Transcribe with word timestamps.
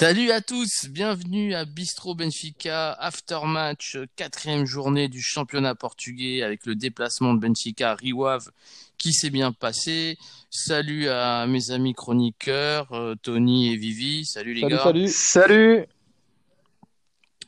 Salut 0.00 0.30
à 0.30 0.40
tous, 0.40 0.86
bienvenue 0.88 1.54
à 1.54 1.64
Bistro 1.64 2.14
Benfica, 2.14 2.92
after-match, 2.92 3.98
quatrième 4.14 4.64
journée 4.64 5.08
du 5.08 5.20
championnat 5.20 5.74
portugais 5.74 6.44
avec 6.44 6.66
le 6.66 6.76
déplacement 6.76 7.34
de 7.34 7.40
Benfica 7.40 7.90
à 7.90 7.94
Riwave 7.96 8.48
qui 8.96 9.12
s'est 9.12 9.30
bien 9.30 9.50
passé. 9.50 10.16
Salut 10.50 11.08
à 11.08 11.48
mes 11.48 11.72
amis 11.72 11.94
chroniqueurs, 11.94 12.92
euh, 12.92 13.16
Tony 13.20 13.72
et 13.72 13.76
Vivi. 13.76 14.24
Salut 14.24 14.54
les 14.54 14.60
gars. 14.68 14.84
Salut. 14.84 15.08
Salut. 15.08 15.86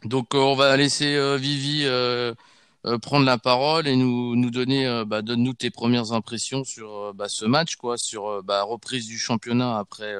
Donc 0.02 0.34
euh, 0.34 0.38
on 0.38 0.56
va 0.56 0.76
laisser 0.76 1.14
euh, 1.14 1.36
Vivi 1.36 1.86
prendre 3.00 3.26
la 3.26 3.38
parole 3.38 3.86
et 3.86 3.94
nous, 3.94 4.34
nous 4.34 4.50
donner, 4.50 5.04
bah, 5.06 5.22
donne-nous 5.22 5.54
tes 5.54 5.70
premières 5.70 6.10
impressions 6.10 6.64
sur 6.64 7.14
bah, 7.14 7.28
ce 7.28 7.44
match, 7.44 7.76
quoi, 7.76 7.96
sur 7.96 8.42
bah, 8.42 8.64
reprise 8.64 9.06
du 9.06 9.20
championnat 9.20 9.78
après 9.78 10.16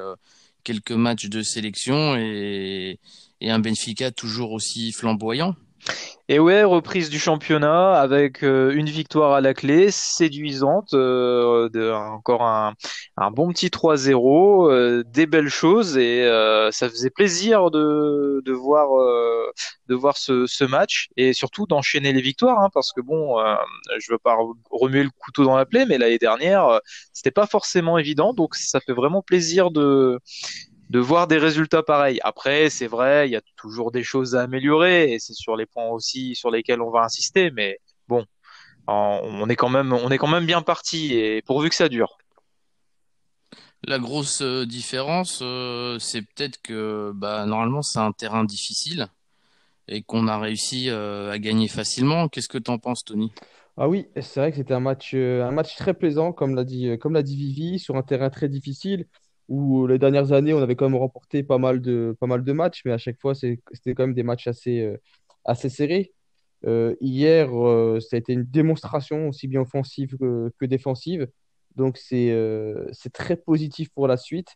quelques 0.63 0.91
matchs 0.91 1.27
de 1.27 1.41
sélection 1.41 2.15
et, 2.15 2.99
un 3.41 3.59
Benfica 3.59 4.11
toujours 4.11 4.51
aussi 4.51 4.91
flamboyant. 4.91 5.55
Et 6.29 6.39
ouais, 6.39 6.63
reprise 6.63 7.09
du 7.09 7.19
championnat 7.19 7.99
avec 7.99 8.41
euh, 8.43 8.71
une 8.73 8.89
victoire 8.89 9.33
à 9.33 9.41
la 9.41 9.53
clé, 9.53 9.91
séduisante, 9.91 10.93
euh, 10.93 11.67
de, 11.67 11.91
encore 11.91 12.43
un, 12.43 12.73
bon 13.31 13.51
petit 13.51 13.67
3-0, 13.67 14.71
euh, 14.71 15.03
des 15.05 15.25
belles 15.25 15.49
choses 15.49 15.97
et 15.97 16.21
ça 16.71 16.89
faisait 16.89 17.09
plaisir 17.09 17.69
de, 17.69 18.41
de 18.45 18.53
voir, 18.53 18.87
de 19.89 19.95
voir 19.95 20.15
ce, 20.15 20.45
ce, 20.47 20.63
match 20.63 21.09
et 21.17 21.33
surtout 21.33 21.65
d'enchaîner 21.65 22.13
les 22.13 22.21
victoires 22.21 22.59
hein, 22.59 22.69
parce 22.73 22.93
que 22.93 23.01
bon, 23.01 23.35
je 23.99 24.11
veux 24.13 24.17
pas 24.17 24.37
remuer 24.69 25.03
le 25.03 25.09
couteau 25.19 25.43
dans 25.43 25.57
la 25.57 25.65
plaie, 25.65 25.85
mais 25.85 25.97
l'année 25.97 26.17
dernière 26.17 26.79
c'était 27.11 27.31
pas 27.31 27.45
forcément 27.45 27.97
évident, 27.97 28.33
donc 28.33 28.55
ça 28.55 28.79
fait 28.79 28.93
vraiment 28.93 29.21
plaisir 29.21 29.69
de 29.69 30.17
de 30.91 30.99
voir 30.99 31.27
des 31.27 31.37
résultats 31.37 31.83
pareils. 31.83 32.19
Après, 32.21 32.69
c'est 32.69 32.87
vrai, 32.87 33.29
il 33.29 33.31
y 33.31 33.37
a 33.37 33.41
toujours 33.55 33.91
des 33.91 34.03
choses 34.03 34.35
à 34.35 34.41
améliorer 34.41 35.13
et 35.13 35.19
c'est 35.19 35.33
sur 35.33 35.55
les 35.55 35.65
points 35.65 35.87
aussi 35.87 36.35
sur 36.35 36.51
lesquels 36.51 36.81
on 36.81 36.91
va 36.91 37.03
insister. 37.03 37.49
Mais 37.49 37.79
bon, 38.09 38.25
on 38.87 39.47
est 39.47 39.55
quand 39.55 39.69
même, 39.69 39.93
on 39.93 40.09
est 40.09 40.17
quand 40.17 40.27
même 40.27 40.45
bien 40.45 40.61
parti 40.61 41.13
et 41.13 41.41
pourvu 41.43 41.69
que 41.69 41.75
ça 41.75 41.87
dure. 41.87 42.17
La 43.85 43.99
grosse 43.99 44.41
euh, 44.41 44.65
différence, 44.65 45.39
euh, 45.41 45.97
c'est 45.97 46.23
peut-être 46.23 46.61
que 46.61 47.13
bah, 47.15 47.45
normalement 47.45 47.81
c'est 47.81 47.99
un 47.99 48.11
terrain 48.11 48.43
difficile 48.43 49.07
et 49.87 50.03
qu'on 50.03 50.27
a 50.27 50.37
réussi 50.37 50.89
euh, 50.89 51.31
à 51.31 51.39
gagner 51.39 51.69
facilement. 51.69 52.27
Qu'est-ce 52.27 52.49
que 52.49 52.57
tu 52.57 52.69
en 52.69 52.79
penses, 52.79 53.05
Tony? 53.05 53.31
Ah 53.77 53.87
oui, 53.87 54.07
c'est 54.19 54.41
vrai 54.41 54.51
que 54.51 54.57
c'était 54.57 54.73
un 54.73 54.81
match, 54.81 55.13
un 55.13 55.51
match 55.51 55.77
très 55.77 55.93
plaisant, 55.93 56.33
comme 56.33 56.53
l'a 56.53 56.65
dit, 56.65 56.97
comme 56.99 57.13
l'a 57.13 57.23
dit 57.23 57.37
Vivi, 57.37 57.79
sur 57.79 57.95
un 57.95 58.03
terrain 58.03 58.29
très 58.29 58.49
difficile 58.49 59.07
où 59.51 59.85
les 59.85 59.99
dernières 59.99 60.31
années, 60.31 60.53
on 60.53 60.61
avait 60.61 60.77
quand 60.77 60.89
même 60.89 60.99
remporté 60.99 61.43
pas 61.43 61.57
mal 61.57 61.81
de, 61.81 62.15
pas 62.21 62.27
mal 62.27 62.43
de 62.43 62.53
matchs, 62.53 62.83
mais 62.85 62.93
à 62.93 62.97
chaque 62.97 63.19
fois, 63.19 63.35
c'était 63.35 63.93
quand 63.93 64.03
même 64.07 64.13
des 64.13 64.23
matchs 64.23 64.47
assez, 64.47 64.79
euh, 64.81 64.97
assez 65.45 65.69
serrés. 65.69 66.13
Euh, 66.65 66.95
hier, 67.01 67.49
euh, 67.53 67.99
ça 67.99 68.15
a 68.15 68.19
été 68.19 68.33
une 68.33 68.45
démonstration 68.45 69.27
aussi 69.27 69.47
bien 69.49 69.61
offensive 69.61 70.17
que, 70.17 70.65
défensive. 70.65 71.27
Donc, 71.75 71.97
c'est 71.97 72.33
c'est 72.93 73.11
très 73.13 73.35
positif 73.37 73.89
pour 73.89 74.07
la 74.07 74.17
suite. 74.17 74.49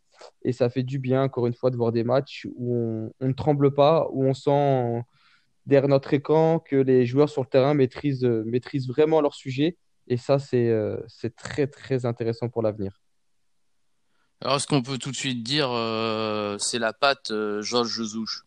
Et 0.44 0.54
ça 0.54 0.70
fait 0.70 0.84
du 0.84 1.00
bien, 1.00 1.24
encore 1.24 1.48
une 1.48 1.54
fois, 1.54 1.72
de 1.72 1.78
voir 1.78 1.92
des 1.92 2.04
matchs 2.06 2.48
où 2.56 2.76
on, 2.76 3.12
on 3.20 3.28
ne 3.28 3.34
tremble 3.34 3.74
pas, 3.74 4.08
où 4.12 4.26
on 4.26 4.34
sent 4.34 5.04
derrière 5.66 5.90
notre 5.90 6.14
écran 6.14 6.60
que 6.60 6.78
les 6.78 7.06
joueurs 7.06 7.30
sur 7.30 7.42
le 7.44 7.48
terrain 7.50 7.74
maîtrisent, 7.74 8.24
maîtrisent 8.24 8.88
vraiment 8.88 9.22
leur 9.22 9.34
sujet. 9.36 9.78
Et 10.08 10.18
ça, 10.18 10.40
c'est 10.40 10.72
c'est 11.08 11.36
très, 11.36 11.68
très 11.68 12.06
intéressant 12.06 12.50
pour 12.50 12.62
l'avenir. 12.62 13.05
Alors, 14.42 14.58
est-ce 14.58 14.68
qu'on 14.68 14.82
peut 14.82 14.98
tout 14.98 15.12
de 15.12 15.16
suite 15.16 15.44
dire 15.44 15.70
euh, 15.72 16.58
c'est 16.60 16.80
la 16.80 16.94
patte 16.94 17.32
euh, 17.32 17.62
Georges 17.62 17.96
Jesus 17.96 18.44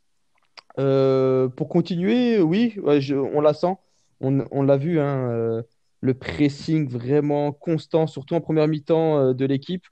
euh, 0.78 1.48
Pour 1.48 1.68
continuer, 1.68 2.40
oui, 2.40 2.76
on 2.84 3.40
la 3.40 3.54
sent. 3.54 3.74
On, 4.20 4.62
l'a 4.62 4.76
vu, 4.76 4.98
hein, 5.00 5.62
le 6.00 6.14
pressing 6.14 6.88
vraiment 6.88 7.52
constant, 7.52 8.06
surtout 8.08 8.34
en 8.34 8.40
première 8.40 8.66
mi-temps 8.66 9.32
de 9.32 9.44
l'équipe, 9.44 9.86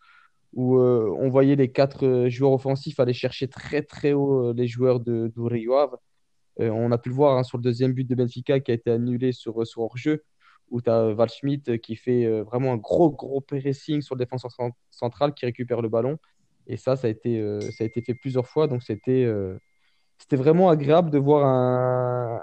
où 0.53 0.81
on 0.81 1.29
voyait 1.29 1.55
les 1.55 1.71
quatre 1.71 2.27
joueurs 2.28 2.53
offensifs 2.53 2.99
aller 2.99 3.13
chercher 3.13 3.47
très 3.47 3.83
très 3.83 4.13
haut 4.15 4.53
les 4.53 4.67
joueurs 4.67 4.99
de, 4.99 5.33
de 5.34 6.11
on 6.59 6.91
a 6.91 6.99
pu 6.99 7.11
le 7.11 7.15
voir 7.15 7.39
hein, 7.39 7.45
sur 7.45 7.57
le 7.57 7.63
deuxième 7.63 7.93
but 7.93 8.09
de 8.09 8.17
Benfica 8.17 8.59
qui 8.59 8.73
a 8.73 8.75
été 8.75 8.91
annulé 8.91 9.31
sur, 9.31 9.65
sur 9.65 9.83
hors-jeu 9.83 10.25
où 10.71 10.81
tu 10.81 10.91
as 10.91 11.12
Val 11.12 11.28
Schmidt 11.28 11.78
qui 11.78 11.97
fait 11.97 12.25
euh, 12.25 12.43
vraiment 12.43 12.72
un 12.72 12.77
gros, 12.77 13.10
gros 13.10 13.41
pressing 13.41 14.03
sur 14.03 14.15
le 14.15 14.21
défenseur 14.21 14.50
central 14.91 15.34
qui 15.34 15.47
récupère 15.47 15.82
le 15.82 15.88
ballon. 15.88 16.19
Et 16.66 16.77
ça, 16.77 16.97
ça 16.97 17.06
a 17.06 17.10
été, 17.10 17.38
euh, 17.38 17.60
ça 17.60 17.84
a 17.84 17.87
été 17.87 18.03
fait 18.03 18.15
plusieurs 18.15 18.47
fois. 18.47 18.66
Donc, 18.66 18.82
c'était 18.82 19.25
euh, 19.25 19.59
vraiment 20.32 20.69
agréable 20.69 21.10
de 21.10 21.19
voir 21.19 21.47
un, 21.47 22.43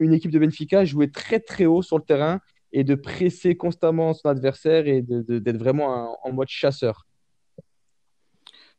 une 0.00 0.12
équipe 0.12 0.32
de 0.32 0.38
Benfica 0.38 0.84
jouer 0.84 1.10
très, 1.10 1.38
très 1.38 1.66
haut 1.66 1.82
sur 1.82 1.98
le 1.98 2.04
terrain 2.04 2.40
et 2.72 2.84
de 2.84 2.94
presser 2.94 3.56
constamment 3.56 4.14
son 4.14 4.28
adversaire 4.28 4.86
et 4.88 5.02
d'être 5.02 5.58
vraiment 5.58 6.18
en 6.26 6.32
mode 6.32 6.48
chasseur. 6.48 7.06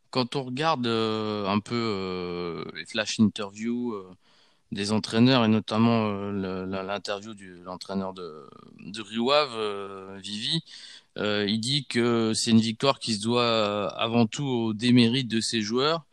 Quand 0.09 0.35
on 0.35 0.44
regarde 0.44 0.88
un 0.88 1.59
peu 1.59 2.65
les 2.75 2.85
flash 2.85 3.19
interviews 3.19 3.95
des 4.73 4.91
entraîneurs 4.91 5.45
et 5.45 5.47
notamment 5.47 6.07
euh, 6.09 6.66
l'interview 6.84 7.34
de 7.34 7.63
l'entraîneur 7.63 8.13
de, 8.13 8.50
de 8.79 9.01
Riouave, 9.01 9.53
euh, 9.56 10.17
Vivi, 10.22 10.61
euh, 11.17 11.45
il 11.47 11.59
dit 11.59 11.85
que 11.85 12.34
c'est 12.34 12.51
une 12.51 12.61
victoire 12.61 13.00
qui 13.00 13.16
se 13.16 13.22
doit 13.22 13.88
avant 13.94 14.25
tout 14.28 14.45
au 14.45 14.73
démérite 14.73 15.28
de 15.28 15.41
ses 15.41 15.62
joueurs, 15.62 16.06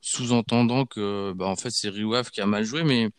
sous-entendant 0.00 0.86
que 0.86 1.32
bah, 1.34 1.46
en 1.46 1.56
fait 1.56 1.70
c'est 1.70 1.88
Riouave 1.90 2.30
qui 2.30 2.40
a 2.40 2.46
mal 2.46 2.64
joué, 2.64 2.84
mais 2.84 3.10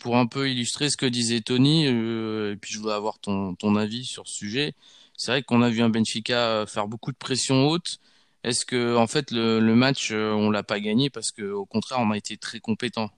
pour 0.00 0.16
un 0.16 0.26
peu 0.26 0.50
illustrer 0.50 0.90
ce 0.90 0.96
que 0.96 1.06
disait 1.06 1.40
Tony, 1.40 1.86
et 1.86 2.56
puis 2.60 2.72
je 2.72 2.78
voudrais 2.78 2.94
avoir 2.94 3.18
ton, 3.18 3.54
ton 3.54 3.76
avis 3.76 4.04
sur 4.04 4.26
ce 4.28 4.34
sujet, 4.34 4.74
c'est 5.16 5.32
vrai 5.32 5.42
qu'on 5.42 5.62
a 5.62 5.70
vu 5.70 5.82
un 5.82 5.90
Benfica 5.90 6.64
faire 6.66 6.88
beaucoup 6.88 7.12
de 7.12 7.16
pression 7.16 7.68
haute, 7.68 7.98
est-ce 8.44 8.64
que 8.64 8.96
en 8.96 9.06
fait 9.06 9.30
le, 9.30 9.60
match 9.74 10.10
euh, 10.12 10.32
on 10.32 10.50
l'a 10.50 10.62
pas 10.62 10.80
gagné 10.80 11.10
parce 11.10 11.32
que 11.32 11.42
au 11.42 11.66
contraire 11.66 11.98
on 12.00 12.10
a 12.12 12.16
été 12.16 12.36
très 12.36 12.60
compétent? 12.60 13.10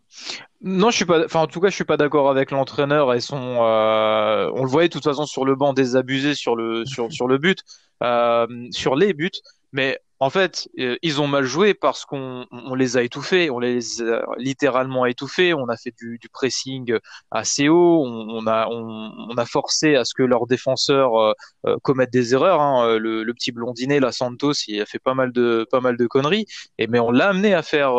Non, 0.62 0.91
je 0.91 0.97
suis 0.97 1.04
pas. 1.04 1.25
Enfin, 1.25 1.41
en 1.41 1.47
tout 1.47 1.60
cas, 1.60 1.69
je 1.69 1.75
suis 1.75 1.84
pas 1.84 1.97
d'accord 1.97 2.31
avec 2.31 2.50
l'entraîneur 2.50 3.14
et 3.14 3.20
son. 3.20 3.58
Euh, 3.62 4.50
on 4.54 4.64
le 4.64 4.69
voyait 4.69 4.88
de 4.88 4.92
toute 4.92 5.04
façon 5.04 5.26
sur 5.26 5.44
le 5.44 5.54
banc 5.54 5.72
désabusé 5.72 6.34
sur 6.34 6.56
le 6.56 6.84
sur 6.84 7.12
sur 7.12 7.28
le 7.28 7.38
but, 7.38 7.60
euh, 8.03 8.47
sur 8.70 8.97
les 8.97 9.14
buts. 9.14 9.31
Mais 9.72 9.98
en 10.22 10.28
fait, 10.28 10.69
euh, 10.78 10.97
ils 11.00 11.22
ont 11.22 11.26
mal 11.26 11.44
joué 11.44 11.72
parce 11.72 12.04
qu'on 12.04 12.47
on 12.53 12.75
les 12.75 12.98
a 12.98 13.03
étouffés, 13.03 13.48
on 13.48 13.58
les 13.58 14.03
a 14.03 14.22
littéralement 14.36 15.06
étouffés. 15.06 15.54
On 15.54 15.66
a 15.70 15.78
fait 15.78 15.94
du, 15.97 16.19
du 16.19 16.28
pressing 16.28 16.94
assez 17.31 17.70
haut, 17.70 18.04
on, 18.06 18.47
a 18.47 18.69
on, 18.69 19.34
a 19.38 19.47
forcé 19.47 19.97
à 19.97 20.04
ce 20.04 20.12
que 20.12 20.22
leurs 20.22 20.47
défenseurs 20.47 21.16
euh, 21.16 21.32
euh, 21.66 21.76
commettent 21.82 22.12
des 22.12 22.34
erreurs. 22.34 22.60
Hein. 22.60 22.98
Le, 22.98 23.25
le, 23.25 23.34
petit 23.34 23.50
blondinet, 23.50 23.98
la 23.98 24.12
Santos, 24.12 24.53
il 24.69 24.82
a 24.82 24.86
fait 24.86 24.98
pas 24.98 25.14
mal 25.14 25.32
de 25.32 25.66
pas 25.70 25.81
mal 25.81 25.97
de 25.97 26.06
conneries. 26.06 26.44
Et 26.76 26.87
mais 26.87 27.00
on 27.00 27.10
l'a 27.10 27.28
amené 27.28 27.54
à 27.54 27.62
faire 27.62 27.92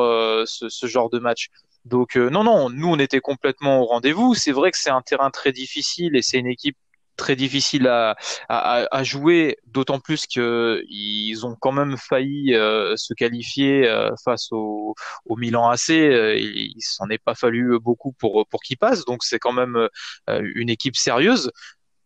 ce, 0.46 0.70
ce, 0.70 0.86
genre 0.86 1.10
de 1.10 1.18
match. 1.18 1.50
Donc 1.86 2.16
non 2.18 2.44
non, 2.44 2.70
nous 2.70 2.88
on 2.88 3.00
était 3.00 3.20
complètement 3.20 3.82
au 3.82 3.86
rendez-vous. 3.86 4.36
C'est 4.36 4.52
vrai 4.52 4.70
que 4.70 4.78
c'est 4.78 4.92
un 4.92 5.02
terrain 5.02 5.32
très 5.32 5.52
difficile 5.52 6.16
et 6.16 6.22
c'est 6.22 6.38
une 6.38 6.48
équipe 6.48 6.78
très 7.18 7.36
difficile 7.36 7.88
à, 7.88 8.16
à, 8.50 8.88
à 8.92 9.04
jouer, 9.04 9.58
d'autant 9.68 10.00
plus 10.00 10.26
qu'ils 10.26 11.46
ont 11.46 11.56
quand 11.60 11.72
même 11.72 11.98
failli 11.98 12.54
euh, 12.56 12.96
se 12.98 13.14
qualifier 13.14 13.88
euh, 13.88 14.10
face 14.24 14.48
au, 14.52 14.96
au, 15.26 15.36
Milan 15.38 15.70
AC. 15.70 15.92
Euh, 15.92 16.36
il, 16.38 16.76
s'en 16.80 17.10
est 17.10 17.18
pas 17.24 17.36
fallu 17.36 17.80
beaucoup 17.80 18.12
pour, 18.14 18.46
pour 18.48 18.62
qu'ils 18.62 18.78
passent, 18.78 19.06
donc 19.06 19.24
c'est 19.24 19.40
quand 19.40 19.54
même 19.54 19.88
une 20.28 20.70
équipe 20.70 20.96
sérieuse. 20.96 21.52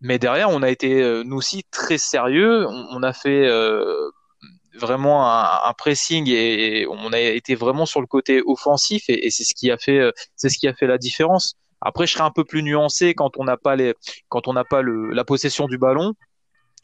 Mais 0.01 0.19
derrière, 0.19 0.49
on 0.49 0.61
a 0.61 0.69
été 0.69 1.23
nous 1.23 1.37
aussi 1.37 1.63
très 1.71 1.97
sérieux. 1.97 2.67
On, 2.67 2.87
on 2.91 3.03
a 3.03 3.13
fait 3.13 3.49
vraiment 4.73 5.31
un, 5.31 5.69
un, 5.69 5.73
pressing 5.73 6.27
et 6.29 6.85
on 6.87 7.13
a 7.13 7.19
été 7.19 7.55
vraiment 7.55 7.85
sur 7.85 8.01
le 8.01 8.07
côté 8.07 8.41
offensif 8.45 9.05
et, 9.07 9.25
et 9.25 9.31
c'est 9.31 9.45
ce 9.45 9.55
qui 9.55 9.71
a 9.71 9.77
fait 9.77 10.11
c'est 10.35 10.49
ce 10.49 10.57
qui 10.57 10.67
a 10.67 10.73
fait 10.73 10.87
la 10.87 10.97
différence. 10.97 11.55
Après, 11.85 12.07
je 12.07 12.13
serais 12.13 12.23
un 12.23 12.31
peu 12.31 12.43
plus 12.43 12.63
nuancé 12.63 13.13
quand 13.13 13.37
on 13.37 13.43
n'a 13.43 13.57
pas 13.57 13.75
les, 13.75 13.93
quand 14.27 14.47
on 14.47 14.55
pas 14.63 14.81
la 14.81 15.23
possession 15.23 15.67
du 15.67 15.77
ballon. 15.77 16.13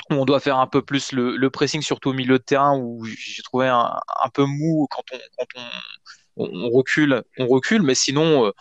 Où 0.10 0.16
on 0.16 0.26
doit 0.26 0.40
faire 0.40 0.58
un 0.58 0.68
peu 0.68 0.82
plus 0.82 1.12
le, 1.12 1.50
pressing, 1.50 1.82
surtout 1.82 2.10
au 2.10 2.14
milieu 2.14 2.38
de 2.38 2.44
terrain, 2.44 2.78
où 2.78 3.04
j'ai 3.06 3.44
trouvé 3.44 3.68
un, 3.68 4.00
peu 4.34 4.46
mou 4.46 4.88
quand 4.90 5.04
on, 5.14 5.18
quand 5.38 5.62
on, 6.38 6.70
recule, 6.70 7.24
on 7.38 7.48
recule. 7.48 7.82
Mais 7.82 7.96
sinon, 7.96 8.46
euh, 8.48 8.52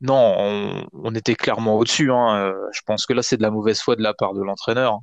non, 0.00 0.86
on, 0.92 1.14
était 1.14 1.34
clairement 1.34 1.76
au-dessus. 1.76 2.10
Hein. 2.10 2.36
Euh, 2.36 2.54
je 2.72 2.80
pense 2.86 3.06
que 3.06 3.12
là, 3.12 3.22
c'est 3.22 3.36
de 3.36 3.42
la 3.42 3.50
mauvaise 3.50 3.80
foi 3.80 3.96
de 3.96 4.02
la 4.02 4.14
part 4.14 4.34
de 4.34 4.42
l'entraîneur. 4.42 4.94
Hein. 4.94 5.00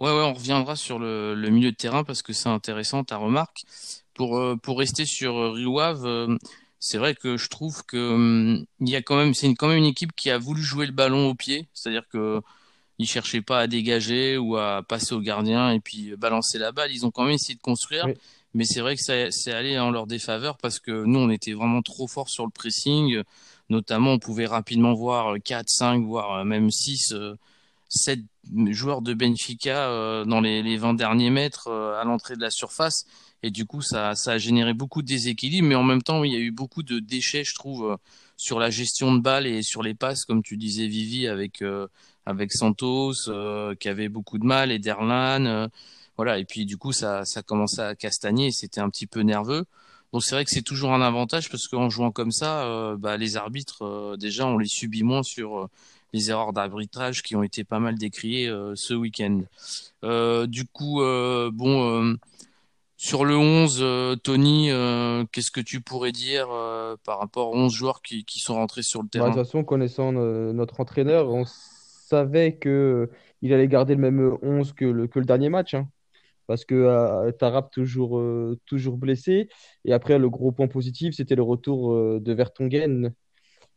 Ouais, 0.00 0.10
ouais, 0.10 0.22
on 0.22 0.34
reviendra 0.34 0.76
sur 0.76 0.98
le, 0.98 1.34
milieu 1.50 1.70
de 1.70 1.76
terrain 1.76 2.04
parce 2.04 2.22
que 2.22 2.32
c'est 2.32 2.48
intéressant 2.48 3.04
ta 3.04 3.16
remarque. 3.16 3.62
Pour, 4.14 4.38
euh, 4.38 4.56
pour 4.56 4.78
rester 4.78 5.04
sur 5.06 5.54
Riouave, 5.54 6.06
c'est 6.80 6.98
vrai 6.98 7.14
que 7.14 7.36
je 7.36 7.48
trouve 7.48 7.84
que 7.84 8.14
hum, 8.14 8.66
il 8.80 8.88
y 8.88 8.96
a 8.96 9.02
quand 9.02 9.16
même, 9.16 9.34
c'est 9.34 9.52
quand 9.54 9.68
même 9.68 9.78
une 9.78 9.84
équipe 9.84 10.12
qui 10.14 10.30
a 10.30 10.38
voulu 10.38 10.62
jouer 10.62 10.86
le 10.86 10.92
ballon 10.92 11.28
au 11.30 11.34
pied, 11.34 11.68
c'est-à-dire 11.74 12.06
que 12.08 12.40
ils 12.98 13.06
cherchaient 13.06 13.42
pas 13.42 13.60
à 13.60 13.66
dégager 13.66 14.36
ou 14.38 14.56
à 14.56 14.82
passer 14.82 15.14
au 15.14 15.20
gardien 15.20 15.70
et 15.70 15.80
puis 15.80 16.16
balancer 16.16 16.58
la 16.58 16.72
balle. 16.72 16.90
Ils 16.92 17.06
ont 17.06 17.12
quand 17.12 17.24
même 17.24 17.34
essayé 17.34 17.54
de 17.54 17.60
construire. 17.60 18.06
Mais 18.54 18.64
c'est 18.64 18.80
vrai 18.80 18.96
que 18.96 19.30
c'est 19.30 19.52
allé 19.52 19.78
en 19.78 19.90
leur 19.92 20.06
défaveur 20.08 20.56
parce 20.58 20.80
que 20.80 21.04
nous, 21.04 21.20
on 21.20 21.30
était 21.30 21.52
vraiment 21.52 21.82
trop 21.82 22.08
fort 22.08 22.28
sur 22.28 22.44
le 22.44 22.50
pressing. 22.50 23.22
Notamment, 23.68 24.14
on 24.14 24.18
pouvait 24.18 24.46
rapidement 24.46 24.94
voir 24.94 25.36
4, 25.44 25.68
5, 25.68 26.04
voire 26.04 26.44
même 26.44 26.70
6, 26.72 27.14
7 27.88 28.20
joueurs 28.70 29.02
de 29.02 29.14
Benfica 29.14 30.24
dans 30.24 30.40
les, 30.40 30.62
les 30.62 30.76
20 30.76 30.94
derniers 30.94 31.30
mètres 31.30 31.70
à 31.70 32.04
l'entrée 32.04 32.36
de 32.36 32.40
la 32.40 32.50
surface. 32.50 33.04
Et 33.42 33.50
du 33.50 33.66
coup, 33.66 33.82
ça, 33.82 34.14
ça 34.14 34.32
a 34.32 34.38
généré 34.38 34.74
beaucoup 34.74 35.02
de 35.02 35.06
déséquilibre. 35.06 35.68
Mais 35.68 35.74
en 35.74 35.84
même 35.84 36.02
temps, 36.02 36.24
il 36.24 36.32
y 36.32 36.36
a 36.36 36.40
eu 36.40 36.50
beaucoup 36.50 36.82
de 36.82 36.98
déchets, 36.98 37.44
je 37.44 37.54
trouve, 37.54 37.96
sur 38.36 38.58
la 38.58 38.70
gestion 38.70 39.14
de 39.14 39.20
balles 39.20 39.46
et 39.46 39.62
sur 39.62 39.82
les 39.82 39.94
passes, 39.94 40.24
comme 40.24 40.42
tu 40.42 40.56
disais, 40.56 40.86
Vivi, 40.86 41.28
avec, 41.28 41.62
avec 42.26 42.52
Santos, 42.52 43.14
qui 43.78 43.88
avait 43.88 44.08
beaucoup 44.08 44.38
de 44.38 44.44
mal, 44.44 44.72
et 44.72 44.78
Derlan. 44.78 45.68
Voilà, 46.18 46.38
et 46.38 46.44
puis 46.44 46.66
du 46.66 46.76
coup, 46.76 46.92
ça, 46.92 47.24
ça 47.24 47.42
commençait 47.42 47.80
à 47.80 47.94
castagner, 47.94 48.50
c'était 48.50 48.80
un 48.80 48.90
petit 48.90 49.06
peu 49.06 49.20
nerveux. 49.20 49.64
Donc 50.12 50.24
c'est 50.24 50.34
vrai 50.34 50.44
que 50.44 50.50
c'est 50.50 50.62
toujours 50.62 50.92
un 50.92 51.00
avantage 51.00 51.48
parce 51.48 51.68
qu'en 51.68 51.90
jouant 51.90 52.10
comme 52.10 52.32
ça, 52.32 52.64
euh, 52.64 52.96
bah, 52.96 53.16
les 53.16 53.36
arbitres, 53.36 53.84
euh, 53.84 54.16
déjà, 54.16 54.46
on 54.46 54.58
les 54.58 54.66
subit 54.66 55.04
moins 55.04 55.22
sur 55.22 55.58
euh, 55.58 55.68
les 56.12 56.30
erreurs 56.30 56.52
d'arbitrage 56.52 57.22
qui 57.22 57.36
ont 57.36 57.42
été 57.42 57.64
pas 57.64 57.78
mal 57.78 57.96
décriées 57.96 58.50
ce 58.74 58.94
week-end. 58.94 59.42
du 60.46 60.64
coup, 60.66 61.00
bon, 61.52 62.16
sur 62.96 63.24
le 63.24 63.36
11, 63.36 64.20
Tony, 64.22 64.70
qu'est-ce 65.32 65.50
que 65.50 65.60
tu 65.60 65.80
pourrais 65.80 66.12
dire 66.12 66.48
par 67.04 67.18
rapport 67.18 67.50
aux 67.50 67.56
11 67.56 67.72
joueurs 67.72 68.02
qui, 68.02 68.24
qui 68.24 68.40
sont 68.40 68.54
rentrés 68.54 68.82
sur 68.82 69.02
le 69.02 69.06
Bah, 69.08 69.10
terrain? 69.10 69.30
de 69.30 69.34
toute 69.34 69.44
façon, 69.44 69.64
connaissant 69.64 70.12
notre 70.12 70.80
entraîneur, 70.80 71.28
on 71.28 71.44
savait 71.46 72.56
que 72.56 73.10
il 73.42 73.52
allait 73.52 73.68
garder 73.68 73.94
le 73.94 74.00
même 74.00 74.36
11 74.42 74.72
que 74.72 74.84
le, 74.84 75.06
que 75.06 75.18
le 75.20 75.24
dernier 75.24 75.48
match. 75.48 75.74
hein 75.74 75.88
parce 76.46 76.64
que 76.64 76.74
euh, 76.74 77.30
Tarap 77.32 77.70
toujours, 77.70 78.18
euh, 78.18 78.58
toujours 78.66 78.96
blessé. 78.96 79.48
Et 79.84 79.92
après, 79.92 80.18
le 80.18 80.30
gros 80.30 80.50
point 80.52 80.66
positif, 80.68 81.14
c'était 81.14 81.36
le 81.36 81.42
retour 81.42 81.92
euh, 81.92 82.20
de 82.20 82.32
Vertonghen, 82.32 83.12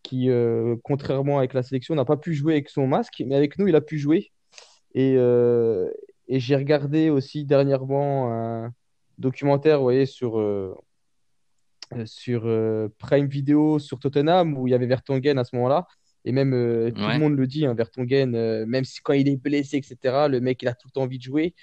qui, 0.04 0.30
euh, 0.30 0.76
contrairement 0.84 1.38
avec 1.40 1.54
la 1.54 1.64
sélection, 1.64 1.96
n'a 1.96 2.06
pas 2.06 2.18
pu 2.18 2.34
jouer 2.34 2.54
avec 2.54 2.70
son 2.70 2.88
masque, 2.88 3.24
mais 3.26 3.36
avec 3.36 3.58
nous, 3.58 3.68
il 3.68 3.76
a 3.76 3.82
pu 3.82 3.98
jouer. 3.98 4.32
Et, 4.94 5.16
euh, 5.18 5.90
et 6.28 6.40
j'ai 6.40 6.56
regardé 6.56 7.10
aussi 7.10 7.46
dernièrement 7.46 8.32
un 8.32 8.74
documentaire, 9.18 9.78
vous 9.78 9.84
voyez, 9.84 10.06
sur, 10.06 10.40
euh, 10.40 10.76
sur 12.06 12.42
Prime 12.98 13.28
Video, 13.28 13.80
sur 13.80 14.00
Tottenham, 14.00 14.58
où 14.58 14.68
il 14.68 14.72
y 14.72 14.74
avait 14.74 14.88
Vertonghen 14.88 15.38
à 15.38 15.44
ce 15.44 15.56
moment-là. 15.56 15.88
Et 16.24 16.32
même 16.32 16.52
tout 16.94 17.02
le 17.02 17.20
monde 17.20 17.36
le 17.36 17.48
dit, 17.48 17.66
hein, 17.66 17.74
Vertonghen, 17.74 18.66
même 18.66 18.84
si 18.86 19.02
quand 19.02 19.14
il 19.14 19.28
est 19.28 19.38
blessé, 19.38 19.78
etc., 19.78 20.28
le 20.30 20.40
mec, 20.40 20.62
il 20.62 20.68
a 20.68 20.74
tout 20.74 20.88
le 20.88 20.92
temps 20.92 21.02
envie 21.02 21.18
de 21.18 21.24
jouer. 21.24 21.56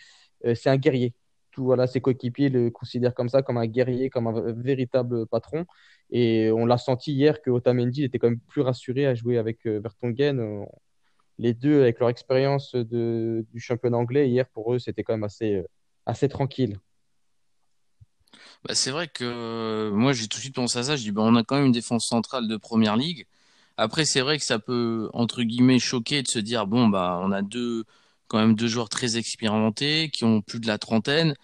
C'est 0.55 0.69
un 0.69 0.77
guerrier. 0.77 1.15
Tout, 1.59 1.65
voilà, 1.65 1.89
ses 1.89 2.01
coéquipiers 2.01 2.51
le 2.51 2.71
considèrent 2.71 3.15
comme 3.15 3.29
ça, 3.29 3.43
comme 3.43 3.59
un 3.59 3.67
guerrier, 3.67 4.11
comme 4.11 4.29
un 4.29 4.53
véritable 4.53 5.27
patron. 5.27 5.67
Et 6.11 6.53
on 6.53 6.67
l'a 6.67 6.79
senti 6.79 7.13
hier 7.13 7.43
que 7.43 7.51
Otamendi 7.51 8.05
était 8.05 8.21
quand 8.21 8.31
même 8.31 8.45
plus 8.53 8.63
rassuré 8.63 9.07
à 9.07 9.15
jouer 9.17 9.39
avec 9.39 9.67
euh, 9.67 9.81
Vertonghen. 9.81 10.39
Euh, 10.39 10.65
Les 11.41 11.55
deux, 11.55 11.83
avec 11.83 12.01
leur 12.01 12.09
expérience 12.09 12.75
de, 12.75 13.45
du 13.53 13.61
championnat 13.61 13.97
anglais, 13.97 14.29
hier, 14.29 14.47
pour 14.55 14.73
eux, 14.73 14.81
c'était 14.81 15.05
quand 15.05 15.15
même 15.15 15.29
assez, 15.33 15.55
euh, 15.55 15.67
assez 16.05 16.29
tranquille. 16.29 16.79
Bah, 18.65 18.75
c'est 18.75 18.91
vrai 18.91 19.07
que 19.07 19.91
moi, 19.91 20.13
j'ai 20.13 20.27
tout 20.27 20.39
de 20.39 20.43
suite 20.43 20.57
pensé 20.57 20.79
à 20.79 20.83
ça. 20.83 20.97
Je 20.97 21.03
dis, 21.03 21.13
bah, 21.13 21.23
on 21.25 21.37
a 21.37 21.45
quand 21.45 21.57
même 21.57 21.67
une 21.67 21.81
défense 21.81 22.09
centrale 22.09 22.49
de 22.49 22.57
première 22.57 22.97
ligue. 22.97 23.27
Après, 23.77 24.05
c'est 24.05 24.21
vrai 24.21 24.37
que 24.39 24.45
ça 24.45 24.59
peut, 24.59 25.09
entre 25.13 25.43
guillemets, 25.45 25.79
choquer 25.79 26.23
de 26.23 26.29
se 26.29 26.41
dire, 26.41 26.67
bon, 26.67 26.89
bah, 26.89 27.21
on 27.23 27.31
a 27.31 27.43
deux, 27.43 27.85
quand 28.29 28.39
même 28.39 28.55
deux 28.55 28.69
joueurs 28.69 28.89
très 28.89 29.17
expérimentés 29.17 30.11
qui 30.11 30.25
ont 30.25 30.43
plus 30.43 30.61
de 30.61 30.67
la 30.67 30.79
trentaine. 30.79 31.35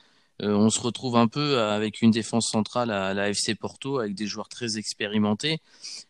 Euh, 0.43 0.55
on 0.55 0.71
se 0.71 0.81
retrouve 0.81 1.17
un 1.17 1.29
peu 1.29 1.61
avec 1.61 2.03
une 2.03 2.11
défense 2.11 2.51
centrale 2.51 2.91
à 2.91 3.15
la 3.15 3.31
FC 3.31 3.55
Porto 3.55 3.99
avec 3.99 4.15
des 4.15 4.27
joueurs 4.27 4.49
très 4.49 4.79
expérimentés. 4.79 5.61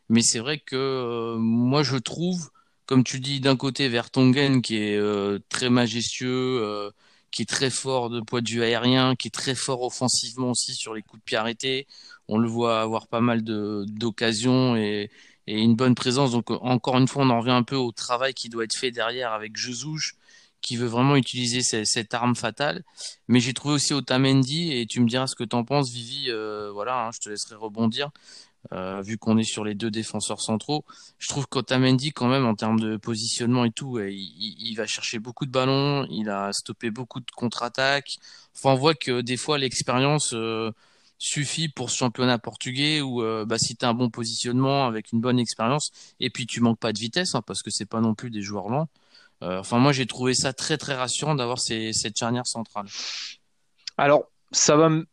Mais 0.09 0.23
c'est 0.23 0.39
vrai 0.39 0.59
que 0.59 0.77
euh, 0.77 1.37
moi, 1.39 1.83
je 1.83 1.97
trouve, 1.97 2.51
comme 2.87 3.05
tu 3.05 3.21
dis, 3.21 3.41
d'un 3.41 3.57
côté, 3.57 3.89
Vertonghen 3.89 4.63
qui 4.63 4.77
est 4.77 4.97
euh, 4.97 5.39
très 5.49 5.71
majestueux, 5.71 6.61
euh, 6.63 6.91
qui 7.31 7.43
est 7.43 7.47
très 7.47 7.71
fort 7.71 8.11
de 8.11 8.21
point 8.21 8.43
de 8.43 8.49
vue 8.51 8.63
aérien, 8.63 9.15
qui 9.17 9.29
est 9.29 9.31
très 9.31 9.55
fort 9.55 9.83
offensivement 9.83 10.51
aussi 10.53 10.75
sur 10.75 10.95
les 10.95 11.03
coups 11.03 11.21
de 11.21 11.25
pied 11.25 11.37
arrêtés. 11.37 11.87
On 12.29 12.39
le 12.39 12.49
voit 12.49 12.81
avoir 12.81 13.09
pas 13.09 13.21
mal 13.21 13.43
d'occasions 13.43 14.77
et, 14.77 15.11
et 15.47 15.61
une 15.61 15.75
bonne 15.77 15.95
présence. 15.95 16.33
Donc 16.33 16.51
encore 16.51 16.99
une 16.99 17.09
fois, 17.09 17.25
on 17.25 17.31
en 17.31 17.41
revient 17.41 17.51
un 17.51 17.63
peu 17.63 17.77
au 17.77 17.93
travail 17.93 18.35
qui 18.35 18.49
doit 18.49 18.65
être 18.65 18.77
fait 18.77 18.91
derrière 18.91 19.33
avec 19.33 19.57
Jesus 19.57 20.15
qui 20.65 20.77
veut 20.79 20.87
vraiment 20.87 21.17
utiliser 21.17 21.63
ce- 21.63 21.85
cette 21.85 22.15
arme 22.15 22.35
fatale. 22.35 22.83
Mais 23.29 23.39
j'ai 23.41 23.53
trouvé 23.53 23.75
aussi 23.75 23.93
Otamendi, 23.93 24.73
et 24.73 24.87
tu 24.87 25.01
me 25.01 25.07
diras 25.09 25.27
ce 25.27 25.37
que 25.37 25.45
t'en 25.45 25.65
penses, 25.65 25.91
Vivi. 25.91 26.31
euh, 26.31 26.71
voilà, 26.73 27.07
hein, 27.07 27.11
je 27.13 27.21
te 27.21 27.29
laisserai 27.29 27.55
rebondir 27.57 28.11
euh, 28.73 29.03
vu 29.03 29.19
qu'on 29.19 29.39
est 29.39 29.45
sur 29.45 29.65
les 29.65 29.75
deux 29.75 29.91
défenseurs 29.91 30.41
centraux. 30.41 30.85
Je 31.19 31.29
trouve 31.29 31.47
qu'Otamendi, 31.49 32.13
quand 32.13 32.29
même, 32.29 32.47
en 32.47 32.55
termes 32.55 32.81
de 32.81 32.97
positionnement 32.97 33.65
et 33.67 33.73
tout, 33.73 33.99
il, 34.01 34.75
va 34.77 34.87
chercher 34.87 35.19
beaucoup 35.19 35.47
de 35.47 35.51
ballons, 35.53 36.07
il 36.11 36.31
a 36.31 36.53
stoppé 36.53 36.91
beaucoup 36.91 37.21
de 37.21 37.31
contre-attaques. 37.37 38.17
Enfin, 38.57 38.71
on 38.73 38.77
voit 38.77 38.95
que 38.95 39.21
des 39.21 39.37
fois, 39.37 39.59
l'expérience 39.59 40.33
euh, 40.35 40.73
suffit 41.19 41.69
pour 41.69 41.91
ce 41.91 41.99
championnat 41.99 42.39
portugais 42.39 43.01
où 43.03 43.23
bah, 43.47 43.59
si 43.59 43.77
tu 43.77 43.85
un 43.85 43.95
bon 43.95 44.11
positionnement 44.11 44.87
avec 44.87 45.13
une 45.13 45.21
bonne 45.21 45.39
expérience, 45.39 45.91
et 46.21 46.31
puis 46.31 46.47
tu 46.47 46.61
manques 46.61 46.79
pas 46.81 46.93
de 46.93 46.99
vitesse, 46.99 47.35
hein, 47.35 47.43
parce 47.47 47.63
que 47.63 47.71
c'est 47.71 47.87
pas 47.87 48.01
non 48.01 48.15
plus 48.15 48.31
des 48.31 48.43
joueurs 48.43 48.69
lents. 48.71 48.89
Euh, 49.45 49.59
enfin, 49.61 49.79
moi, 49.79 49.93
j'ai 49.93 50.07
trouvé 50.07 50.35
ça 50.35 50.53
très, 50.53 50.79
très 50.79 50.95
rassurant 50.95 51.35
d'avoir 51.35 51.59
cette 51.59 52.17
charnière 52.19 52.47
centrale. 52.47 52.87
Alors, 53.99 54.25
ça 54.51 54.77
va 54.77 54.89
me... 54.89 55.07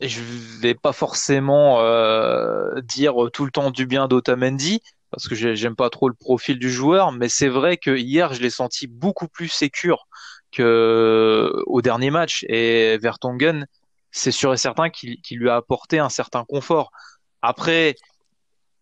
Je 0.00 0.20
vais 0.60 0.74
pas 0.74 0.92
forcément 0.92 1.80
euh, 1.80 2.80
dire 2.82 3.14
tout 3.32 3.44
le 3.44 3.52
temps 3.52 3.70
du 3.70 3.86
bien 3.86 4.08
d'Otamendi, 4.08 4.82
parce 5.10 5.28
que 5.28 5.34
j'ai- 5.34 5.54
j'aime 5.54 5.76
pas 5.76 5.90
trop 5.90 6.08
le 6.08 6.14
profil 6.14 6.58
du 6.58 6.70
joueur, 6.70 7.12
mais 7.12 7.28
c'est 7.28 7.48
vrai 7.48 7.76
que 7.76 7.96
hier, 7.96 8.34
je 8.34 8.42
l'ai 8.42 8.50
senti 8.50 8.88
beaucoup 8.88 9.28
plus 9.28 9.48
sécure 9.48 10.08
que 10.50 11.52
au 11.66 11.82
dernier 11.82 12.10
match. 12.10 12.44
Et 12.48 12.98
Vertonghen, 12.98 13.66
c'est 14.10 14.32
sûr 14.32 14.52
et 14.52 14.56
certain 14.56 14.90
qu'il 14.90 15.18
lui 15.30 15.48
a 15.48 15.56
apporté 15.56 16.00
un 16.00 16.08
certain 16.08 16.44
confort. 16.44 16.90
Après, 17.40 17.94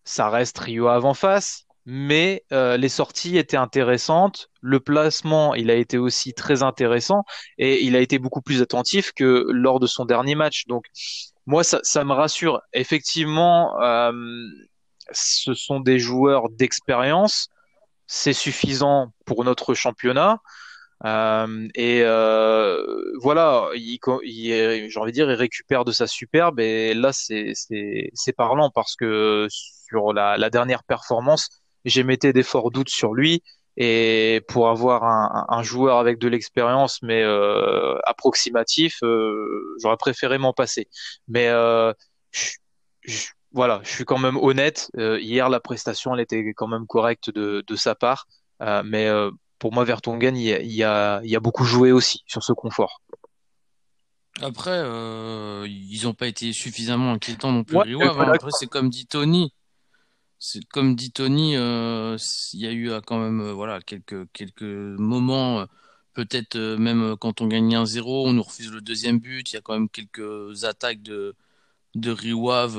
ça 0.05 0.31
reste 0.31 0.59
Rio 0.59 0.89
avant 0.89 1.15
face, 1.15 1.67
mais 1.87 2.45
euh, 2.53 2.77
les 2.77 2.89
sorties 2.89 3.39
étaient 3.39 3.57
intéressantes. 3.57 4.49
Le 4.61 4.81
placement, 4.81 5.55
il 5.55 5.71
a 5.71 5.75
été 5.75 5.99
aussi 5.99 6.35
très 6.35 6.63
intéressant 6.63 7.25
et 7.59 7.83
il 7.85 7.97
a 7.97 8.01
été 8.01 8.19
beaucoup 8.19 8.43
plus 8.43 8.63
attentif 8.63 9.13
que 9.13 9.47
lors 9.51 9.81
de 9.81 9.87
son 9.87 10.05
dernier 10.05 10.35
match. 10.35 10.67
Donc, 10.67 10.87
moi, 11.47 11.65
ça, 11.65 12.05
me 12.05 12.13
rassure. 12.13 12.61
Effectivement, 12.73 13.81
euh, 13.83 14.13
ce 15.13 15.55
sont 15.55 15.81
des 15.81 15.99
joueurs 15.99 16.51
d'expérience. 16.51 17.49
C'est 18.07 18.33
suffisant 18.33 19.13
pour 19.25 19.45
notre 19.45 19.75
championnat. 19.75 20.39
Euh, 21.07 21.69
et 21.75 22.03
voilà, 23.23 23.71
il, 23.75 23.99
j'ai 24.23 25.01
envie 25.01 25.13
de 25.13 25.15
dire, 25.15 25.31
il 25.31 25.35
récupère 25.35 25.85
de 25.85 25.93
sa 25.93 26.07
superbe. 26.07 26.61
Et 26.61 26.93
là, 26.95 27.13
c'est 27.13 28.33
parlant 28.37 28.71
parce 28.71 28.97
que 28.97 29.47
sur 29.51 30.13
la 30.13 30.51
dernière 30.51 30.85
performance, 30.85 31.49
j'émettais 31.85 32.33
des 32.33 32.43
forts 32.43 32.71
doutes 32.71 32.89
sur 32.91 33.15
lui. 33.15 33.43
Et 33.77 34.43
pour 34.49 34.69
avoir 34.69 35.05
un, 35.05 35.47
un 35.49 35.63
joueur 35.63 35.99
avec 35.99 36.19
de 36.19 36.29
l'expérience, 36.29 37.01
mais 37.03 37.23
euh, 37.23 37.97
approximatif, 38.05 38.99
euh, 39.03 39.77
j'aurais 39.81 39.97
préféré 39.97 40.39
m'en 40.39 40.53
passer. 40.53 40.89
Mais 41.29 41.49
euh, 41.49 41.93
je- 42.31 42.51
je- 43.03 43.29
voilà, 43.53 43.81
je 43.85 43.91
suis 43.91 44.05
quand 44.05 44.19
même 44.19 44.37
honnête. 44.37 44.91
Euh, 44.99 45.19
hier, 45.21 45.49
la 45.49 45.61
prestation, 45.61 46.15
elle 46.15 46.21
était 46.21 46.53
quand 46.55 46.67
même 46.69 46.87
correcte 46.87 47.31
de, 47.31 47.65
de 47.67 47.77
sa 47.77 47.95
part. 47.95 48.27
Euh, 48.61 48.83
mais 48.85 49.07
euh, 49.07 49.31
pour 49.59 49.73
moi, 49.73 49.85
Vertonghen, 49.85 50.37
il 50.37 50.43
y 50.43 50.53
a, 50.53 50.61
il 50.61 50.73
y 50.73 50.85
a, 50.85 51.21
il 51.25 51.31
y 51.31 51.37
a 51.37 51.41
beaucoup 51.41 51.65
joué 51.65 51.91
aussi 51.93 52.23
sur 52.27 52.43
ce 52.43 52.53
confort. 52.53 53.01
Après, 54.43 54.71
euh, 54.73 55.67
ils 55.69 56.05
n'ont 56.05 56.15
pas 56.15 56.27
été 56.27 56.53
suffisamment 56.53 57.13
inquiétants 57.13 57.53
non 57.53 57.65
plus, 57.65 57.77
Ouais, 57.77 57.87
hein. 58.03 58.33
Après, 58.33 58.51
c'est 58.53 58.67
comme 58.67 58.89
dit 58.89 59.07
Tony. 59.07 59.53
Comme 60.73 60.97
dit 60.97 61.13
Tony, 61.13 61.57
euh, 61.57 62.17
il 62.55 62.61
y 62.61 62.67
a 62.67 62.73
eu 62.73 62.91
euh, 62.91 63.01
quand 63.03 63.19
même 63.19 63.41
euh, 63.41 63.53
voilà 63.53 63.81
quelques 63.83 64.27
quelques 64.33 64.63
moments, 64.63 65.67
peut-être 66.15 66.57
même 66.57 67.17
quand 67.19 67.43
on 67.43 67.47
gagne 67.47 67.77
1-0, 67.77 68.29
on 68.29 68.33
nous 68.33 68.43
refuse 68.43 68.71
le 68.73 68.81
deuxième 68.81 69.19
but. 69.19 69.53
Il 69.53 69.57
y 69.57 69.59
a 69.59 69.61
quand 69.61 69.75
même 69.75 69.91
quelques 69.91 70.65
attaques 70.65 71.03
de 71.03 71.35
de 71.95 72.11
Riwave, 72.11 72.75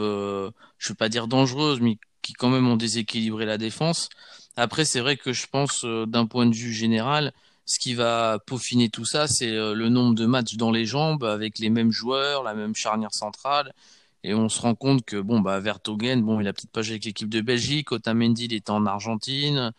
je 0.77 0.89
veux 0.89 0.95
pas 0.95 1.09
dire 1.09 1.27
dangereuses, 1.27 1.81
mais 1.81 1.97
qui 2.21 2.33
quand 2.33 2.49
même 2.49 2.67
ont 2.67 2.77
déséquilibré 2.77 3.45
la 3.45 3.57
défense. 3.57 4.09
Après, 4.55 4.85
c'est 4.85 5.01
vrai 5.01 5.17
que 5.17 5.33
je 5.33 5.47
pense 5.47 5.85
d'un 5.85 6.25
point 6.27 6.45
de 6.47 6.55
vue 6.55 6.73
général, 6.73 7.33
ce 7.65 7.79
qui 7.79 7.93
va 7.93 8.39
peaufiner 8.47 8.89
tout 8.89 9.05
ça, 9.05 9.27
c'est 9.27 9.51
le 9.51 9.89
nombre 9.89 10.15
de 10.15 10.25
matchs 10.25 10.55
dans 10.55 10.71
les 10.71 10.85
jambes 10.85 11.23
avec 11.25 11.59
les 11.59 11.69
mêmes 11.69 11.91
joueurs, 11.91 12.43
la 12.43 12.53
même 12.55 12.75
charnière 12.75 13.13
centrale. 13.13 13.73
Et 14.23 14.33
on 14.33 14.49
se 14.49 14.61
rend 14.61 14.75
compte 14.75 15.03
que 15.03 15.17
bon 15.17 15.39
bah 15.39 15.59
Vertonghen, 15.59 16.21
bon 16.21 16.39
il 16.39 16.47
a 16.47 16.53
peut-être 16.53 16.71
pas 16.71 16.81
joué 16.81 16.93
avec 16.93 17.05
l'équipe 17.05 17.29
de 17.29 17.41
Belgique, 17.41 17.91
Otamendi 17.91 18.45
il 18.45 18.53
était 18.53 18.71
en 18.71 18.85
Argentine, 18.85 19.71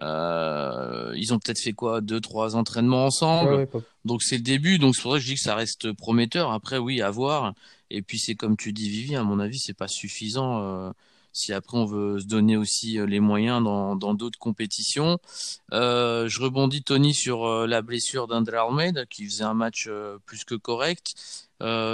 ils 0.00 1.30
ont 1.32 1.38
peut-être 1.38 1.60
fait 1.60 1.72
quoi? 1.72 2.00
Deux 2.00 2.20
trois 2.20 2.56
entraînements 2.56 3.06
ensemble. 3.06 3.68
donc 4.04 4.22
c'est 4.22 4.36
le 4.36 4.42
début. 4.42 4.78
Donc 4.78 4.96
c'est 4.96 5.02
pour 5.02 5.12
ça 5.12 5.18
que 5.18 5.22
je 5.22 5.28
dis 5.28 5.34
que 5.34 5.40
ça 5.40 5.54
reste 5.54 5.92
prometteur. 5.92 6.50
Après 6.52 6.78
oui 6.78 7.00
à 7.02 7.10
voir. 7.10 7.54
Et 7.90 8.02
puis 8.02 8.18
c'est 8.18 8.34
comme 8.34 8.56
tu 8.56 8.72
dis 8.72 8.88
Vivi, 8.88 9.14
à 9.14 9.22
mon 9.22 9.38
avis 9.38 9.58
c'est 9.58 9.74
pas 9.74 9.88
suffisant 9.88 10.92
si 11.34 11.52
après 11.52 11.76
on 11.76 11.84
veut 11.84 12.20
se 12.20 12.26
donner 12.26 12.56
aussi 12.56 12.98
euh, 12.98 13.06
les 13.06 13.20
moyens 13.20 13.62
dans 13.62 14.14
d'autres 14.14 14.38
compétitions. 14.38 15.18
Euh, 15.72 16.28
je 16.28 16.40
rebondis 16.40 16.82
Tony 16.82 17.12
sur 17.12 17.44
euh, 17.44 17.66
la 17.66 17.82
blessure 17.82 18.28
d'André 18.28 18.56
Almeida 18.56 19.04
qui 19.04 19.26
faisait 19.26 19.44
un 19.44 19.52
match 19.52 19.90
plus 20.24 20.44
que 20.44 20.54
correct. 20.54 21.14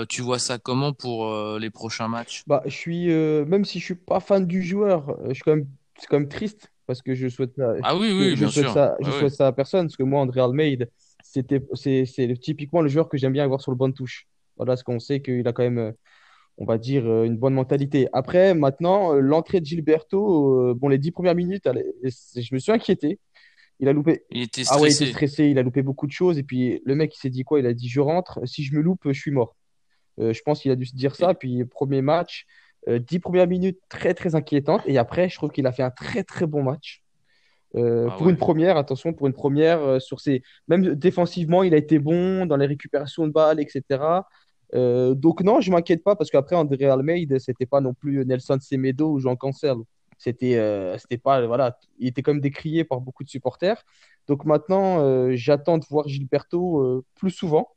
tu 0.09 0.23
vois 0.23 0.39
ça 0.39 0.59
comment 0.59 0.93
pour 0.93 1.35
les 1.59 1.71
prochains 1.71 2.09
matchs? 2.09 2.45
Bah, 2.47 2.63
je 2.67 2.75
suis 2.75 3.09
même 3.09 3.65
si 3.65 3.81
je 3.81 3.85
suis 3.87 3.95
pas 3.95 4.21
fan 4.21 4.47
du 4.47 4.63
joueur, 4.63 5.17
je 5.29 5.35
suis 5.35 5.43
quand 5.43 5.57
même 5.57 5.67
c'est 5.99 6.07
quand 6.07 6.21
même 6.21 6.29
triste 6.29 6.71
parce 6.87 7.03
que 7.03 7.15
je 7.15 7.29
souhaite 7.29 7.55
ça. 7.57 7.75
Ah 7.83 7.97
oui 7.97 8.13
oui 8.13 8.31
je 8.31 8.35
bien 8.37 8.51
souhaite 8.51 8.67
sûr. 8.67 8.75
Ça, 8.75 8.97
je 9.01 9.11
souhaite 9.11 9.35
ça 9.35 9.47
à 9.47 9.53
personne 9.53 9.87
parce 9.87 9.97
que 9.97 10.03
moi 10.03 10.21
André 10.21 10.41
Almeida 10.41 10.85
c'était 11.23 11.63
c'est 11.75 12.05
c'est 12.05 12.35
typiquement 12.39 12.83
le 12.83 12.89
joueur 12.89 13.09
que 13.09 13.17
j'aime 13.17 13.33
bien 13.33 13.45
avoir 13.45 13.61
sur 13.61 13.71
le 13.71 13.77
banc 13.77 13.89
de 13.89 13.95
touche. 13.95 14.27
Voilà, 14.57 14.77
ce 14.77 14.85
qu'on 14.85 15.01
sait 15.01 15.23
qu'il 15.23 15.47
a 15.49 15.53
quand 15.55 15.63
même 15.63 15.95
on 16.61 16.67
va 16.67 16.77
dire, 16.77 17.07
euh, 17.07 17.25
une 17.25 17.39
bonne 17.39 17.55
mentalité. 17.55 18.07
Après, 18.13 18.55
maintenant, 18.55 19.15
euh, 19.15 19.21
l'entrée 19.21 19.61
de 19.61 19.67
Gilberto, 19.67 20.61
euh, 20.61 20.75
bon, 20.75 20.89
les 20.89 20.99
dix 20.99 21.11
premières 21.11 21.35
minutes, 21.35 21.67
je 22.05 22.55
me 22.55 22.59
suis 22.59 22.71
inquiété. 22.71 23.19
Il 23.81 23.89
a 23.89 23.95
loupé. 23.95 24.25
Il 24.31 24.43
était 24.43 24.63
stressé. 24.63 24.79
Ah 24.79 24.83
ouais, 24.83 24.91
il 24.91 24.95
était 24.95 25.07
stressé, 25.07 25.45
il 25.47 25.59
a 25.59 25.63
loupé 25.63 25.81
beaucoup 25.81 26.07
de 26.07 26.13
choses. 26.13 26.37
Et 26.37 26.43
puis, 26.43 26.83
le 26.85 26.95
mec, 26.95 27.17
il 27.17 27.19
s'est 27.19 27.31
dit 27.31 27.45
quoi? 27.45 27.61
Il 27.61 27.67
a 27.67 27.73
dit 27.73 27.89
Je 27.89 28.01
rentre, 28.01 28.47
si 28.47 28.63
je 28.63 28.75
me 28.75 28.83
loupe, 28.83 29.01
je 29.07 29.19
suis 29.19 29.31
mort. 29.31 29.57
je 30.19 30.39
pense 30.45 30.61
qu'il 30.61 30.71
a 30.71 30.77
dû 30.77 30.85
se 30.85 30.95
dire 30.95 31.17
ça. 31.17 31.33
Puis, 31.33 31.65
premier 31.65 32.03
match, 32.03 32.45
dix 32.87 33.21
premières 33.21 33.47
minutes 33.47 33.79
très, 33.89 34.13
très 34.13 34.35
inquiétantes. 34.35 34.83
Et 34.85 34.99
après, 34.99 35.31
je 35.31 35.37
trouve 35.37 35.51
qu'il 35.51 35.67
a 35.67 35.73
fait 35.73 35.83
un 35.83 35.91
très, 35.91 36.25
très 36.25 36.47
bon 36.47 36.63
match. 36.63 37.03
Ah 37.75 38.15
pour 38.19 38.29
une 38.29 38.37
première, 38.37 38.77
attention, 38.77 39.15
pour 39.15 39.29
une 39.29 39.33
première, 39.33 40.03
sur 40.03 40.21
ses... 40.21 40.43
même 40.69 40.95
défensivement, 40.95 41.63
il 41.63 41.73
a 41.73 41.79
été 41.79 41.99
bon 41.99 42.45
dans 42.45 42.57
les 42.59 42.67
récupérations 42.67 43.27
de 43.27 43.33
balles, 43.33 43.61
etc. 43.61 43.99
Euh, 44.75 45.15
donc 45.15 45.43
non, 45.43 45.61
je 45.61 45.71
m'inquiète 45.71 46.05
pas 46.05 46.17
parce 46.17 46.31
qu'après 46.31 46.57
André 46.57 46.85
Almeida, 46.87 47.39
c'était 47.39 47.67
pas 47.67 47.81
non 47.81 47.95
plus 47.95 48.25
Nelson 48.25 48.59
Semedo 48.61 49.13
ou 49.13 49.19
Jean 49.19 49.37
Cancel. 49.37 49.77
C'était, 50.19 50.57
euh, 50.57 50.99
c'était 50.99 51.19
pas, 51.19 51.47
voilà, 51.47 51.79
il 51.99 52.09
était 52.09 52.23
quand 52.23 52.33
même 52.33 52.43
décrié 52.43 52.85
par 52.85 53.01
beaucoup 53.01 53.25
de 53.25 53.29
supporters. 53.29 53.83
Donc 54.29 54.45
maintenant, 54.45 55.01
euh, 55.01 55.33
j'attends 55.35 55.79
de 55.79 55.85
voir 55.89 56.07
Gilberto 56.09 57.05
plus 57.15 57.31
souvent 57.31 57.69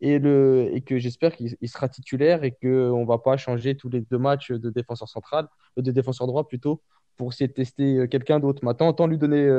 et, 0.00 0.18
le, 0.18 0.78
que 0.86 0.98
j'espère 0.98 1.34
qu'il 1.34 1.56
sera 1.68 1.88
titulaire 1.88 2.44
et 2.44 2.52
qu'on 2.52 3.04
va 3.04 3.18
pas 3.18 3.36
changer 3.36 3.76
tous 3.76 3.88
les 3.88 4.00
deux 4.00 4.18
matchs 4.18 4.52
de 4.52 4.70
défenseur 4.70 5.08
central, 5.08 5.48
de 5.76 5.90
défenseur 5.90 6.28
droit 6.28 6.46
plutôt, 6.46 6.82
pour 7.16 7.32
essayer 7.32 7.48
de 7.48 7.52
tester 7.52 8.06
quelqu'un 8.08 8.38
d'autre. 8.38 8.64
Maintenant, 8.64 8.88
autant 8.90 9.08
lui 9.08 9.18
donner 9.18 9.50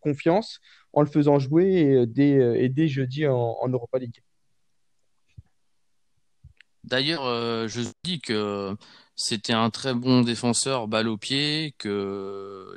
confiance 0.00 0.60
en 0.92 1.00
le 1.00 1.06
faisant 1.06 1.38
jouer 1.38 2.04
dès, 2.06 2.62
et 2.62 2.68
dès 2.68 2.88
jeudi 2.88 3.26
en, 3.26 3.56
en 3.58 3.68
Europa 3.68 3.98
League. 3.98 4.20
D'ailleurs, 6.86 7.24
euh, 7.24 7.66
je 7.68 7.82
dis 8.04 8.20
que 8.20 8.76
c'était 9.16 9.52
un 9.52 9.70
très 9.70 9.92
bon 9.94 10.22
défenseur, 10.22 10.86
balle 10.88 11.08
au 11.08 11.16
pied, 11.16 11.74
qu'il 11.80 11.90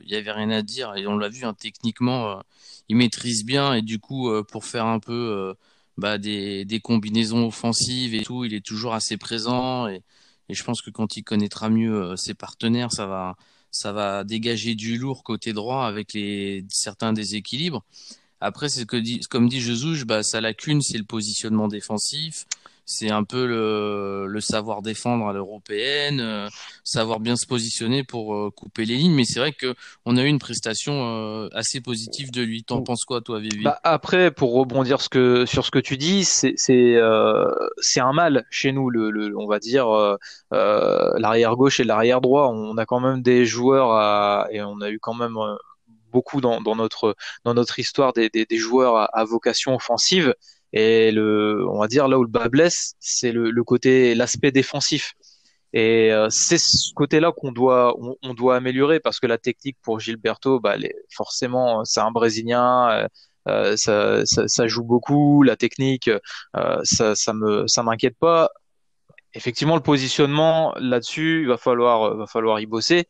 n'y 0.07 0.15
avait 0.15 0.31
rien 0.31 0.49
à 0.49 0.61
dire. 0.63 0.95
Et 0.95 1.05
on 1.07 1.17
l'a 1.17 1.29
vu, 1.29 1.45
hein, 1.45 1.53
techniquement, 1.53 2.31
euh, 2.31 2.41
il 2.89 2.95
maîtrise 2.97 3.45
bien. 3.45 3.73
Et 3.75 3.81
du 3.83 3.99
coup, 3.99 4.29
euh, 4.29 4.43
pour 4.43 4.65
faire 4.65 4.85
un 4.87 4.99
peu 4.99 5.53
bah, 5.97 6.17
des, 6.17 6.81
combinaisons 6.83 7.47
offensives 7.47 8.15
et 8.15 8.23
tout, 8.23 8.45
il 8.45 8.53
est 8.53 8.65
toujours 8.65 8.93
assez 8.93 9.17
présent. 9.17 9.87
Et, 9.87 10.01
je 10.49 10.63
pense 10.63 10.81
que 10.81 10.89
quand 10.89 11.15
il 11.15 11.23
connaîtra 11.23 11.69
mieux 11.69 12.15
ses 12.17 12.33
partenaires, 12.33 12.91
ça 12.91 13.05
va, 13.05 13.35
ça 13.71 13.91
va 13.93 14.23
dégager 14.23 14.73
du 14.75 14.97
lourd 14.97 15.23
côté 15.23 15.53
droit 15.53 15.85
avec 15.85 16.13
les, 16.13 16.65
certains 16.69 17.13
déséquilibres. 17.13 17.83
Après, 18.41 18.69
c'est 18.69 18.81
ce 18.81 18.85
que 18.85 19.27
comme 19.27 19.49
dit 19.49 19.61
Jesus, 19.61 20.05
bah, 20.05 20.23
sa 20.23 20.41
lacune, 20.41 20.81
c'est 20.81 20.97
le 20.97 21.03
positionnement 21.03 21.67
défensif 21.67 22.45
c'est 22.89 23.12
un 23.12 23.24
peu 23.24 23.46
le, 23.46 24.39
savoir 24.41 24.81
défendre 24.81 25.27
à 25.27 25.34
l'européenne, 25.34 26.22
euh, 26.22 26.50
savoir 26.84 27.19
bien 27.19 27.36
se 27.36 27.46
positionner 27.46 28.03
pour 28.03 28.34
euh, 28.34 28.50
couper 28.50 28.86
les 28.86 28.96
lignes. 28.96 29.13
Mais 29.13 29.25
c'est 29.25 29.39
vrai 29.39 29.51
que 29.51 29.75
on 30.05 30.17
a 30.17 30.24
eu 30.24 30.27
une 30.27 30.39
prestation 30.39 30.93
euh, 30.93 31.50
assez 31.53 31.81
positive 31.81 32.31
de 32.31 32.41
lui. 32.41 32.63
T'en 32.63 32.81
penses 32.81 33.05
quoi, 33.05 33.22
toi, 33.22 33.39
Vivi 33.39 33.63
bah, 33.63 33.79
Après, 33.84 34.31
pour 34.31 34.53
rebondir 34.53 35.01
ce 35.01 35.10
que, 35.10 35.46
sur 35.46 35.65
ce 35.65 35.72
que 35.72 35.77
tu 35.77 35.98
dis, 35.98 36.25
c'est 36.25 36.55
c'est 36.58 38.00
un 38.00 38.13
mal 38.13 38.46
chez 38.50 38.72
nous, 38.72 38.89
le, 38.89 39.38
on 39.38 39.48
va 39.48 39.60
dire 39.60 39.88
l'arrière 40.51 41.55
gauche 41.55 41.79
et 41.79 41.84
l'arrière 41.84 42.22
droit. 42.22 42.48
On 42.48 42.75
a 42.77 42.86
quand 42.88 43.00
même 43.00 43.22
des 43.22 43.46
joueurs 43.46 43.91
à, 43.91 44.48
et 44.51 44.63
on 44.63 44.81
a 44.81 44.89
eu 44.89 45.00
quand 45.00 45.13
même 45.13 45.38
beaucoup 46.12 46.41
dans, 46.41 46.60
dans 46.60 46.75
notre 46.75 47.15
dans 47.43 47.53
notre 47.53 47.77
histoire 47.77 48.13
des, 48.13 48.29
des, 48.29 48.58
joueurs 48.58 49.15
à 49.15 49.24
vocation 49.25 49.75
offensive 49.75 50.34
et 50.73 51.11
le, 51.11 51.65
on 51.67 51.79
va 51.79 51.88
dire 51.88 52.07
là 52.07 52.19
où 52.19 52.23
le 52.23 52.29
bas 52.29 52.49
blesse, 52.49 52.93
c'est 52.99 53.31
le, 53.31 53.51
le, 53.51 53.63
côté, 53.63 54.15
l'aspect 54.15 54.51
défensif. 54.51 55.13
Et 55.73 56.11
euh, 56.11 56.27
c'est 56.29 56.57
ce 56.57 56.93
côté-là 56.95 57.31
qu'on 57.31 57.51
doit, 57.51 57.95
on, 58.23 58.33
doit 58.33 58.55
améliorer 58.55 58.99
parce 58.99 59.19
que 59.19 59.27
la 59.27 59.38
technique 59.38 59.77
pour 59.81 59.99
Gilberto, 59.99 60.59
bah, 60.59 60.75
forcément, 61.15 61.85
c'est 61.85 61.99
un 61.99 62.11
Brésilien, 62.11 62.89
euh, 62.89 63.07
euh, 63.47 63.77
ça, 63.77 64.25
ça, 64.25 64.47
ça, 64.47 64.67
joue 64.67 64.83
beaucoup. 64.83 65.43
La 65.43 65.55
technique, 65.55 66.09
ça, 66.83 67.15
ça 67.15 67.33
me, 67.33 67.67
ça 67.67 67.83
m'inquiète 67.83 68.17
pas. 68.17 68.49
Effectivement, 69.35 69.75
le 69.75 69.83
positionnement 69.83 70.73
là-dessus, 70.79 71.41
il 71.43 71.47
va 71.47 71.57
falloir, 71.57 72.15
va 72.15 72.25
falloir 72.25 72.59
y 72.59 72.65
bosser. 72.65 73.05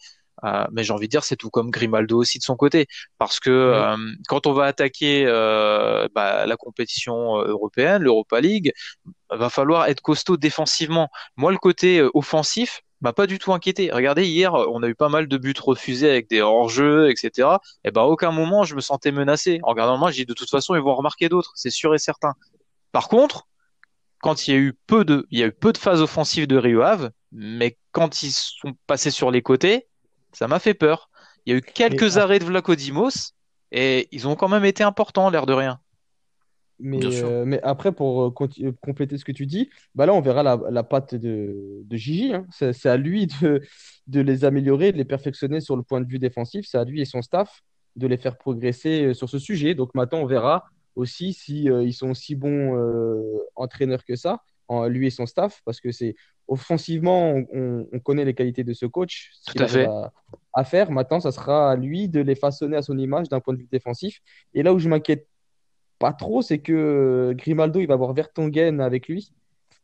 Euh, 0.46 0.66
mais 0.72 0.84
j'ai 0.84 0.94
envie 0.94 1.08
de 1.08 1.12
dire, 1.12 1.24
c'est 1.24 1.36
tout 1.36 1.50
comme 1.50 1.72
Grimaldo 1.72 2.18
aussi 2.18 2.40
de 2.40 2.44
son 2.44 2.56
côté, 2.56 2.88
parce 3.18 3.40
que 3.40 3.50
euh, 3.50 3.98
quand 4.28 4.48
on 4.48 4.54
va 4.54 4.66
attaquer 4.66 5.26
euh, 5.26 6.08
bah, 6.14 6.46
la 6.46 6.58
compétition 6.58 7.38
européenne, 7.38 8.04
l'Europa 8.04 8.42
League, 8.42 8.74
va 9.30 9.50
falloir 9.50 9.88
être 9.88 10.02
costaud 10.02 10.38
défensivement. 10.38 11.10
Moi, 11.38 11.52
le 11.52 11.58
côté 11.58 12.06
offensif, 12.14 12.82
m'a 13.02 13.14
pas 13.14 13.28
du 13.28 13.40
tout 13.40 13.54
inquiété. 13.54 13.92
Regardez, 13.92 14.26
hier, 14.26 14.54
on 14.54 14.84
a 14.84 14.88
eu 14.88 14.96
pas 14.96 15.10
mal 15.10 15.28
de 15.28 15.38
buts 15.38 15.54
refusés 15.60 16.10
avec 16.10 16.30
des 16.30 16.42
hors-jeux, 16.42 17.10
etc. 17.10 17.48
Et 17.84 17.92
ben, 17.92 18.02
à 18.02 18.06
aucun 18.06 18.32
moment, 18.32 18.64
je 18.64 18.76
me 18.76 18.82
sentais 18.82 19.12
menacé. 19.12 19.60
En 19.64 19.70
regardant 19.70 19.98
match, 19.98 20.16
j'ai 20.16 20.26
dit 20.26 20.30
de 20.30 20.34
toute 20.34 20.50
façon, 20.50 20.76
ils 20.76 20.82
vont 20.82 20.96
remarquer 20.96 21.30
d'autres, 21.30 21.52
c'est 21.56 21.70
sûr 21.70 21.94
et 21.96 21.98
certain. 22.00 22.34
Par 22.92 23.08
contre, 23.08 23.48
quand 24.22 24.48
il 24.48 24.54
y 24.54 24.58
a 24.58 24.60
eu 24.60 24.74
peu 24.88 25.06
de, 25.06 25.26
il 25.32 25.40
y 25.40 25.44
a 25.44 25.48
eu 25.48 25.52
peu 25.52 25.72
de 25.72 25.78
phases 25.78 26.02
offensives 26.02 26.48
de 26.48 26.58
Rio 26.58 26.82
Ave, 26.82 27.12
mais 27.32 27.78
quand 27.92 28.24
ils 28.24 28.32
sont 28.32 28.74
passés 28.88 29.12
sur 29.12 29.32
les 29.32 29.42
côtés, 29.42 29.88
ça 30.34 30.48
m'a 30.48 30.60
fait 30.60 30.74
peur. 30.74 31.10
Il 31.46 31.52
y 31.52 31.56
a 31.56 31.58
eu 31.58 31.62
quelques 31.62 32.18
arrêts 32.18 32.40
de 32.40 32.46
Vlacodimos 32.46 33.34
et 33.72 34.08
ils 34.12 34.28
ont 34.28 34.36
quand 34.36 34.50
même 34.50 34.66
été 34.66 34.84
importants, 34.84 35.30
l'air 35.30 35.46
de 35.46 35.54
rien. 35.54 35.80
Mais, 36.80 37.00
euh, 37.04 37.44
mais 37.46 37.62
après, 37.62 37.92
pour 37.92 38.24
euh, 38.24 38.48
euh, 38.62 38.72
compléter 38.82 39.18
ce 39.18 39.26
que 39.26 39.34
tu 39.34 39.46
dis, 39.46 39.70
bah 39.96 40.06
là, 40.06 40.14
on 40.14 40.22
verra 40.22 40.44
la, 40.44 40.60
la 40.70 40.84
patte 40.84 41.14
de, 41.14 41.82
de 41.84 41.98
Gigi. 41.98 42.34
Hein. 42.34 42.46
C'est 42.52 42.88
à 42.88 42.96
lui 42.96 43.28
de, 43.42 43.62
de 44.08 44.22
les 44.22 44.46
améliorer, 44.46 44.94
de 44.94 44.98
les 44.98 45.06
perfectionner 45.06 45.60
sur 45.60 45.76
le 45.76 45.84
point 45.84 46.00
de 46.00 46.08
vue 46.08 46.20
défensif. 46.20 46.66
C'est 46.68 46.78
à 46.78 46.86
lui 46.86 47.02
et 47.02 47.06
son 47.06 47.22
staff 47.22 47.62
de 47.96 48.08
les 48.08 48.18
faire 48.18 48.38
progresser 48.38 49.14
sur 49.14 49.30
ce 49.30 49.40
sujet. 49.40 49.76
Donc 49.76 49.94
maintenant, 49.94 50.20
on 50.20 50.26
verra 50.26 50.66
aussi 50.96 51.34
si 51.34 51.64
ils 51.66 51.94
sont 51.94 52.12
aussi 52.12 52.36
bons 52.36 52.78
entraîneurs 53.56 54.06
que 54.06 54.16
ça, 54.16 54.42
en, 54.70 54.88
lui 54.88 55.08
et 55.08 55.10
son 55.10 55.26
staff, 55.26 55.62
parce 55.66 55.82
que 55.82 55.92
c'est 55.92 56.16
offensivement, 56.50 57.36
on, 57.54 58.00
connaît 58.04 58.26
les 58.26 58.34
qualités 58.34 58.64
de 58.64 58.74
ce 58.74 58.86
coach, 58.86 59.32
ce 59.42 59.52
qu'il 59.52 59.62
a 59.62 60.12
à, 60.54 60.64
faire. 60.64 60.92
Maintenant, 60.92 61.20
ça 61.20 61.32
sera 61.32 61.72
à 61.72 61.76
lui 61.76 62.10
de 62.10 62.20
les 62.20 62.36
façonner 62.36 62.76
à 62.76 62.82
son 62.82 62.98
image 62.98 63.30
d'un 63.30 63.40
point 63.40 63.54
de 63.54 63.60
vue 63.60 63.68
défensif. 63.72 64.20
Et 64.54 64.64
là 64.64 64.74
où 64.74 64.80
je 64.80 64.90
m'inquiète 64.90 65.28
pas 66.00 66.12
trop, 66.12 66.42
c'est 66.42 66.60
que 66.60 66.74
euh, 66.74 67.34
Grimaldo, 67.36 67.80
il 67.80 67.88
va 67.88 67.94
avoir 67.94 68.14
Vertonghen 68.14 68.82
avec 68.82 69.08
lui. 69.08 69.32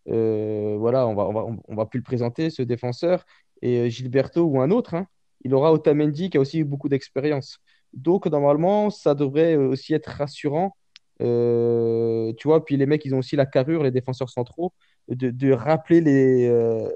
Euh, 0.09 0.75
voilà, 0.79 1.07
on 1.07 1.15
va, 1.15 1.23
on 1.25 1.33
va, 1.33 1.45
on 1.67 1.75
va 1.75 1.85
plus 1.85 1.99
le 1.99 2.03
présenter, 2.03 2.49
ce 2.49 2.63
défenseur. 2.63 3.25
Et 3.61 3.79
euh, 3.81 3.89
Gilberto 3.89 4.43
ou 4.43 4.59
un 4.59 4.71
autre, 4.71 4.95
hein. 4.95 5.07
il 5.43 5.53
aura 5.53 5.71
Otamendi 5.71 6.29
qui 6.29 6.37
a 6.37 6.39
aussi 6.39 6.63
beaucoup 6.63 6.89
d'expérience. 6.89 7.59
Donc, 7.93 8.25
normalement, 8.25 8.89
ça 8.89 9.13
devrait 9.13 9.55
aussi 9.55 9.93
être 9.93 10.07
rassurant. 10.07 10.75
tu 11.19 12.47
vois, 12.47 12.65
puis 12.65 12.75
les 12.75 12.85
mecs, 12.85 13.05
ils 13.05 13.13
ont 13.13 13.19
aussi 13.19 13.35
la 13.35 13.45
carrure, 13.45 13.83
les 13.83 13.91
défenseurs 13.91 14.29
centraux 14.29 14.73
de, 15.09 15.51
rappeler 15.51 16.01
les, 16.01 16.47
euh, 16.47 16.89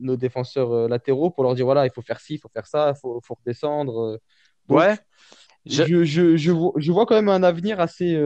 nos 0.00 0.16
défenseurs 0.16 0.72
euh, 0.72 0.88
latéraux 0.88 1.30
pour 1.30 1.44
leur 1.44 1.54
dire 1.54 1.64
voilà, 1.64 1.86
il 1.86 1.92
faut 1.92 2.02
faire 2.02 2.20
ci, 2.20 2.34
il 2.34 2.38
faut 2.38 2.50
faire 2.52 2.66
ça, 2.66 2.92
il 2.94 3.00
faut, 3.00 3.20
faut 3.22 3.34
redescendre. 3.34 4.00
Euh. 4.00 4.18
ouais. 4.74 4.96
Je... 5.66 6.04
Je, 6.04 6.36
je, 6.36 6.92
vois, 6.92 7.04
quand 7.04 7.14
même 7.14 7.28
un 7.28 7.42
avenir 7.42 7.78
assez, 7.78 8.18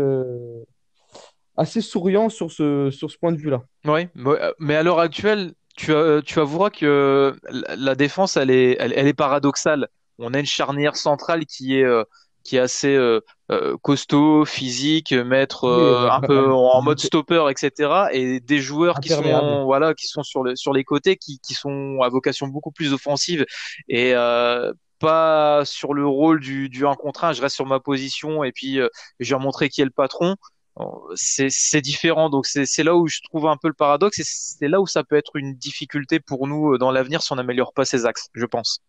assez 1.56 1.80
souriant 1.80 2.28
sur 2.28 2.52
ce, 2.52 2.90
sur 2.90 3.10
ce 3.10 3.18
point 3.18 3.32
de 3.32 3.38
vue-là. 3.38 3.64
Oui, 3.84 4.06
mais 4.60 4.76
à 4.76 4.84
l'heure 4.84 5.00
actuelle, 5.00 5.52
tu, 5.76 5.92
tu 6.24 6.38
avoueras 6.38 6.70
que 6.70 7.34
la 7.48 7.94
défense, 7.96 8.36
elle 8.36 8.50
est, 8.50 8.76
elle, 8.78 8.92
elle, 8.94 9.08
est 9.08 9.14
paradoxale. 9.14 9.88
On 10.18 10.34
a 10.34 10.38
une 10.38 10.46
charnière 10.46 10.94
centrale 10.94 11.44
qui 11.46 11.74
est 11.80 12.04
qui 12.42 12.56
est 12.56 12.61
assez 12.61 12.94
euh, 12.94 13.20
euh, 13.50 13.76
costaud, 13.82 14.44
physique, 14.44 15.12
mettre 15.12 15.64
euh, 15.64 16.08
un 16.11 16.20
peu 16.20 16.52
en 16.52 16.82
mode 16.82 17.00
stopper, 17.00 17.46
etc. 17.50 18.08
Et 18.12 18.40
des 18.40 18.61
joueurs 18.61 19.00
qui 19.00 19.08
sont 19.08 19.64
voilà, 19.64 19.94
qui 19.94 20.06
sont 20.06 20.22
sur 20.22 20.42
le 20.42 20.56
sur 20.56 20.72
les 20.72 20.84
côtés, 20.84 21.16
qui 21.16 21.38
qui 21.40 21.54
sont 21.54 22.00
à 22.02 22.08
vocation 22.08 22.46
beaucoup 22.49 22.72
plus 22.72 22.92
offensive 22.92 23.44
et 23.88 24.14
pas 24.99 25.64
sur 25.64 25.94
le 25.94 26.06
rôle 26.06 26.38
du, 26.38 26.68
du 26.68 26.87
1 26.87 26.94
contre 26.94 27.25
1, 27.25 27.32
je 27.32 27.42
reste 27.42 27.56
sur 27.56 27.66
ma 27.66 27.80
position 27.80 28.44
et 28.44 28.52
puis 28.52 28.78
je 29.18 29.34
vais 29.34 29.40
montrer 29.40 29.68
qui 29.68 29.80
est 29.80 29.84
le 29.84 29.90
patron. 29.90 30.37
C'est 31.14 31.80
différent, 31.80 32.30
donc 32.30 32.46
c'est 32.46 32.84
là 32.84 32.96
où 32.96 33.08
je 33.08 33.20
trouve 33.25 33.46
un 33.46 33.56
peu 33.56 33.68
le 33.68 33.75
paradoxe 33.75 34.20
et 34.20 34.25
c'est 34.25 34.68
là 34.68 34.80
où 34.80 34.87
ça 34.87 35.04
peut 35.04 35.16
être 35.16 35.37
une 35.37 35.54
difficulté 35.54 36.20
pour 36.20 36.46
nous 36.46 36.78
dans 36.78 36.90
l'avenir 36.90 37.22
si 37.22 37.32
on 37.32 37.37
n'améliore 37.37 37.72
pas 37.72 37.84
ces 37.84 38.06
axes, 38.06 38.28
je 38.34 38.46
pense. 38.46 38.80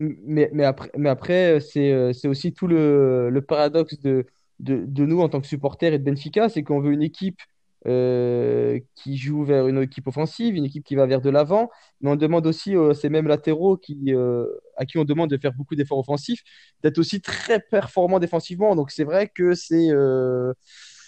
Mais, 0.00 0.64
après, 0.64 0.90
mais 0.96 1.08
après 1.08 1.60
c'est 1.60 2.26
aussi 2.26 2.52
tout 2.52 2.66
le, 2.66 3.44
paradoxe 3.46 3.98
de, 4.00 4.26
nous 4.58 5.20
en 5.20 5.28
tant 5.28 5.40
que 5.40 5.46
supporters 5.46 5.92
et 5.92 5.98
de 5.98 6.04
Benfica, 6.04 6.48
c'est 6.48 6.62
qu'on 6.62 6.80
veut 6.80 6.92
une 6.92 7.02
équipe 7.02 7.40
euh, 7.88 8.78
qui 8.94 9.16
joue 9.16 9.42
vers 9.42 9.66
une 9.66 9.82
équipe 9.82 10.06
offensive, 10.06 10.54
une 10.54 10.64
équipe 10.64 10.84
qui 10.84 10.94
va 10.94 11.06
vers 11.06 11.20
de 11.20 11.30
l'avant. 11.30 11.68
Mais 12.00 12.10
on 12.10 12.16
demande 12.16 12.46
aussi 12.46 12.76
à 12.76 12.94
ces 12.94 13.08
mêmes 13.08 13.26
latéraux 13.26 13.80
euh, 14.08 14.46
à 14.76 14.86
qui 14.86 14.98
on 14.98 15.04
demande 15.04 15.30
de 15.30 15.36
faire 15.36 15.52
beaucoup 15.52 15.74
d'efforts 15.74 15.98
offensifs, 15.98 16.42
d'être 16.82 16.98
aussi 16.98 17.20
très 17.20 17.58
performants 17.58 18.20
défensivement. 18.20 18.76
Donc 18.76 18.92
c'est 18.92 19.04
vrai 19.04 19.28
que 19.28 19.52
euh, 19.72 20.54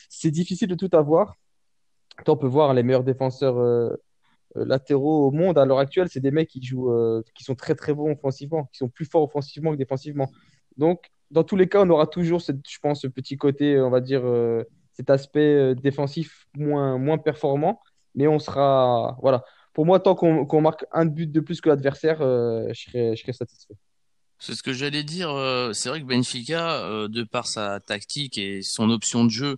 c'est 0.09 0.31
difficile 0.33 0.69
de 0.69 0.75
tout 0.75 0.91
avoir. 0.95 1.37
On 2.27 2.37
peut 2.37 2.47
voir 2.47 2.75
les 2.75 2.83
meilleurs 2.83 3.05
défenseurs 3.05 3.57
latéraux 4.55 5.27
au 5.27 5.31
monde 5.31 5.59
à 5.59 5.65
l'heure 5.65 5.79
actuelle, 5.79 6.09
c'est 6.11 6.21
des 6.21 6.31
mecs 6.31 6.49
qui 6.49 6.63
jouent, 6.63 6.93
qui 7.35 7.45
sont 7.45 7.55
très 7.55 7.75
très 7.75 7.93
bons 7.93 8.13
offensivement, 8.13 8.65
qui 8.73 8.79
sont 8.79 8.89
plus 8.89 9.05
forts 9.05 9.23
offensivement 9.23 9.73
que 9.73 9.77
défensivement. 9.77 10.31
Donc 10.77 11.11
dans 11.31 11.45
tous 11.45 11.57
les 11.57 11.69
cas, 11.69 11.83
on 11.83 11.91
aura 11.91 12.07
toujours, 12.07 12.41
je 12.41 12.79
pense, 12.81 13.03
ce 13.03 13.07
petit 13.09 13.37
côté, 13.37 13.81
on 13.81 13.91
va 13.91 14.01
dire 14.01 14.23
cet 14.95 15.11
aspect 15.11 15.41
euh, 15.41 15.75
défensif 15.75 16.47
moins, 16.57 16.99
moins 16.99 17.19
performant. 17.19 17.81
Mais 18.15 18.27
on 18.27 18.39
sera. 18.39 19.19
Voilà. 19.21 19.45
Pour 19.73 19.87
moi, 19.87 19.99
tant 19.99 20.15
qu'on 20.15 20.61
marque 20.61 20.87
un 20.93 21.05
but 21.05 21.31
de 21.31 21.41
plus 21.41 21.61
que 21.61 21.69
l'adversaire, 21.69 22.19
euh, 22.23 22.69
je, 22.73 22.83
serai, 22.83 23.17
je 23.17 23.23
serai 23.23 23.33
satisfait. 23.33 23.75
C'est 24.39 24.55
ce 24.55 24.63
que 24.63 24.73
j'allais 24.73 25.03
dire. 25.03 25.31
Euh, 25.31 25.73
c'est 25.73 25.89
vrai 25.89 26.01
que 26.01 26.07
Benfica, 26.07 27.09
de 27.09 27.23
par 27.25 27.49
sa 27.49 27.81
tactique 27.81 28.39
et 28.39 28.63
son 28.63 28.89
option 28.91 29.25
de 29.25 29.31
jeu, 29.31 29.57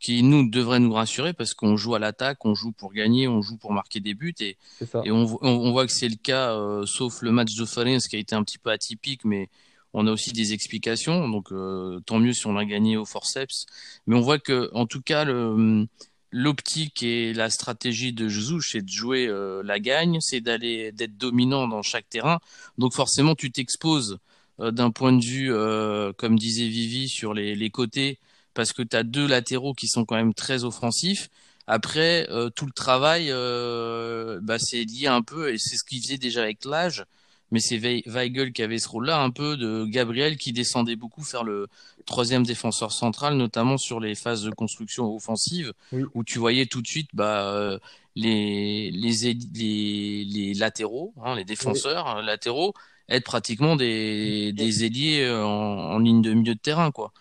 qui 0.00 0.22
nous 0.22 0.48
devrait 0.48 0.80
nous 0.80 0.92
rassurer 0.92 1.32
parce 1.32 1.54
qu'on 1.54 1.76
joue 1.76 1.94
à 1.94 1.98
l'attaque, 1.98 2.44
on 2.44 2.54
joue 2.54 2.72
pour 2.72 2.92
gagner, 2.92 3.28
on 3.28 3.42
joue 3.42 3.56
pour 3.56 3.72
marquer 3.72 4.00
des 4.00 4.14
buts 4.14 4.34
et, 4.40 4.56
et 5.04 5.10
on, 5.10 5.38
on, 5.42 5.72
voit 5.72 5.86
que 5.86 5.92
c'est 5.92 6.08
le 6.08 6.16
cas, 6.16 6.56
sauf 6.86 7.22
le 7.22 7.32
match 7.32 7.54
de 7.54 7.64
Falens 7.64 8.06
qui 8.08 8.16
a 8.16 8.18
été 8.18 8.34
un 8.34 8.44
petit 8.44 8.58
peu 8.58 8.70
atypique, 8.70 9.24
mais 9.24 9.48
on 9.94 10.06
a 10.06 10.12
aussi 10.12 10.32
des 10.32 10.52
explications, 10.52 11.28
donc 11.28 11.50
euh, 11.52 12.00
tant 12.00 12.18
mieux 12.18 12.32
si 12.32 12.46
on 12.46 12.56
a 12.56 12.64
gagné 12.64 12.96
au 12.96 13.04
forceps. 13.04 13.66
Mais 14.06 14.16
on 14.16 14.20
voit 14.20 14.38
que, 14.38 14.70
en 14.74 14.86
tout 14.86 15.00
cas, 15.00 15.24
l'optique 16.30 17.02
et 17.02 17.32
la 17.32 17.50
stratégie 17.50 18.12
de 18.12 18.28
Jesus, 18.28 18.62
c'est 18.62 18.82
de 18.82 18.90
jouer 18.90 19.26
euh, 19.26 19.62
la 19.64 19.80
gagne, 19.80 20.20
c'est 20.20 20.40
d'aller 20.40 20.92
d'être 20.92 21.16
dominant 21.16 21.68
dans 21.68 21.82
chaque 21.82 22.08
terrain. 22.08 22.38
Donc 22.76 22.92
forcément, 22.92 23.34
tu 23.34 23.50
t'exposes 23.50 24.18
euh, 24.60 24.70
d'un 24.70 24.90
point 24.90 25.12
de 25.12 25.24
vue, 25.24 25.52
comme 26.16 26.38
disait 26.38 26.68
Vivi, 26.68 27.08
sur 27.08 27.32
les, 27.34 27.70
côtés, 27.70 28.18
parce 28.58 28.72
que 28.72 28.82
tu 28.82 28.96
as 28.96 29.04
deux 29.04 29.28
latéraux 29.28 29.72
qui 29.72 29.86
sont 29.86 30.04
quand 30.04 30.16
même 30.16 30.34
très 30.34 30.64
offensifs. 30.64 31.30
Après, 31.68 32.26
tout 32.56 32.66
le 32.66 32.72
travail, 32.72 33.28
bah, 34.42 34.58
c'est 34.58 34.82
lié 34.82 35.06
un 35.06 35.22
peu, 35.22 35.52
et 35.54 35.58
c'est 35.58 35.76
ce 35.76 35.84
qu'il 35.84 36.02
faisait 36.02 36.18
déjà 36.18 36.42
avec 36.42 36.64
l'âge, 36.64 37.04
mais 37.52 37.60
c'est 37.60 37.78
Weigel 37.78 38.52
qui 38.52 38.64
avait 38.64 38.80
ce 38.80 38.88
rôle-là, 38.88 39.22
un 39.22 39.30
peu 39.30 39.56
de 39.56 39.84
Gabriel 39.84 40.38
qui 40.38 40.52
descendait 40.52 40.96
beaucoup 40.96 41.22
faire 41.22 41.44
le 41.44 41.68
troisième 42.04 42.44
défenseur 42.44 42.90
central, 42.90 43.36
notamment 43.36 43.78
sur 43.78 44.00
les 44.00 44.16
phases 44.16 44.42
de 44.42 44.50
construction 44.50 45.14
offensive, 45.14 45.72
où 46.14 46.24
tu 46.24 46.40
voyais 46.40 46.66
tout 46.66 46.82
de 46.82 46.88
suite 46.88 47.10
bah, 47.12 47.52
euh, 47.52 47.78
les, 48.16 48.90
les, 48.90 49.34
les, 49.54 50.24
les, 50.24 50.54
latéraux, 50.54 51.14
hein, 51.24 51.36
les 51.36 51.44
défenseurs 51.44 52.22
latéraux, 52.22 52.74
être 53.08 53.24
pratiquement 53.24 53.76
des, 53.76 54.52
des 54.52 54.84
ailiers 54.84 55.22
euh, 55.22 55.46
en, 55.46 55.92
en, 55.92 55.98
ligne 56.00 56.22
de 56.22 56.32
milieu 56.34 56.56
de 56.56 56.60
terrain. 56.60 56.90
quoi. 56.90 57.12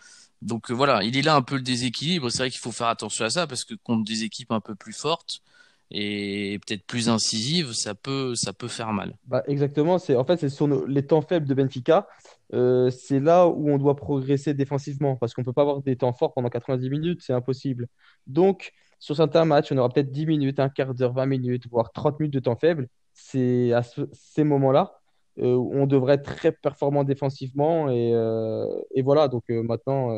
Donc 0.41 0.69
euh, 0.69 0.73
voilà, 0.73 1.03
il 1.03 1.17
est 1.17 1.21
là 1.21 1.35
un 1.35 1.41
peu 1.41 1.55
le 1.55 1.61
déséquilibre. 1.61 2.29
C'est 2.29 2.39
vrai 2.39 2.49
qu'il 2.49 2.59
faut 2.59 2.71
faire 2.71 2.87
attention 2.87 3.25
à 3.25 3.29
ça, 3.29 3.47
parce 3.47 3.63
que 3.63 3.73
contre 3.75 4.03
des 4.03 4.23
équipes 4.23 4.51
un 4.51 4.59
peu 4.59 4.75
plus 4.75 4.93
fortes, 4.93 5.41
et 5.89 6.59
peut-être 6.65 6.85
plus 6.85 7.09
incisive, 7.09 7.71
ça 7.73 7.95
peut, 7.95 8.35
ça 8.35 8.53
peut 8.53 8.67
faire 8.67 8.91
mal. 8.91 9.15
Bah, 9.25 9.43
exactement, 9.47 9.99
c'est 9.99 10.15
en 10.15 10.25
fait 10.25 10.37
c'est 10.37 10.49
sur 10.49 10.67
les 10.85 11.05
temps 11.05 11.21
faibles 11.21 11.47
de 11.47 11.53
Benfica, 11.53 12.07
euh, 12.53 12.89
c'est 12.89 13.19
là 13.19 13.47
où 13.47 13.69
on 13.69 13.77
doit 13.77 13.95
progresser 13.95 14.53
défensivement 14.53 15.15
parce 15.15 15.33
qu'on 15.33 15.43
peut 15.43 15.53
pas 15.53 15.61
avoir 15.61 15.81
des 15.81 15.95
temps 15.95 16.13
forts 16.13 16.33
pendant 16.33 16.49
90 16.49 16.89
minutes, 16.89 17.21
c'est 17.23 17.33
impossible. 17.33 17.87
Donc 18.25 18.73
sur 18.99 19.15
certains 19.15 19.45
matchs, 19.45 19.71
on 19.71 19.77
aura 19.77 19.89
peut-être 19.89 20.11
10 20.11 20.25
minutes, 20.25 20.59
un 20.59 20.69
quart 20.69 20.93
d'heure, 20.93 21.13
20 21.13 21.25
minutes, 21.25 21.67
voire 21.69 21.91
30 21.91 22.19
minutes 22.19 22.33
de 22.33 22.39
temps 22.39 22.55
faible. 22.55 22.87
C'est 23.13 23.71
à 23.73 23.81
ces 24.11 24.43
moments-là 24.43 24.96
on 25.39 25.85
devrait 25.85 26.15
être 26.15 26.35
très 26.35 26.51
performant 26.51 27.03
défensivement 27.03 27.89
et, 27.89 28.11
euh, 28.13 28.65
voilà. 29.03 29.27
Donc 29.27 29.43
maintenant 29.49 30.11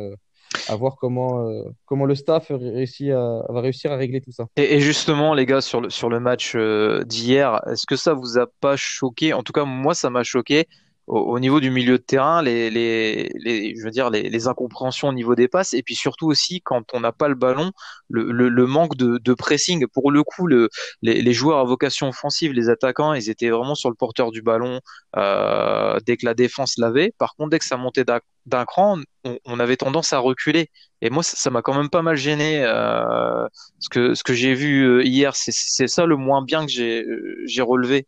à 0.68 0.76
voir 0.76 0.96
comment, 0.96 1.48
euh, 1.48 1.64
comment 1.86 2.06
le 2.06 2.16
staff 2.16 2.52
va 2.52 3.62
réussir 3.62 3.92
à 3.92 3.96
régler 3.96 4.22
tout 4.22 4.32
ça. 4.32 4.46
Et, 4.56 4.80
justement, 4.80 5.34
les 5.34 5.46
gars, 5.46 5.62
sur 5.62 5.82
le, 5.82 5.90
sur 5.90 6.10
le 6.10 6.20
match 6.20 6.54
euh, 6.56 7.04
d'hier, 7.04 7.62
est-ce 7.68 7.86
que 7.86 7.96
ça 7.96 8.14
vous 8.14 8.38
a 8.38 8.48
pas 8.60 8.76
choqué? 8.76 9.34
En 9.34 9.44
tout 9.44 9.54
cas, 9.54 9.66
moi, 9.66 9.94
ça 9.94 10.10
m'a 10.10 10.24
choqué 10.24 10.68
au, 11.10 11.40
niveau 11.40 11.60
du 11.60 11.72
milieu 11.72 11.98
de 11.98 12.04
terrain, 12.04 12.42
les, 12.44 12.70
les, 12.70 13.30
les 13.34 13.76
je 13.76 13.84
veux 13.84 13.90
dire, 13.90 14.12
les, 14.12 14.30
les, 14.30 14.48
incompréhensions 14.48 15.08
au 15.08 15.14
niveau 15.14 15.34
des 15.34 15.48
passes, 15.48 15.74
et 15.74 15.82
puis 15.82 15.96
surtout 15.96 16.28
aussi 16.28 16.62
quand 16.62 16.84
on 16.94 17.00
n'a 17.00 17.12
pas 17.12 17.28
le 17.28 17.36
ballon, 17.36 17.72
le, 18.10 18.32
le, 18.32 18.48
le 18.48 18.68
manque 18.68 18.96
de, 18.96 19.18
de, 19.18 19.34
pressing. 19.34 19.88
Pour 19.88 20.12
le 20.12 20.24
coup, 20.24 20.46
le, 20.46 20.70
les, 21.02 21.22
les, 21.22 21.34
joueurs 21.34 21.60
à 21.60 21.64
vocation 21.64 22.10
offensive, 22.10 22.54
les 22.54 22.70
attaquants, 22.70 23.14
ils 23.14 23.30
étaient 23.30 23.50
vraiment 23.50 23.74
sur 23.76 23.90
le 23.90 23.96
porteur 23.96 24.30
du 24.32 24.44
ballon 24.44 24.82
euh, 25.16 26.00
dès 26.06 26.16
que 26.16 26.26
la 26.26 26.36
défense 26.36 26.78
l'avait. 26.78 27.12
Par 27.18 27.36
contre, 27.36 27.50
dès 27.50 27.60
que 27.60 27.66
ça 27.66 27.78
montait 27.78 28.06
d'un 28.46 28.66
cran, 28.66 29.00
on, 29.24 29.40
on, 29.46 29.60
avait 29.60 29.78
tendance 29.78 30.14
à 30.14 30.20
reculer. 30.20 30.70
Et 31.02 31.10
moi, 31.10 31.24
ça 31.24 31.50
m'a 31.50 31.62
quand 31.64 31.74
même 31.76 31.90
pas 31.90 32.04
mal 32.04 32.18
gêné. 32.18 32.64
Euh, 32.64 33.48
ce 33.80 33.90
que, 33.90 34.14
ce 34.14 34.24
que 34.24 34.34
j'ai 34.34 34.54
vu 34.54 34.84
euh, 34.86 35.04
hier, 35.04 35.36
c'est 35.36 35.88
ça 35.88 36.06
le 36.06 36.18
moins 36.18 36.44
bien 36.44 36.66
que 36.66 36.72
j'ai 36.72 37.04
euh, 37.04 37.64
relevé. 37.64 38.08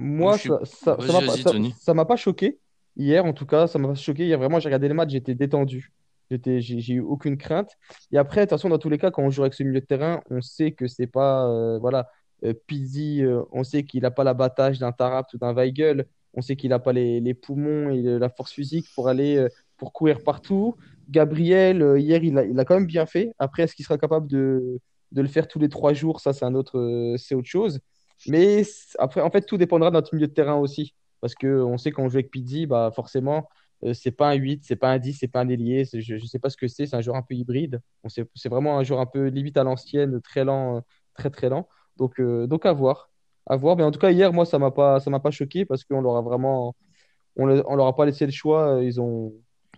Moi, 0.00 0.38
ça, 0.38 0.60
ça, 0.64 0.96
ça 1.78 1.94
m'a 1.94 2.06
pas, 2.06 2.16
choqué. 2.16 2.58
Hier, 2.96 3.22
en 3.22 3.34
tout 3.34 3.44
cas, 3.44 3.66
ça 3.66 3.78
m'a 3.78 3.88
pas 3.88 3.94
choqué. 3.94 4.24
Hier, 4.24 4.38
vraiment, 4.38 4.58
j'ai 4.58 4.68
regardé 4.68 4.88
les 4.88 4.94
matchs, 4.94 5.10
j'étais 5.10 5.34
détendu. 5.34 5.92
J'ai, 6.30 6.94
eu 6.94 7.00
aucune 7.00 7.36
crainte. 7.36 7.76
Et 8.10 8.16
après, 8.16 8.40
de 8.40 8.44
toute 8.46 8.50
façon, 8.50 8.70
dans 8.70 8.78
tous 8.78 8.88
les 8.88 8.96
cas, 8.96 9.10
quand 9.10 9.22
on 9.22 9.30
joue 9.30 9.42
avec 9.42 9.52
ce 9.52 9.62
milieu 9.62 9.80
de 9.80 9.84
terrain, 9.84 10.22
on 10.30 10.40
sait 10.40 10.72
que 10.72 10.86
c'est 10.86 11.06
pas. 11.06 11.46
Euh, 11.48 11.78
voilà, 11.78 12.08
euh, 12.44 12.54
Pizzi, 12.66 13.22
euh, 13.22 13.42
on 13.52 13.62
sait 13.62 13.84
qu'il 13.84 14.02
n'a 14.02 14.10
pas 14.10 14.24
l'abattage 14.24 14.78
d'un 14.78 14.92
Tarapt 14.92 15.34
ou 15.34 15.38
d'un 15.38 15.52
Weigel. 15.52 16.06
On 16.32 16.40
sait 16.40 16.56
qu'il 16.56 16.70
n'a 16.70 16.78
pas 16.78 16.94
les, 16.94 17.20
les, 17.20 17.34
poumons 17.34 17.90
et 17.90 18.00
la 18.00 18.28
force 18.30 18.52
physique 18.52 18.86
pour 18.94 19.08
aller 19.08 19.46
pour 19.76 19.92
courir 19.92 20.22
partout. 20.22 20.76
Gabriel, 21.10 21.96
hier, 21.98 22.22
il 22.24 22.38
a, 22.38 22.44
il 22.44 22.58
a 22.58 22.64
quand 22.64 22.74
même 22.74 22.86
bien 22.86 23.04
fait. 23.04 23.34
Après, 23.38 23.64
est-ce 23.64 23.74
qu'il 23.74 23.84
sera 23.84 23.98
capable 23.98 24.28
de, 24.28 24.80
de 25.12 25.22
le 25.22 25.28
faire 25.28 25.48
tous 25.48 25.58
les 25.58 25.68
trois 25.68 25.92
jours? 25.92 26.20
Ça, 26.20 26.32
c'est 26.32 26.44
un 26.44 26.54
autre, 26.54 27.16
c'est 27.18 27.34
autre 27.34 27.48
chose. 27.48 27.80
Mais 28.28 28.62
après, 28.98 29.20
en 29.20 29.30
fait, 29.30 29.42
tout 29.42 29.56
dépendra 29.56 29.90
de 29.90 29.94
notre 29.94 30.14
milieu 30.14 30.26
de 30.26 30.32
terrain 30.32 30.56
aussi. 30.56 30.94
Parce 31.20 31.34
qu'on 31.34 31.78
sait 31.78 31.90
qu'on 31.92 32.08
joue 32.08 32.16
avec 32.16 32.30
Pizzi, 32.30 32.66
bah 32.66 32.90
forcément, 32.94 33.48
euh, 33.84 33.94
c'est 33.94 34.10
pas 34.10 34.30
un 34.30 34.34
8, 34.34 34.64
c'est 34.64 34.76
pas 34.76 34.90
un 34.90 34.98
10, 34.98 35.14
c'est 35.14 35.28
pas 35.28 35.40
un 35.40 35.48
ailier. 35.48 35.84
Je 35.92 36.14
ne 36.14 36.18
sais 36.20 36.38
pas 36.38 36.50
ce 36.50 36.56
que 36.56 36.68
c'est. 36.68 36.86
C'est 36.86 36.96
un 36.96 37.00
joueur 37.00 37.16
un 37.16 37.22
peu 37.22 37.34
hybride. 37.34 37.80
C'est 38.08 38.48
vraiment 38.48 38.78
un 38.78 38.84
joueur 38.84 39.00
un 39.00 39.06
peu 39.06 39.26
limite 39.28 39.56
à 39.56 39.64
l'ancienne, 39.64 40.20
très 40.22 40.44
lent, 40.44 40.82
très 41.14 41.30
très 41.30 41.48
lent. 41.48 41.68
Donc, 41.96 42.20
euh, 42.20 42.46
donc 42.46 42.66
à 42.66 42.72
voir. 42.72 43.10
À 43.46 43.56
voir. 43.56 43.76
Mais 43.76 43.82
en 43.84 43.90
tout 43.90 43.98
cas, 43.98 44.10
hier, 44.10 44.32
moi, 44.32 44.44
ça 44.46 44.58
m'a 44.58 44.70
pas, 44.70 44.98
m'a 45.06 45.20
pas 45.20 45.30
choqué 45.30 45.64
parce 45.64 45.84
qu'on 45.84 46.00
leur 46.02 46.16
a 46.16 46.22
vraiment, 46.22 46.74
leur 47.36 47.86
a 47.86 47.96
pas 47.96 48.06
laissé 48.06 48.26
le 48.26 48.32
choix. 48.32 48.80
Ils 48.82 49.00
ont, 49.00 49.32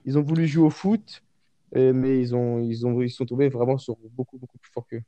ils 0.05 0.19
ont 0.19 0.23
voulu 0.23 0.47
jouer 0.47 0.67
au 0.67 0.71
foot, 0.71 1.23
mais 1.75 2.21
ils 2.21 2.35
ont, 2.35 2.59
ils 2.61 2.87
ont, 2.87 3.01
ils 3.03 3.11
sont 3.11 3.27
tombés 3.27 3.49
vraiment 3.49 3.79
sur 3.79 3.97
beaucoup, 4.13 4.39
beaucoup 4.39 4.59
plus 4.59 4.73
fort 4.73 4.87
qu'eux. 4.89 5.03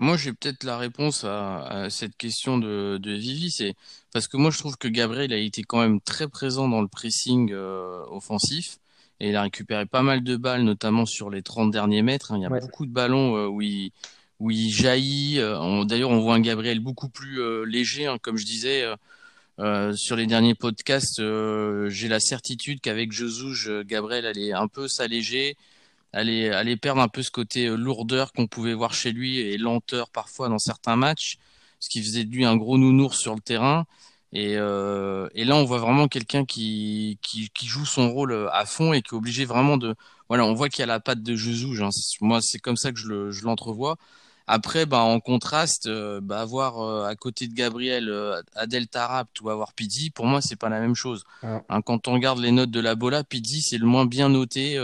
Moi, 0.00 0.16
j'ai 0.16 0.32
peut-être 0.32 0.64
la 0.64 0.78
réponse 0.78 1.24
à, 1.24 1.88
cette 1.90 2.16
question 2.16 2.56
de, 2.56 2.98
de 2.98 3.12
Vivi, 3.12 3.50
c'est 3.50 3.74
parce 4.14 4.28
que 4.28 4.38
moi, 4.38 4.50
je 4.50 4.56
trouve 4.56 4.78
que 4.78 4.88
Gabriel 4.88 5.30
a 5.30 5.36
été 5.36 5.62
quand 5.62 5.78
même 5.78 6.00
très 6.00 6.26
présent 6.26 6.68
dans 6.68 6.80
le 6.80 6.88
pressing 6.88 7.52
euh, 7.52 8.02
offensif 8.08 8.78
et 9.20 9.28
il 9.28 9.36
a 9.36 9.42
récupéré 9.42 9.84
pas 9.84 10.00
mal 10.00 10.24
de 10.24 10.36
balles, 10.36 10.62
notamment 10.62 11.04
sur 11.04 11.28
les 11.28 11.42
30 11.42 11.70
derniers 11.70 12.00
mètres. 12.00 12.32
Hein. 12.32 12.38
Il 12.38 12.42
y 12.42 12.46
a 12.46 12.48
beaucoup 12.48 12.86
de 12.86 12.90
ballons 12.90 13.36
euh, 13.36 13.46
où, 13.46 13.60
il, 13.60 13.92
où 14.38 14.50
il 14.50 14.70
jaillit. 14.70 15.38
Euh, 15.38 15.84
d'ailleurs, 15.84 16.08
on 16.08 16.20
voit 16.20 16.34
un 16.34 16.40
Gabriel 16.40 16.80
beaucoup 16.80 17.10
plus 17.10 17.66
léger, 17.66 18.06
hein, 18.06 18.16
comme 18.22 18.38
je 18.38 18.46
disais. 18.46 18.86
sur 19.96 20.16
les 20.16 20.26
derniers 20.26 20.54
podcasts, 20.54 21.20
j'ai 21.88 22.08
la 22.08 22.20
certitude 22.20 22.80
qu'avec 22.80 23.12
Jesus, 23.12 23.84
Gabriel 23.84 24.24
allait 24.24 24.52
un 24.52 24.66
peu 24.66 24.88
s'alléger 24.88 25.58
aller, 26.12 26.50
aller 26.50 26.76
perdre 26.76 27.00
un 27.00 27.08
peu 27.08 27.22
ce 27.22 27.30
côté 27.30 27.66
euh, 27.66 27.76
lourdeur 27.76 28.32
qu'on 28.32 28.46
pouvait 28.46 28.74
voir 28.74 28.94
chez 28.94 29.12
lui 29.12 29.38
et 29.38 29.58
lenteur 29.58 30.10
parfois 30.10 30.48
dans 30.48 30.58
certains 30.58 30.96
matchs, 30.96 31.38
ce 31.78 31.88
qui 31.88 32.02
faisait 32.02 32.24
de 32.24 32.30
lui 32.34 32.44
un 32.44 32.56
gros 32.56 32.78
nounours 32.78 33.18
sur 33.18 33.34
le 33.34 33.40
terrain. 33.40 33.86
Et, 34.32 34.56
euh, 34.56 35.28
et 35.34 35.44
là, 35.44 35.56
on 35.56 35.64
voit 35.64 35.78
vraiment 35.78 36.06
quelqu'un 36.06 36.44
qui, 36.44 37.18
qui, 37.22 37.50
qui, 37.50 37.66
joue 37.66 37.84
son 37.84 38.12
rôle 38.12 38.32
euh, 38.32 38.48
à 38.52 38.64
fond 38.64 38.92
et 38.92 39.02
qui 39.02 39.14
est 39.14 39.18
obligé 39.18 39.44
vraiment 39.44 39.76
de. 39.76 39.96
Voilà, 40.28 40.44
on 40.44 40.54
voit 40.54 40.68
qu'il 40.68 40.80
y 40.80 40.82
a 40.84 40.86
la 40.86 41.00
patte 41.00 41.22
de 41.22 41.34
Jesus. 41.34 41.82
Hein. 41.82 41.88
Moi, 42.20 42.40
c'est 42.40 42.60
comme 42.60 42.76
ça 42.76 42.92
que 42.92 42.98
je 42.98 43.44
l'entrevois. 43.44 43.96
Après, 44.52 44.84
bah, 44.84 44.98
en 45.02 45.20
contraste, 45.20 45.86
euh, 45.86 46.20
bah, 46.20 46.40
avoir 46.40 46.80
euh, 46.80 47.04
à 47.04 47.14
côté 47.14 47.46
de 47.46 47.54
Gabriel 47.54 48.08
euh, 48.08 48.42
Adel 48.56 48.88
Tarabt 48.88 49.40
ou 49.40 49.48
avoir 49.48 49.72
Pizzi, 49.74 50.10
pour 50.10 50.26
moi, 50.26 50.40
c'est 50.42 50.56
pas 50.56 50.68
la 50.68 50.80
même 50.80 50.96
chose. 50.96 51.22
Ah. 51.44 51.62
Hein, 51.68 51.82
quand 51.82 52.08
on 52.08 52.14
regarde 52.14 52.40
les 52.40 52.50
notes 52.50 52.72
de 52.72 52.80
la 52.80 52.96
Bola, 52.96 53.22
Pizzi, 53.22 53.62
c'est 53.62 53.78
le 53.78 53.86
moins 53.86 54.06
bien 54.06 54.28
noté 54.28 54.76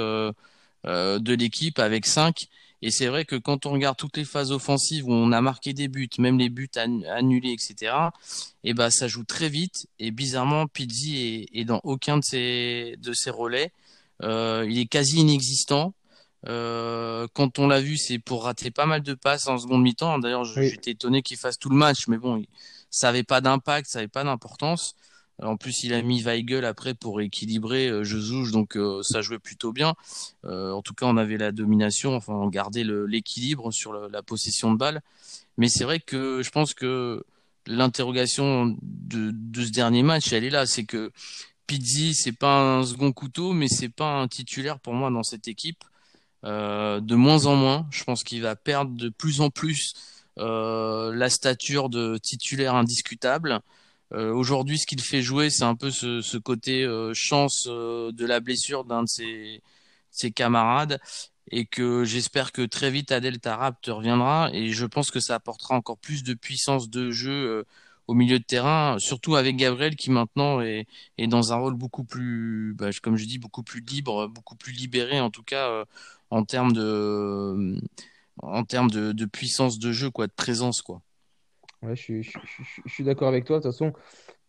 de 0.87 1.35
l'équipe 1.35 1.79
avec 1.79 2.07
5. 2.07 2.49
Et 2.83 2.91
c'est 2.91 3.07
vrai 3.07 3.25
que 3.25 3.37
quand 3.37 3.67
on 3.67 3.73
regarde 3.73 3.97
toutes 3.97 4.17
les 4.17 4.25
phases 4.25 4.53
offensives 4.53 5.07
où 5.07 5.13
on 5.13 5.33
a 5.33 5.41
marqué 5.41 5.73
des 5.73 5.89
buts, 5.89 6.09
même 6.19 6.39
les 6.39 6.49
buts 6.49 6.71
annulés, 6.77 7.53
etc., 7.53 7.93
et 8.65 8.75
bah, 8.75 8.91
ça 8.91 9.09
joue 9.09 9.25
très 9.25 9.49
vite. 9.49 9.87
Et 9.99 10.11
bizarrement, 10.11 10.67
Pizzi 10.67 11.49
est, 11.53 11.61
est 11.61 11.65
dans 11.65 11.81
aucun 11.85 12.19
de 12.19 12.25
ses, 12.25 12.97
de 12.99 13.13
ses 13.13 13.31
relais. 13.31 13.73
il 14.23 14.79
est 14.79 14.87
quasi 14.87 15.21
inexistant. 15.21 15.95
Euh, 16.49 17.27
quand 17.33 17.59
on 17.59 17.67
l'a 17.67 17.81
vu, 17.81 17.97
c'est 17.97 18.19
pour 18.19 18.45
rater 18.45 18.71
pas 18.71 18.87
mal 18.87 19.03
de 19.03 19.15
passes 19.15 19.49
en 19.49 19.59
seconde 19.59 19.83
mi-temps. 19.83 20.19
D'ailleurs, 20.19 20.45
j'étais 20.45 20.93
étonné 20.93 21.23
qu'il 21.23 21.37
fasse 21.37 21.59
tout 21.59 21.71
le 21.71 21.77
match, 21.77 22.07
mais 22.09 22.19
bon, 22.19 22.45
ça 22.91 23.09
n'avait 23.09 23.25
pas 23.25 23.41
d'impact, 23.41 23.89
ça 23.89 23.99
n'avait 23.99 24.09
pas 24.09 24.25
d'importance. 24.25 24.95
En 25.43 25.57
plus, 25.57 25.85
il 25.85 25.93
a 25.93 26.01
mis 26.03 26.23
Weigel 26.23 26.65
après 26.65 26.95
pour 26.95 27.21
équilibrer 27.21 27.89
euh, 27.89 28.05
Jezouche, 28.05 28.53
donc 28.53 28.77
euh, 28.77 29.03
ça 29.03 29.21
jouait 29.21 29.39
plutôt 29.39 29.73
bien. 29.73 29.95
en 30.45 30.83
tout 30.83 30.95
cas, 30.95 31.07
on 31.07 31.17
avait 31.17 31.37
la 31.37 31.53
domination, 31.53 32.17
enfin, 32.17 32.35
on 32.35 32.49
gardait 32.49 32.85
l'équilibre 32.85 33.71
sur 33.73 33.93
la 33.93 34.23
possession 34.23 34.73
de 34.73 34.79
balle. 34.79 35.03
Mais 35.59 35.69
c'est 35.69 35.85
vrai 35.85 36.01
que 36.01 36.43
je 36.43 36.51
pense 36.51 36.75
que 36.75 37.25
l'interrogation 37.67 38.77
de, 38.83 39.31
de, 39.33 39.65
ce 39.65 39.71
dernier 39.71 40.03
match, 40.03 40.33
elle 40.33 40.45
est 40.45 40.51
là. 40.51 40.67
C'est 40.67 40.85
que 40.85 41.13
Pizzi, 41.67 42.15
c'est 42.15 42.33
pas 42.33 42.79
un 42.79 42.85
second 42.85 43.13
couteau, 43.13 43.53
mais 43.53 43.69
c'est 43.69 43.89
pas 43.89 44.21
un 44.21 44.29
titulaire 44.29 44.79
pour 44.79 44.95
moi 44.95 45.11
dans 45.11 45.23
cette 45.23 45.49
équipe. 45.49 45.85
Euh, 46.45 47.01
de 47.01 47.15
moins 47.17 47.47
en 47.47 47.57
moins. 47.57 47.87
Je 47.91 48.05
pense 48.05 48.23
qu'il 48.23 48.43
va 48.43 48.55
perdre 48.57 48.93
de 48.93 49.09
plus 49.09 49.41
en 49.41 49.51
plus 49.51 49.95
euh, 50.39 51.15
la 51.15 51.29
stature 51.31 51.89
de 51.89 52.19
titulaire 52.19 52.75
indiscutable. 52.75 53.61
Euh, 54.13 54.33
aujourd'hui, 54.33 54.79
ce 54.79 54.87
qu'il 54.87 55.01
fait 55.01 55.23
jouer, 55.23 55.51
c'est 55.51 55.65
un 55.65 55.75
peu 55.75 55.91
ce, 55.91 56.37
côté 56.39 56.87
chance 57.15 57.67
de 57.67 58.27
la 58.27 58.41
blessure 58.41 58.85
d'un 58.85 59.03
de 59.05 59.09
ses, 59.09 59.63
ses, 60.11 60.31
camarades 60.31 61.01
et 61.51 61.67
que 61.67 62.05
j'espère 62.05 62.53
que 62.53 62.63
très 62.63 62.91
vite 62.91 63.13
Adel 63.13 63.39
Tarabt 63.41 63.87
reviendra 63.87 64.51
et 64.53 64.71
je 64.73 64.87
pense 64.87 65.11
que 65.11 65.21
ça 65.21 65.37
apportera 65.37 65.75
encore 65.77 65.99
plus 65.99 66.23
de 66.25 66.35
puissance 66.35 66.91
de 66.91 67.11
jeu 67.11 67.65
au 68.07 68.15
milieu 68.15 68.39
de 68.39 68.45
terrain, 68.45 68.99
surtout 69.01 69.37
avec 69.37 69.57
Gabriel 69.57 69.97
qui 69.97 70.11
maintenant 70.11 70.61
est, 70.61 70.87
est 71.19 71.27
dans 71.27 71.53
un 71.53 71.57
rôle 71.57 71.75
beaucoup 71.75 72.05
plus, 72.05 72.75
bah, 72.77 72.91
comme 73.03 73.17
je 73.17 73.25
dis, 73.27 73.39
beaucoup 73.39 73.63
plus 73.65 73.81
libre, 73.81 74.29
beaucoup 74.29 74.57
plus 74.57 74.73
libéré 74.73 75.21
en 75.21 75.31
tout 75.31 75.43
cas 75.43 75.85
en 76.31 76.45
termes 76.45 76.73
de, 76.73 77.79
en 78.43 78.65
termes 78.65 78.91
de, 78.91 79.13
de, 79.13 79.25
puissance 79.25 79.79
de 79.79 79.93
jeu, 79.93 80.11
quoi, 80.11 80.27
de 80.27 80.33
présence, 80.33 80.83
quoi. 80.83 81.03
Ouais, 81.87 81.95
je, 81.97 82.23
je, 82.23 82.39
je, 82.87 82.93
suis 82.93 83.05
d'accord 83.05 83.29
avec 83.29 83.45
toi. 83.45 83.59
De 83.59 83.63
toute 83.63 83.73
façon, 83.73 83.93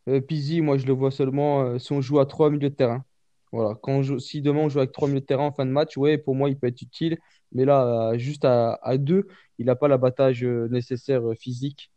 euh, 0.07 0.21
Pizzi, 0.21 0.61
moi, 0.61 0.77
je 0.77 0.87
le 0.87 0.93
vois 0.93 1.11
seulement 1.11 1.61
euh, 1.61 1.79
si 1.79 1.91
on 1.91 2.01
joue 2.01 2.19
à 2.19 2.25
trois 2.25 2.49
milieux 2.49 2.69
de 2.69 2.75
terrain. 2.75 3.05
Voilà. 3.51 3.75
Quand 3.81 4.19
si 4.19 4.41
demain 4.41 4.61
on 4.61 4.69
joue 4.69 4.79
avec 4.79 4.91
trois 4.91 5.07
milieux 5.07 5.21
de 5.21 5.25
terrain 5.25 5.45
en 5.45 5.51
fin 5.51 5.65
de 5.65 5.71
match, 5.71 5.97
ouais, 5.97 6.17
pour 6.17 6.35
moi, 6.35 6.49
il 6.49 6.57
peut 6.57 6.67
être 6.67 6.81
utile. 6.81 7.17
Mais 7.51 7.65
là, 7.65 8.11
euh, 8.11 8.17
juste 8.17 8.45
à, 8.45 8.73
à, 8.81 8.97
deux, 8.97 9.27
il 9.59 9.67
n'a 9.67 9.75
pas 9.75 9.87
l'abattage 9.87 10.43
nécessaire 10.43 11.23
physique 11.39 11.91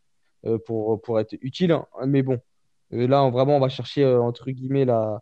pour, 0.65 1.01
pour 1.01 1.19
être 1.19 1.35
utile. 1.41 1.71
Hein. 1.71 1.85
Mais 2.07 2.23
bon, 2.23 2.39
là, 2.91 3.23
on, 3.23 3.31
vraiment, 3.31 3.57
on 3.57 3.59
va 3.59 3.69
chercher, 3.69 4.05
entre 4.05 4.51
guillemets, 4.51 4.85
la, 4.85 5.21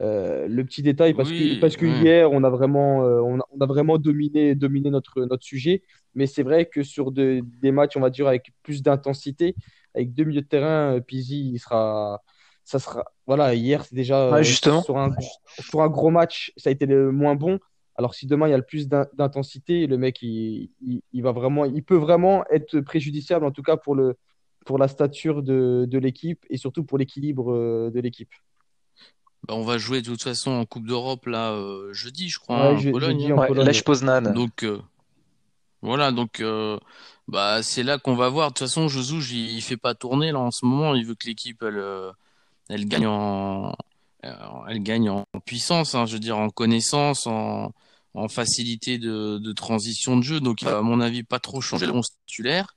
euh, 0.00 0.46
le 0.46 0.64
petit 0.64 0.82
détail 0.82 1.12
parce 1.12 1.28
que 1.28 1.60
parce 1.60 1.76
que 1.76 1.84
hier 1.84 2.30
on 2.30 2.44
a 2.44 2.50
vraiment 2.50 3.02
euh, 3.02 3.20
on, 3.20 3.40
a, 3.40 3.66
vraiment 3.66 3.98
dominé 3.98 4.54
dominé 4.54 4.90
notre 4.90 5.24
notre 5.24 5.42
sujet 5.42 5.82
mais 6.18 6.26
c'est 6.26 6.42
vrai 6.42 6.66
que 6.66 6.82
sur 6.82 7.12
des 7.12 7.42
matchs 7.62 7.96
on 7.96 8.00
va 8.00 8.10
dire 8.10 8.26
avec 8.26 8.50
plus 8.64 8.82
d'intensité 8.82 9.54
avec 9.94 10.12
deux 10.12 10.24
milieux 10.24 10.42
de 10.42 10.46
terrain 10.46 10.96
euh, 10.96 11.00
Pizzi 11.00 11.52
il 11.52 11.58
sera 11.58 12.20
ça 12.64 12.80
sera 12.80 13.04
voilà 13.26 13.54
hier 13.54 13.84
c'est 13.84 13.94
déjà 13.94 14.42
justement. 14.42 14.82
sur 14.82 14.98
un 14.98 15.14
sur 15.60 15.80
un 15.80 15.88
gros 15.88 16.10
match 16.10 16.52
ça 16.56 16.70
a 16.70 16.72
été 16.72 16.86
le 16.86 17.12
moins 17.12 17.36
bon 17.36 17.60
alors 17.94 18.14
si 18.14 18.26
demain 18.26 18.48
il 18.48 18.50
y 18.50 18.54
a 18.54 18.58
le 18.58 18.64
plus 18.64 18.88
d'intensité 18.88 19.86
le 19.86 19.96
mec 19.96 20.20
il, 20.22 20.70
il, 21.12 21.22
va 21.22 21.30
vraiment 21.30 21.64
il 21.64 21.84
peut 21.84 21.96
vraiment 21.96 22.44
être 22.50 22.80
préjudiciable 22.80 23.46
en 23.46 23.52
tout 23.52 23.62
cas 23.62 23.76
pour 23.76 23.94
le 23.94 24.16
pour 24.66 24.76
la 24.76 24.88
stature 24.88 25.44
de, 25.44 25.86
de 25.88 25.98
l'équipe 25.98 26.44
et 26.50 26.56
surtout 26.56 26.82
pour 26.82 26.98
l'équilibre 26.98 27.90
de 27.90 28.00
l'équipe 28.00 28.34
bah, 29.46 29.54
on 29.54 29.62
va 29.62 29.78
jouer 29.78 30.02
de 30.02 30.06
toute 30.06 30.22
façon 30.22 30.50
en 30.50 30.64
Coupe 30.66 30.86
d'Europe 30.86 31.26
là 31.26 31.52
euh, 31.52 31.92
jeudi, 31.92 32.28
je 32.28 32.38
crois, 32.38 32.74
en 32.74 32.90
Pologne. 32.90 33.64
Lech 33.64 33.84
Poznan. 33.84 34.32
Donc 34.34 34.64
euh, 34.64 34.78
voilà, 35.82 36.12
donc 36.12 36.40
euh, 36.40 36.78
bah 37.28 37.62
c'est 37.62 37.82
là 37.82 37.98
qu'on 37.98 38.16
va 38.16 38.28
voir. 38.28 38.48
De 38.48 38.54
toute 38.54 38.66
façon, 38.66 38.88
Josu, 38.88 39.16
il, 39.34 39.56
il 39.56 39.62
fait 39.62 39.76
pas 39.76 39.94
tourner 39.94 40.32
là 40.32 40.40
en 40.40 40.50
ce 40.50 40.64
moment. 40.66 40.94
Il 40.94 41.06
veut 41.06 41.14
que 41.14 41.26
l'équipe 41.26 41.62
elle, 41.62 41.82
elle 42.68 42.86
gagne 42.86 43.06
en 43.06 43.74
elle 44.22 44.82
gagne 44.82 45.10
en 45.10 45.24
puissance, 45.46 45.94
hein, 45.94 46.06
je 46.06 46.14
veux 46.14 46.18
dire 46.20 46.38
en 46.38 46.50
connaissance, 46.50 47.26
en, 47.26 47.72
en 48.14 48.28
facilité 48.28 48.98
de, 48.98 49.38
de 49.38 49.52
transition 49.52 50.16
de 50.16 50.22
jeu. 50.22 50.40
Donc 50.40 50.62
il 50.62 50.66
va 50.66 50.78
à 50.78 50.82
mon 50.82 51.00
avis 51.00 51.22
pas 51.22 51.38
trop 51.38 51.60
changer 51.60 51.86
le 51.86 52.00
titulaire. 52.26 52.74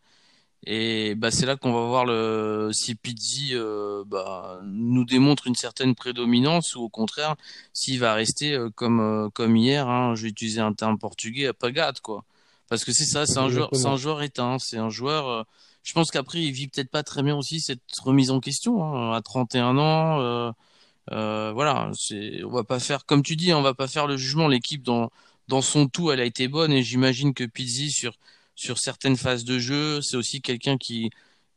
Et 0.66 1.16
bah, 1.16 1.32
c'est 1.32 1.48
là 1.48 1.56
qu'on 1.56 1.74
va 1.74 1.86
voir 1.88 2.06
le, 2.06 2.70
si 2.72 2.94
Pizzi 2.94 3.50
euh, 3.54 4.04
bah, 4.06 4.60
nous 4.64 5.06
démontre 5.06 5.48
une 5.48 5.56
certaine 5.56 5.96
prédominance 5.96 6.76
ou 6.76 6.84
au 6.84 6.90
contraire 6.90 7.36
s'il 7.74 8.00
va 8.00 8.14
rester 8.14 8.54
euh, 8.54 8.70
comme, 8.70 9.00
euh, 9.00 9.30
comme 9.30 9.58
hier, 9.58 9.88
hein, 9.90 10.14
je 10.14 10.24
vais 10.24 10.30
utiliser 10.30 10.62
un 10.62 10.74
terme 10.74 11.00
portugais, 11.00 11.48
à 11.48 11.54
pagade 11.54 12.00
quoi. 12.02 12.24
Parce 12.72 12.86
que 12.86 12.94
c'est 12.94 13.04
ça, 13.04 13.26
c'est 13.26 13.38
un 13.38 13.50
joueur, 13.50 13.70
c'est 13.74 13.86
un 13.86 13.98
joueur 13.98 14.22
éteint, 14.22 14.58
c'est 14.58 14.78
un 14.78 14.90
joueur. 14.90 15.46
je 15.84 15.92
pense 15.92 16.10
qu'après 16.10 16.42
il 16.42 16.54
vit 16.54 16.70
peut-être 16.70 16.90
pas 16.90 17.04
très 17.04 17.22
bien 17.22 17.36
aussi 17.36 17.60
cette 17.60 17.82
remise 18.02 18.32
en 18.32 18.40
question 18.40 18.82
hein, 18.82 19.12
à 19.14 19.22
31 19.22 19.78
ans. 19.78 20.54
voilà, 21.10 21.92
c'est, 21.94 22.44
on 22.46 22.52
va 22.52 22.64
pas 22.64 22.80
faire 22.80 23.06
comme 23.06 23.24
tu 23.24 23.36
dis, 23.36 23.54
on 23.54 23.62
va 23.62 23.74
pas 23.74 23.90
faire 23.90 24.08
le 24.08 24.16
jugement. 24.16 24.48
L'équipe 24.48 24.84
dans 24.84 25.12
dans 25.50 25.62
son 25.62 25.88
tout, 25.90 26.12
elle 26.12 26.22
a 26.22 26.26
été 26.26 26.48
bonne 26.48 26.72
et 26.72 26.82
j'imagine 26.82 27.34
que 27.34 27.44
Pizzi 27.44 27.92
sur 27.92 28.14
sur 28.56 28.78
certaines 28.80 29.18
phases 29.18 29.44
de 29.44 29.60
jeu. 29.60 30.02
C'est 30.02 30.16
aussi 30.16 30.42
quelqu'un 30.42 30.78
qui 30.78 31.12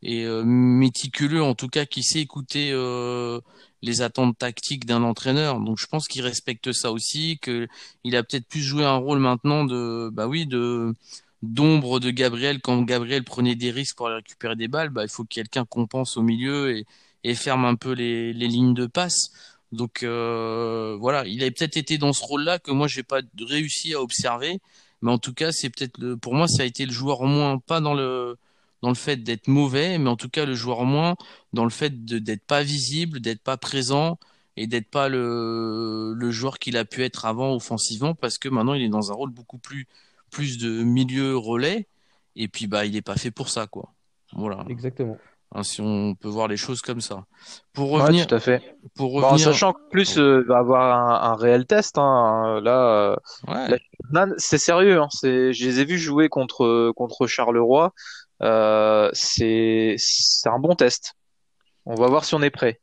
est 0.05 0.25
euh, 0.25 0.43
méticuleux, 0.45 1.43
en 1.43 1.55
tout 1.55 1.67
cas 1.67 1.85
qui 1.85 2.03
sait 2.03 2.19
écouter 2.19 2.71
euh, 2.71 3.39
les 3.81 4.01
attentes 4.01 4.37
tactiques 4.37 4.85
d'un 4.85 5.03
entraîneur. 5.03 5.59
Donc 5.59 5.77
je 5.79 5.87
pense 5.87 6.07
qu'il 6.07 6.21
respecte 6.21 6.71
ça 6.71 6.91
aussi, 6.91 7.39
que 7.39 7.67
il 8.03 8.15
a 8.15 8.23
peut-être 8.23 8.47
pu 8.47 8.61
jouer 8.61 8.85
un 8.85 8.95
rôle 8.95 9.19
maintenant 9.19 9.65
de, 9.65 10.09
bah 10.13 10.27
oui, 10.27 10.45
de 10.45 10.93
d'ombre 11.41 11.99
de 11.99 12.09
Gabriel 12.11 12.61
quand 12.61 12.81
Gabriel 12.83 13.23
prenait 13.23 13.55
des 13.55 13.71
risques 13.71 13.97
pour 13.97 14.07
aller 14.07 14.17
récupérer 14.17 14.55
des 14.55 14.67
balles. 14.67 14.89
Bah 14.89 15.03
il 15.03 15.09
faut 15.09 15.23
que 15.23 15.29
quelqu'un 15.29 15.65
compense 15.65 16.17
au 16.17 16.21
milieu 16.23 16.75
et, 16.77 16.85
et 17.23 17.35
ferme 17.35 17.65
un 17.65 17.75
peu 17.75 17.91
les, 17.93 18.33
les 18.33 18.47
lignes 18.47 18.73
de 18.73 18.87
passe. 18.87 19.31
Donc 19.71 20.03
euh, 20.03 20.97
voilà, 20.99 21.25
il 21.27 21.43
a 21.43 21.51
peut-être 21.51 21.77
été 21.77 21.97
dans 21.97 22.13
ce 22.13 22.23
rôle-là 22.23 22.59
que 22.59 22.71
moi 22.71 22.87
j'ai 22.87 23.03
pas 23.03 23.21
réussi 23.39 23.93
à 23.93 24.01
observer. 24.01 24.59
Mais 25.01 25.11
en 25.11 25.19
tout 25.19 25.33
cas, 25.33 25.51
c'est 25.51 25.69
peut-être 25.69 26.15
pour 26.15 26.33
moi, 26.33 26.47
ça 26.47 26.63
a 26.63 26.65
été 26.65 26.85
le 26.85 26.91
joueur 26.91 27.21
au 27.21 27.27
moins, 27.27 27.59
pas 27.59 27.79
dans 27.81 27.93
le, 27.93 28.37
dans 28.85 28.89
le 28.89 28.95
fait 28.95 29.17
d'être 29.17 29.47
mauvais, 29.47 29.97
mais 29.97 30.11
en 30.11 30.15
tout 30.15 30.29
cas, 30.29 30.45
le 30.45 30.53
joueur 30.53 30.83
moins 30.83 31.15
dans 31.53 31.63
le 31.63 31.71
fait 31.71 32.05
d'être 32.05 32.45
pas 32.45 32.61
visible, 32.61 33.19
d'être 33.19 33.41
pas 33.41 33.57
présent 33.57 34.19
et 34.57 34.67
d'être 34.67 34.91
pas 34.91 35.09
le, 35.09 36.13
le 36.15 36.29
joueur 36.29 36.59
qu'il 36.59 36.77
a 36.77 36.85
pu 36.85 37.03
être 37.03 37.25
avant 37.25 37.55
offensivement 37.55 38.13
parce 38.13 38.37
que 38.37 38.47
maintenant, 38.47 38.75
il 38.75 38.83
est 38.83 38.89
dans 38.89 39.11
un 39.11 39.15
rôle 39.15 39.31
beaucoup 39.31 39.57
plus, 39.57 39.87
plus 40.29 40.59
de 40.59 40.83
milieu 40.83 41.35
relais. 41.35 41.87
Et 42.35 42.47
puis, 42.47 42.67
bah, 42.67 42.85
il 42.85 42.95
est 42.95 43.01
pas 43.01 43.15
fait 43.15 43.31
pour 43.31 43.49
ça, 43.49 43.65
quoi. 43.65 43.91
Voilà. 44.33 44.63
Exactement. 44.69 45.17
Hein, 45.55 45.63
si 45.63 45.81
on 45.81 46.13
peut 46.13 46.27
voir 46.27 46.47
les 46.47 46.57
choses 46.57 46.83
comme 46.83 47.01
ça. 47.01 47.25
Pour 47.73 47.89
revenir, 47.89 48.27
tout 48.27 48.35
à 48.35 48.39
fait. 48.39 48.77
Pour 48.93 49.13
revenir... 49.13 49.39
sachant 49.39 49.73
que 49.73 49.79
plus 49.89 50.19
euh, 50.19 50.43
va 50.47 50.59
avoir 50.59 51.23
un, 51.23 51.35
réel 51.35 51.65
test. 51.65 51.97
Hein, 51.97 52.59
là, 52.61 53.15
euh, 53.49 54.27
c'est 54.37 54.59
sérieux. 54.59 55.01
Hein, 55.01 55.07
c'est, 55.09 55.53
je 55.53 55.65
les 55.65 55.79
ai 55.79 55.85
vus 55.85 55.97
jouer 55.97 56.29
contre 56.29 56.91
contre 56.95 57.25
Charleroi. 57.25 57.93
Euh, 58.41 59.09
c'est 59.13 59.97
un 60.45 60.59
bon 60.59 60.75
test. 60.75 61.13
On 61.85 61.95
va 61.95 62.07
voir 62.07 62.25
si 62.25 62.35
on 62.35 62.41
est 62.41 62.49
prêt. 62.49 62.81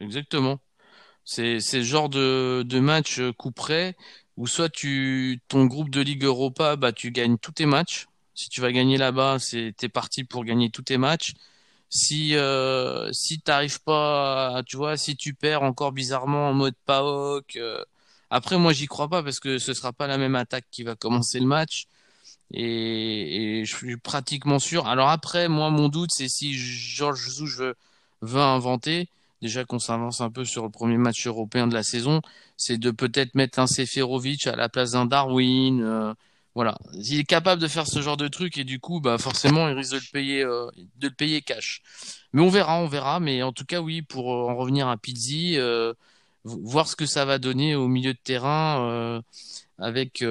Exactement. 0.00 0.60
C'est 1.24 1.58
le 1.74 1.82
genre 1.82 2.08
de 2.08 2.64
de 2.66 2.80
match 2.80 3.20
euh, 3.20 3.32
coup 3.32 3.52
près 3.52 3.96
où 4.36 4.46
soit 4.46 4.68
tu 4.70 5.42
ton 5.48 5.66
groupe 5.66 5.90
de 5.90 6.00
Ligue 6.00 6.24
Europa, 6.24 6.76
bah 6.76 6.92
tu 6.92 7.10
gagnes 7.12 7.38
tous 7.38 7.52
tes 7.52 7.66
matchs. 7.66 8.06
Si 8.34 8.48
tu 8.48 8.60
vas 8.60 8.72
gagner 8.72 8.98
là-bas, 8.98 9.38
c'est 9.38 9.74
t'es 9.76 9.88
parti 9.88 10.24
pour 10.24 10.44
gagner 10.44 10.70
tous 10.70 10.82
tes 10.82 10.98
matchs 10.98 11.34
si 11.90 12.36
euh, 12.36 13.12
si 13.12 13.40
t'arrives 13.40 13.82
pas, 13.82 14.62
tu 14.66 14.76
vois, 14.76 14.96
si 14.96 15.16
tu 15.16 15.34
perds 15.34 15.62
encore 15.62 15.92
bizarrement 15.92 16.48
en 16.50 16.54
mode 16.54 16.74
PAOK. 16.86 17.56
Euh, 17.56 17.84
après, 18.30 18.58
moi, 18.58 18.72
j'y 18.72 18.86
crois 18.86 19.08
pas 19.08 19.22
parce 19.22 19.40
que 19.40 19.58
ce 19.58 19.74
sera 19.74 19.92
pas 19.92 20.06
la 20.06 20.18
même 20.18 20.36
attaque 20.36 20.66
qui 20.70 20.84
va 20.84 20.94
commencer 20.96 21.40
le 21.40 21.46
match. 21.46 21.86
Et, 22.52 23.62
je 23.64 23.76
suis 23.76 23.96
pratiquement 23.96 24.58
sûr. 24.58 24.86
Alors 24.86 25.08
après, 25.08 25.48
moi, 25.48 25.70
mon 25.70 25.88
doute, 25.88 26.10
c'est 26.12 26.28
si 26.28 26.54
Georges 26.54 27.24
Jesus 27.24 27.74
veut, 28.22 28.40
inventer, 28.40 29.08
déjà 29.42 29.64
qu'on 29.64 29.78
s'avance 29.78 30.20
un 30.20 30.30
peu 30.30 30.44
sur 30.44 30.64
le 30.64 30.70
premier 30.70 30.96
match 30.96 31.26
européen 31.26 31.66
de 31.66 31.74
la 31.74 31.82
saison, 31.82 32.20
c'est 32.56 32.78
de 32.78 32.90
peut-être 32.90 33.34
mettre 33.34 33.58
un 33.58 33.66
Seferovic 33.66 34.46
à 34.46 34.56
la 34.56 34.68
place 34.68 34.92
d'un 34.92 35.06
Darwin. 35.06 35.82
Euh, 35.82 36.14
Voilà, 36.54 36.76
il 36.94 37.20
est 37.20 37.24
capable 37.24 37.62
de 37.62 37.68
faire 37.68 37.86
ce 37.86 38.02
genre 38.02 38.16
de 38.16 38.26
truc 38.28 38.58
et 38.58 38.64
du 38.64 38.80
coup, 38.80 39.00
bah 39.00 39.18
forcément, 39.18 39.68
il 39.68 39.74
risque 39.76 39.92
de 39.92 39.98
le 39.98 40.10
payer, 40.12 40.42
euh, 40.42 40.66
de 40.98 41.06
le 41.08 41.14
payer 41.14 41.42
cash. 41.42 41.80
Mais 42.32 42.42
on 42.42 42.48
verra, 42.50 42.78
on 42.80 42.88
verra. 42.88 43.20
Mais 43.20 43.42
en 43.42 43.52
tout 43.52 43.64
cas, 43.64 43.80
oui, 43.80 44.02
pour 44.02 44.28
en 44.28 44.56
revenir 44.56 44.88
à 44.88 44.96
Pizzi, 44.96 45.56
euh, 45.58 45.94
voir 46.44 46.88
ce 46.88 46.96
que 46.96 47.06
ça 47.06 47.24
va 47.24 47.38
donner 47.38 47.76
au 47.76 47.86
milieu 47.86 48.12
de 48.14 48.18
terrain 48.22 48.82
euh, 48.90 49.22
avec 49.78 50.24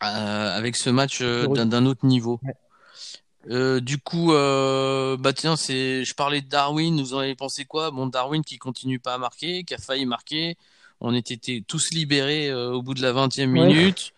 avec 0.00 0.76
ce 0.76 0.90
match 0.90 1.22
d'un 1.22 1.86
autre 1.86 2.06
niveau. 2.06 2.40
du 3.48 3.98
coup, 3.98 4.32
bah 4.32 5.32
tiens, 5.34 5.56
c'est, 5.56 6.04
je 6.04 6.14
parlais 6.14 6.40
de 6.40 6.48
Darwin. 6.48 7.00
Vous 7.00 7.14
en 7.14 7.18
avez 7.18 7.34
pensé 7.34 7.64
quoi? 7.64 7.90
Bon, 7.90 8.06
Darwin 8.06 8.42
qui 8.42 8.58
continue 8.58 8.98
pas 8.98 9.14
à 9.14 9.18
marquer, 9.18 9.64
qui 9.64 9.74
a 9.74 9.78
failli 9.78 10.06
marquer. 10.06 10.56
On 11.00 11.14
était 11.14 11.62
tous 11.66 11.90
libérés 11.92 12.52
au 12.52 12.82
bout 12.82 12.94
de 12.94 13.02
la 13.02 13.12
20e 13.12 13.46
minute. 13.46 14.12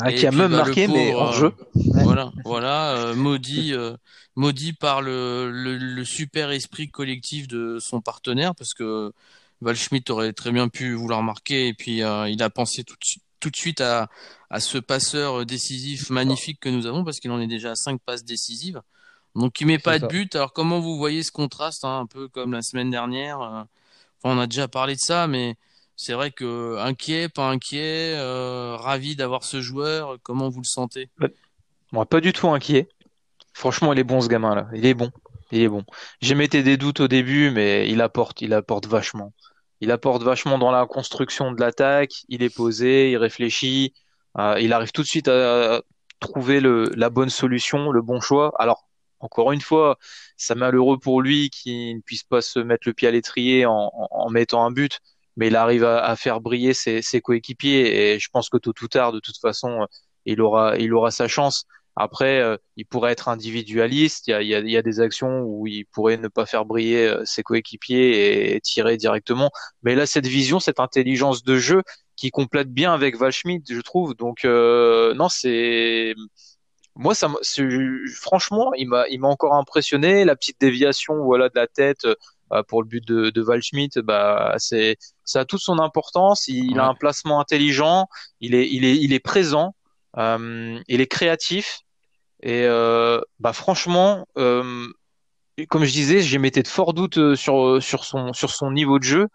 Ah, 0.00 0.12
qui 0.12 0.26
a 0.26 0.30
même 0.30 0.50
bah, 0.50 0.58
marqué, 0.58 0.88
mais 0.88 1.14
hors 1.14 1.32
jeu. 1.32 1.52
Voilà, 1.74 2.32
voilà, 2.44 2.96
euh, 2.96 3.14
maudit, 3.14 3.72
euh, 3.72 3.96
maudit 4.34 4.72
par 4.72 5.02
le, 5.02 5.50
le, 5.50 6.04
super 6.04 6.50
esprit 6.50 6.88
collectif 6.88 7.48
de 7.48 7.78
son 7.80 8.00
partenaire, 8.00 8.54
parce 8.54 8.74
que 8.74 9.12
Valschmidt 9.60 10.10
aurait 10.10 10.32
très 10.32 10.52
bien 10.52 10.68
pu 10.68 10.94
vouloir 10.94 11.22
marquer, 11.22 11.68
et 11.68 11.74
puis 11.74 12.02
euh, 12.02 12.28
il 12.28 12.42
a 12.42 12.50
pensé 12.50 12.84
tout 12.84 12.94
de, 12.94 13.20
tout 13.40 13.50
de 13.50 13.56
suite 13.56 13.80
à, 13.80 14.08
à 14.50 14.60
ce 14.60 14.78
passeur 14.78 15.46
décisif 15.46 16.10
magnifique 16.10 16.60
que 16.60 16.68
nous 16.68 16.86
avons, 16.86 17.04
parce 17.04 17.20
qu'il 17.20 17.30
en 17.30 17.40
est 17.40 17.46
déjà 17.46 17.72
à 17.72 17.74
cinq 17.74 18.00
passes 18.00 18.24
décisives. 18.24 18.80
Donc 19.34 19.60
il 19.60 19.66
met 19.66 19.78
pas 19.78 19.98
de 19.98 20.06
but. 20.06 20.34
Alors 20.34 20.52
comment 20.52 20.80
vous 20.80 20.96
voyez 20.96 21.22
ce 21.22 21.30
contraste, 21.30 21.84
hein, 21.84 21.98
un 22.00 22.06
peu 22.06 22.28
comme 22.28 22.52
la 22.52 22.62
semaine 22.62 22.90
dernière 22.90 23.38
enfin, 23.38 23.68
On 24.24 24.38
a 24.38 24.46
déjà 24.46 24.66
parlé 24.66 24.94
de 24.94 25.00
ça, 25.00 25.26
mais 25.26 25.56
c'est 25.94 26.12
vrai 26.12 26.30
que 26.30 26.78
inquiet, 26.78 27.28
pas 27.28 27.48
inquiet, 27.50 28.14
euh, 28.16 28.76
ravi 28.76 29.16
d'avoir 29.16 29.44
ce 29.44 29.60
joueur. 29.60 30.16
Comment 30.22 30.48
vous 30.48 30.60
le 30.60 30.66
sentez? 30.66 31.10
Moi, 31.92 32.06
pas 32.06 32.20
du 32.20 32.32
tout 32.32 32.48
inquiet. 32.48 32.88
Franchement, 33.52 33.92
il 33.92 33.98
est 33.98 34.04
bon 34.04 34.20
ce 34.20 34.28
gamin-là. 34.28 34.68
Il 34.74 34.84
est 34.84 34.94
bon. 34.94 35.10
Il 35.52 35.60
est 35.60 35.68
bon. 35.68 35.84
J'émettais 36.20 36.62
des 36.62 36.76
doutes 36.76 37.00
au 37.00 37.08
début, 37.08 37.50
mais 37.50 37.88
il 37.90 38.00
apporte, 38.00 38.40
il 38.42 38.52
apporte 38.52 38.86
vachement. 38.86 39.32
Il 39.80 39.90
apporte 39.90 40.22
vachement 40.22 40.58
dans 40.58 40.70
la 40.70 40.86
construction 40.86 41.52
de 41.52 41.60
l'attaque. 41.60 42.24
Il 42.28 42.42
est 42.42 42.54
posé, 42.54 43.10
il 43.10 43.16
réfléchit. 43.16 43.94
Euh, 44.38 44.58
il 44.60 44.72
arrive 44.72 44.92
tout 44.92 45.02
de 45.02 45.06
suite 45.06 45.28
à 45.28 45.82
trouver 46.20 46.60
le, 46.60 46.90
la 46.96 47.10
bonne 47.10 47.30
solution, 47.30 47.90
le 47.90 48.02
bon 48.02 48.20
choix. 48.20 48.52
Alors, 48.58 48.88
encore 49.20 49.52
une 49.52 49.60
fois, 49.60 49.98
ça 50.36 50.54
malheureux 50.54 50.98
pour 50.98 51.22
lui 51.22 51.50
qu'il 51.50 51.96
ne 51.96 52.00
puisse 52.00 52.22
pas 52.24 52.42
se 52.42 52.58
mettre 52.58 52.86
le 52.86 52.94
pied 52.94 53.08
à 53.08 53.10
l'étrier 53.10 53.66
en, 53.66 53.90
en 53.94 54.30
mettant 54.30 54.64
un 54.64 54.70
but 54.70 55.00
mais 55.36 55.48
il 55.48 55.56
arrive 55.56 55.84
à, 55.84 56.16
faire 56.16 56.40
briller 56.40 56.74
ses, 56.74 57.20
coéquipiers 57.20 58.14
et 58.14 58.18
je 58.18 58.28
pense 58.30 58.48
que 58.48 58.56
tôt 58.56 58.72
ou 58.82 58.88
tard, 58.88 59.12
de 59.12 59.20
toute 59.20 59.38
façon, 59.38 59.86
il 60.24 60.40
aura, 60.40 60.76
il 60.78 60.92
aura 60.94 61.10
sa 61.10 61.28
chance. 61.28 61.66
Après, 61.96 62.40
euh, 62.40 62.56
il 62.76 62.86
pourrait 62.86 63.12
être 63.12 63.28
individualiste. 63.28 64.28
Il 64.28 64.30
y, 64.30 64.34
a, 64.34 64.42
il, 64.42 64.70
y 64.70 64.76
a, 64.76 64.82
des 64.82 65.00
actions 65.00 65.40
où 65.40 65.66
il 65.66 65.86
pourrait 65.86 66.18
ne 66.18 66.28
pas 66.28 66.46
faire 66.46 66.64
briller 66.66 67.06
euh, 67.08 67.22
ses 67.24 67.42
coéquipiers 67.42 68.54
et, 68.54 68.60
tirer 68.60 68.96
directement. 68.96 69.50
Mais 69.82 69.94
là, 69.94 70.06
cette 70.06 70.26
vision, 70.26 70.60
cette 70.60 70.80
intelligence 70.80 71.42
de 71.42 71.56
jeu 71.56 71.82
qui 72.16 72.30
complète 72.30 72.70
bien 72.72 72.92
avec 72.92 73.16
Valschmidt, 73.16 73.64
je 73.72 73.80
trouve. 73.80 74.14
Donc, 74.14 74.44
euh, 74.44 75.14
non, 75.14 75.28
c'est 75.28 76.14
moi, 76.96 77.14
ça, 77.14 77.28
franchement, 78.14 78.72
il 78.74 78.88
m'a, 78.88 79.06
il 79.08 79.20
m'a 79.20 79.28
encore 79.28 79.54
impressionné. 79.54 80.24
La 80.24 80.34
petite 80.34 80.60
déviation, 80.60 81.22
voilà, 81.24 81.48
de 81.48 81.54
la 81.54 81.66
tête 81.66 82.06
euh, 82.52 82.62
pour 82.62 82.82
le 82.82 82.88
but 82.88 83.06
de, 83.06 83.30
de 83.30 83.42
Val 83.42 83.60
bah, 84.04 84.54
c'est, 84.58 84.96
ça 85.24 85.40
a 85.40 85.44
toute 85.44 85.60
son 85.60 85.78
importance. 85.78 86.48
Il, 86.48 86.78
a 86.78 86.86
un 86.86 86.94
placement 86.94 87.40
intelligent, 87.40 88.06
il 88.40 88.54
est, 88.54 88.68
il 88.70 88.84
est, 88.84 88.96
il 88.96 89.12
est 89.12 89.20
présent, 89.20 89.74
euh, 90.16 90.80
il 90.88 91.00
est 91.00 91.06
créatif. 91.06 91.80
Et 92.42 92.64
euh, 92.64 93.20
bah, 93.38 93.52
franchement, 93.52 94.26
euh, 94.36 94.86
comme 95.68 95.84
je 95.84 95.92
disais, 95.92 96.20
j'ai 96.20 96.38
mettais 96.38 96.62
de 96.62 96.68
forts 96.68 96.94
doutes 96.94 97.18
euh, 97.18 97.34
sur, 97.36 97.82
sur, 97.82 98.04
son, 98.04 98.32
sur 98.32 98.50
son 98.50 98.70
niveau 98.70 98.98
de 98.98 99.04
jeu. 99.04 99.26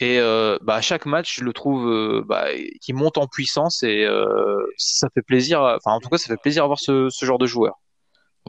Et 0.00 0.18
bah, 0.62 0.74
à 0.74 0.80
chaque 0.80 1.06
match, 1.06 1.38
je 1.38 1.44
le 1.44 1.52
trouve 1.52 2.24
bah, 2.26 2.46
qui 2.80 2.92
monte 2.92 3.18
en 3.18 3.28
puissance 3.28 3.84
et 3.84 4.04
ça 4.76 5.06
fait 5.14 5.22
plaisir. 5.22 5.60
Enfin, 5.60 5.92
en 5.92 6.00
tout 6.00 6.08
cas, 6.08 6.18
ça 6.18 6.26
fait 6.26 6.42
plaisir 6.42 6.64
d'avoir 6.64 6.80
ce, 6.80 7.08
ce 7.08 7.24
genre 7.24 7.38
de 7.38 7.46
joueur. 7.46 7.74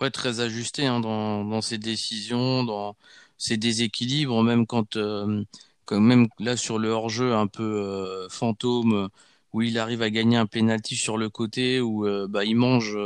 Ouais, 0.01 0.09
très 0.09 0.39
ajusté 0.39 0.87
hein, 0.87 0.99
dans, 0.99 1.45
dans 1.45 1.61
ses 1.61 1.77
décisions, 1.77 2.63
dans, 2.63 2.95
c'est 3.37 3.57
déséquilibre, 3.57 4.41
même 4.41 4.65
quand, 4.65 4.95
euh, 4.95 5.43
même 5.91 6.27
là 6.39 6.57
sur 6.57 6.79
le 6.79 6.89
hors-jeu 6.89 7.35
un 7.35 7.45
peu 7.45 8.27
fantôme, 8.31 9.09
où 9.53 9.61
il 9.61 9.77
arrive 9.77 10.01
à 10.01 10.09
gagner 10.09 10.37
un 10.37 10.47
penalty 10.47 10.95
sur 10.95 11.19
le 11.19 11.29
côté, 11.29 11.81
où 11.81 12.07
bah, 12.29 12.45
il 12.45 12.55
mange 12.55 12.97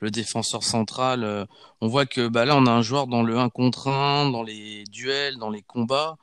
le 0.00 0.10
défenseur 0.10 0.62
central. 0.62 1.46
on 1.80 1.88
voit 1.88 2.06
que 2.06 2.28
bah, 2.28 2.44
là, 2.44 2.56
on 2.56 2.66
a 2.66 2.70
un 2.70 2.82
joueur 2.82 3.06
dans 3.06 3.22
le 3.22 3.38
1 3.38 3.48
contre 3.48 3.88
1, 3.88 4.30
dans 4.30 4.42
les 4.42 4.84
duels, 4.90 5.36
dans 5.36 5.50
les 5.50 5.62
combats, 5.62 6.16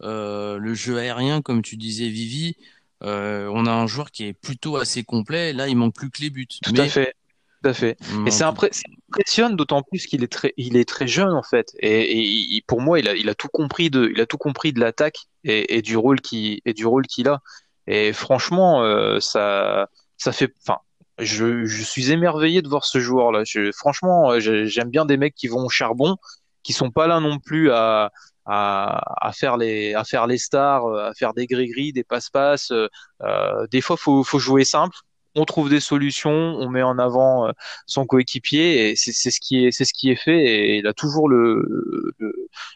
le 0.00 0.74
jeu 0.74 0.98
aérien, 0.98 1.42
comme 1.42 1.62
tu 1.62 1.76
disais, 1.76 2.08
Vivi. 2.08 2.56
on 3.02 3.66
a 3.66 3.72
un 3.72 3.86
joueur 3.86 4.10
qui 4.10 4.24
est 4.24 4.32
plutôt 4.32 4.76
assez 4.76 5.04
complet. 5.04 5.52
Là, 5.52 5.68
il 5.68 5.76
manque 5.76 5.94
plus 5.94 6.10
que 6.10 6.22
les 6.22 6.30
buts. 6.30 6.48
Tout 6.62 6.72
à 6.76 6.88
fait. 6.88 7.14
Tout 7.62 7.70
à 7.70 7.74
fait. 7.74 7.96
Et 8.26 8.30
c'est 8.30 8.44
impressionne 8.44 9.56
d'autant 9.56 9.82
plus 9.82 10.06
qu'il 10.06 10.22
est 10.22 10.32
très, 10.32 10.54
il 10.56 10.76
est 10.76 10.88
très 10.88 11.08
jeune 11.08 11.32
en 11.32 11.42
fait. 11.42 11.72
Et, 11.80 12.56
et, 12.56 12.62
pour 12.62 12.80
moi, 12.80 13.00
il 13.00 13.08
a, 13.08 13.14
il 13.14 13.28
a 13.28 13.34
tout 13.34 13.48
compris 13.48 13.90
de, 13.90 14.10
il 14.14 14.20
a 14.20 14.26
tout 14.26 14.38
compris 14.38 14.72
de 14.72 14.78
l'attaque 14.78 15.26
et, 15.42 15.76
et, 15.76 15.82
du 15.82 15.96
rôle 15.96 16.20
qui, 16.20 16.62
et 16.64 16.72
du 16.72 16.86
rôle 16.86 17.06
qu'il 17.06 17.28
a. 17.28 17.40
Et 17.88 18.12
franchement, 18.12 18.84
euh, 18.84 19.18
ça, 19.18 19.88
ça 20.18 20.30
fait, 20.30 20.54
enfin, 20.62 20.78
je, 21.18 21.64
je 21.64 21.82
suis 21.82 22.10
émerveillé 22.12 22.62
de 22.62 22.68
voir 22.68 22.84
ce 22.84 23.00
joueur-là. 23.00 23.42
franchement, 23.74 24.32
euh, 24.32 24.40
j'aime 24.40 24.90
bien 24.90 25.04
des 25.04 25.16
mecs 25.16 25.34
qui 25.34 25.48
vont 25.48 25.64
au 25.64 25.68
charbon, 25.68 26.16
qui 26.62 26.72
sont 26.72 26.90
pas 26.90 27.06
là 27.06 27.20
non 27.20 27.38
plus 27.38 27.70
à, 27.72 28.10
à, 28.46 29.26
à, 29.26 29.32
faire 29.32 29.56
les 29.56 29.94
à 29.94 30.04
faire 30.04 30.26
les 30.26 30.38
stars, 30.38 30.86
à 30.94 31.12
faire 31.14 31.34
des 31.34 31.46
gris-gris, 31.46 31.92
des 31.92 32.04
passe-passe. 32.04 32.70
Euh, 32.72 33.66
des 33.70 33.80
fois, 33.80 33.96
faut 33.96 34.24
faut 34.24 34.38
jouer 34.38 34.64
simple 34.64 34.96
on 35.34 35.44
trouve 35.44 35.70
des 35.70 35.80
solutions, 35.80 36.30
on 36.30 36.68
met 36.68 36.82
en 36.82 36.98
avant 36.98 37.46
euh, 37.48 37.52
son 37.86 38.06
coéquipier 38.06 38.90
et 38.90 38.96
c'est 38.96 39.12
ce 39.12 39.40
qui 39.40 39.64
est 39.64 39.70
c'est 39.70 39.84
ce 39.84 39.92
qui 39.94 40.10
est 40.10 40.16
fait 40.16 40.44
et 40.44 40.78
il 40.78 40.86
a 40.86 40.92
toujours 40.92 41.28
le 41.28 42.12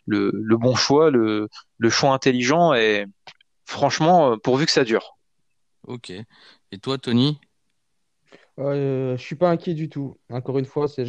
le, 0.07 0.31
le, 0.33 0.57
bon 0.57 0.74
choix, 0.74 1.11
le, 1.11 1.48
le 1.78 1.90
choix 1.90 2.12
intelligent 2.12 2.74
et 2.74 3.07
franchement 3.66 4.33
euh, 4.33 4.37
pourvu 4.37 4.66
que 4.66 4.72
ça 4.72 4.85
dure. 4.85 5.16
Ok. 5.87 6.11
Et 6.11 6.78
toi, 6.78 6.98
Tony? 6.98 7.40
Euh, 8.58 9.16
Je 9.16 9.22
suis 9.22 9.36
pas 9.36 9.50
inquiet 9.50 9.74
du 9.74 9.88
tout. 9.88 10.18
Encore 10.30 10.58
une 10.58 10.64
fois, 10.64 10.88
c'est 10.88 11.04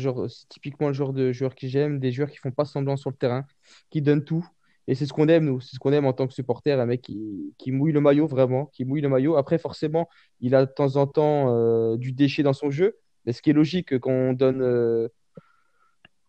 typiquement 0.50 0.88
le 0.88 0.94
genre 0.94 1.14
de 1.14 1.32
joueur 1.32 1.56
que 1.56 1.68
j'aime, 1.68 2.00
des 2.00 2.12
joueurs 2.12 2.30
qui 2.30 2.38
font 2.38 2.52
pas 2.52 2.66
semblant 2.66 2.98
sur 2.98 3.10
le 3.10 3.16
terrain, 3.16 3.46
qui 3.90 4.02
donnent 4.02 4.24
tout. 4.24 4.46
Et 4.88 4.96
c'est 4.96 5.06
ce 5.06 5.14
qu'on 5.14 5.28
aime, 5.28 5.46
nous. 5.46 5.62
C'est 5.62 5.76
ce 5.76 5.80
qu'on 5.80 5.94
aime 5.94 6.06
en 6.06 6.14
tant 6.14 6.28
que 6.28 6.34
supporter, 6.34 6.80
un 6.80 6.86
mec 6.86 7.02
qui, 7.02 7.72
mouille 7.72 7.94
le 7.94 8.02
maillot, 8.02 8.28
vraiment, 8.28 8.66
qui 8.68 8.86
mouille 8.86 9.02
le 9.02 9.10
maillot. 9.10 9.38
Après, 9.38 9.58
forcément, 9.58 10.10
il 10.42 10.56
a 10.56 10.66
de 10.66 10.72
temps 10.72 10.98
en 10.98 11.08
temps 11.08 11.56
euh, 11.56 11.98
du 11.98 12.12
déchet 12.12 12.44
dans 12.44 12.54
son 12.54 12.70
jeu. 12.70 12.98
Mais 13.26 13.32
ce 13.32 13.42
qui 13.42 13.52
est 13.52 13.54
logique, 13.54 13.98
quand 14.00 14.12
on 14.12 14.34
donne 14.34 14.62
euh, 14.62 15.08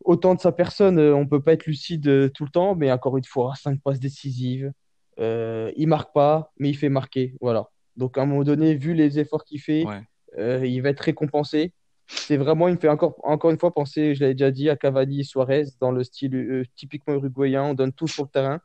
autant 0.04 0.34
de 0.36 0.40
sa 0.40 0.52
personne, 0.52 0.98
euh, 0.98 1.14
on 1.14 1.26
peut 1.26 1.42
pas 1.42 1.54
être 1.54 1.66
lucide 1.66 2.32
tout 2.32 2.44
le 2.44 2.50
temps. 2.50 2.76
Mais 2.76 2.92
encore 2.92 3.16
une 3.16 3.24
fois, 3.24 3.54
cinq 3.56 3.80
passes 3.82 4.00
décisives. 4.00 4.72
il 5.18 5.86
marque 5.88 6.14
pas, 6.14 6.52
mais 6.58 6.70
il 6.70 6.76
fait 6.76 6.88
marquer. 6.88 7.34
Voilà. 7.40 7.70
Donc, 7.96 8.18
à 8.18 8.22
un 8.22 8.26
moment 8.26 8.44
donné, 8.44 8.74
vu 8.74 8.94
les 8.94 9.18
efforts 9.18 9.44
qu'il 9.44 9.60
fait, 9.60 9.84
il 10.38 10.80
va 10.80 10.90
être 10.90 11.00
récompensé 11.00 11.72
c'est 12.06 12.36
vraiment, 12.36 12.68
il 12.68 12.74
me 12.74 12.80
fait 12.80 12.88
encore, 12.88 13.16
encore 13.22 13.50
une 13.50 13.58
fois 13.58 13.72
penser, 13.72 14.14
je 14.14 14.20
l'avais 14.20 14.34
déjà 14.34 14.50
dit, 14.50 14.68
à 14.68 14.76
Cavani 14.76 15.20
et 15.20 15.24
Suarez 15.24 15.64
dans 15.80 15.90
le 15.90 16.04
style 16.04 16.34
euh, 16.34 16.64
typiquement 16.76 17.14
uruguayen. 17.14 17.64
On 17.64 17.74
donne 17.74 17.92
tout 17.92 18.08
sur 18.08 18.24
le 18.24 18.28
terrain. 18.28 18.60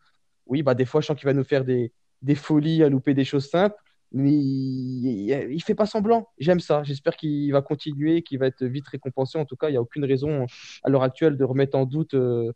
Oui, 0.45 0.63
bah, 0.63 0.75
des 0.75 0.86
fois, 0.86 1.01
je 1.01 1.08
sens 1.08 1.17
qu'il 1.17 1.25
va 1.25 1.34
nous 1.34 1.43
faire 1.43 1.63
des, 1.63 1.93
des 2.21 2.36
folies 2.36 2.84
à 2.84 2.89
louper 2.89 3.13
des 3.13 3.23
choses 3.23 3.49
simples, 3.49 3.75
mais 4.12 4.32
il, 4.34 5.29
il, 5.51 5.63
fait 5.63 5.75
pas 5.75 5.86
semblant. 5.86 6.27
J'aime 6.38 6.60
ça. 6.60 6.84
J'espère 6.84 7.15
qu'il 7.15 7.51
va 7.51 7.62
continuer, 7.62 8.23
qu'il 8.23 8.39
va 8.39 8.47
être 8.47 8.63
vite 8.65 8.88
récompensé. 8.88 9.38
En 9.38 9.45
tout 9.45 9.55
cas, 9.55 9.69
il 9.69 9.71
n'y 9.71 9.77
a 9.77 9.82
aucune 9.82 10.05
raison 10.05 10.45
à 10.84 10.89
l'heure 10.89 11.03
actuelle 11.03 11.38
de 11.38 11.43
remettre 11.43 11.77
en 11.77 11.86
doute 11.86 12.15
euh, 12.15 12.51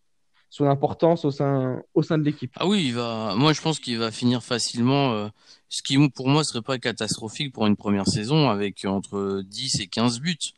son 0.54 0.68
importance 0.68 1.26
au 1.26 1.32
sein, 1.32 1.82
au 1.96 2.04
sein 2.04 2.20
de 2.20 2.24
l'équipe. 2.24 2.52
Ah 2.60 2.68
oui, 2.68 2.84
il 2.86 2.94
va. 2.94 3.34
Moi, 3.36 3.54
je 3.54 3.62
pense 3.62 3.80
qu'il 3.80 3.98
va 3.98 4.12
finir 4.12 4.44
facilement. 4.44 5.12
Euh, 5.14 5.28
ce 5.68 5.82
qui, 5.82 5.98
pour 6.10 6.30
moi, 6.30 6.44
serait 6.44 6.62
pas 6.62 6.78
catastrophique 6.78 7.52
pour 7.52 7.66
une 7.66 7.76
première 7.76 8.08
saison 8.08 8.52
avec 8.52 8.86
entre 8.86 9.42
10 9.48 9.80
et 9.80 9.88
15 9.88 10.20
buts. 10.20 10.54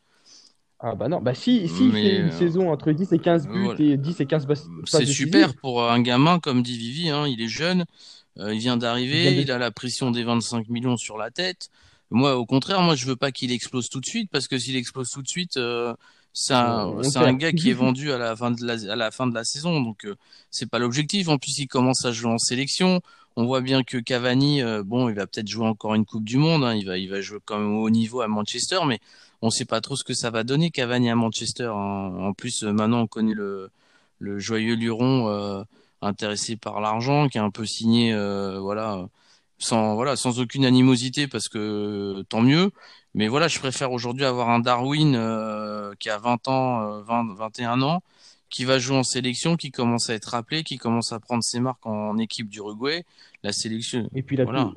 Ah 0.80 0.94
bah 0.94 1.08
non, 1.08 1.22
bah 1.22 1.32
si, 1.32 1.66
si 1.66 1.86
il 1.86 1.92
fait 1.92 2.18
une 2.18 2.28
euh, 2.28 2.30
saison 2.30 2.70
entre 2.70 2.92
10 2.92 3.10
et 3.10 3.18
15 3.18 3.48
buts 3.48 3.70
et 3.78 3.96
10 3.96 4.20
et 4.20 4.26
15 4.26 4.46
passes 4.46 4.68
C'est 4.84 5.06
super 5.06 5.54
pour 5.54 5.82
un 5.82 6.02
gamin 6.02 6.40
comme 6.40 6.62
dit 6.62 6.76
Vivi, 6.76 7.08
hein, 7.08 7.26
il 7.26 7.40
est 7.40 7.48
jeune, 7.48 7.86
euh, 8.36 8.52
il 8.52 8.60
vient 8.60 8.76
d'arriver, 8.76 9.40
il, 9.40 9.50
a 9.50 9.56
la 9.56 9.70
pression 9.70 10.10
des 10.10 10.24
25 10.24 10.68
millions 10.68 10.98
sur 10.98 11.16
la 11.16 11.30
tête. 11.30 11.70
Moi, 12.10 12.36
au 12.36 12.44
contraire, 12.44 12.82
moi 12.82 12.94
je 12.94 13.06
veux 13.06 13.16
pas 13.16 13.32
qu'il 13.32 13.50
explose 13.50 13.88
tout 13.88 14.00
de 14.00 14.06
suite 14.06 14.28
parce 14.30 14.46
que 14.46 14.58
s'il 14.58 14.76
explose 14.76 15.08
tout 15.08 15.22
de 15.22 15.28
suite, 15.28 15.56
euh, 15.56 15.94
c'est 16.38 16.52
un, 16.52 16.92
un, 17.14 17.32
gars 17.32 17.50
qui 17.50 17.70
est 17.70 17.72
vendu 17.72 18.12
à 18.12 18.18
la 18.18 18.36
fin 18.36 18.50
de 18.50 18.62
la, 18.62 18.92
à 18.92 18.94
la 18.94 19.10
fin 19.10 19.26
de 19.26 19.34
la 19.34 19.42
saison, 19.42 19.80
donc 19.80 20.06
c'est 20.50 20.68
pas 20.68 20.78
l'objectif. 20.78 21.28
En 21.28 21.38
plus, 21.38 21.58
il 21.60 21.66
commence 21.66 22.04
à 22.04 22.12
jouer 22.12 22.30
en 22.30 22.36
sélection. 22.36 23.00
on 23.36 23.46
voit 23.46 23.62
bien 23.62 23.82
que 23.82 23.96
Cavani, 23.96 24.62
euh, 24.62 24.82
bon, 24.84 25.08
il 25.08 25.14
va 25.14 25.26
peut-être 25.26 25.48
jouer 25.48 25.66
encore 25.66 25.94
une 25.94 26.04
Coupe 26.04 26.24
du 26.24 26.36
Monde, 26.36 26.62
hein, 26.62 26.74
il 26.74 26.84
va, 26.84 26.98
il 26.98 27.08
va 27.08 27.22
jouer 27.22 27.38
quand 27.42 27.58
même 27.58 27.74
au 27.74 27.84
haut 27.84 27.90
niveau 27.90 28.20
à 28.20 28.28
Manchester, 28.28 28.80
mais 28.86 29.00
on 29.40 29.46
ne 29.46 29.50
sait 29.50 29.64
pas 29.64 29.80
trop 29.80 29.96
ce 29.96 30.04
que 30.04 30.12
ça 30.12 30.28
va 30.28 30.44
donner 30.44 30.70
Cavani 30.70 31.08
à 31.08 31.14
Manchester. 31.14 31.72
Hein. 31.74 32.12
En 32.20 32.34
plus, 32.34 32.64
euh, 32.64 32.72
maintenant, 32.72 33.00
on 33.00 33.06
connaît 33.06 33.32
le, 33.32 33.70
le 34.18 34.38
joyeux 34.38 34.74
Luron 34.74 35.28
euh, 35.30 35.62
intéressé 36.02 36.56
par 36.56 36.82
l'argent, 36.82 37.30
qui 37.30 37.38
a 37.38 37.44
un 37.44 37.50
peu 37.50 37.64
signé, 37.64 38.14
voilà, 38.60 39.08
sans, 39.56 39.94
voilà, 39.94 40.16
sans 40.16 40.38
aucune 40.38 40.66
animosité, 40.66 41.28
parce 41.28 41.48
que 41.48 42.22
tant 42.28 42.42
mieux. 42.42 42.72
Mais 43.16 43.26
voilà, 43.26 43.48
je 43.48 43.58
préfère 43.58 43.90
aujourd'hui 43.90 44.24
avoir 44.24 44.50
un 44.50 44.60
Darwin 44.60 45.12
qui 45.98 46.08
a 46.08 46.18
20 46.18 46.48
ans, 46.48 47.00
20, 47.02 47.34
21 47.34 47.82
ans 47.82 48.02
qui 48.48 48.64
va 48.64 48.78
jouer 48.78 48.96
en 48.96 49.02
sélection, 49.02 49.56
qui 49.56 49.70
commence 49.70 50.10
à 50.10 50.14
être 50.14 50.26
rappelé, 50.26 50.62
qui 50.62 50.78
commence 50.78 51.12
à 51.12 51.20
prendre 51.20 51.42
ses 51.42 51.60
marques 51.60 51.84
en 51.86 52.16
équipe 52.18 52.48
d'Uruguay. 52.48 53.04
La 53.42 53.52
sélection. 53.52 54.08
Et 54.14 54.22
puis 54.22 54.36
il 54.36 54.42
a, 54.42 54.46
tout, 54.46 54.74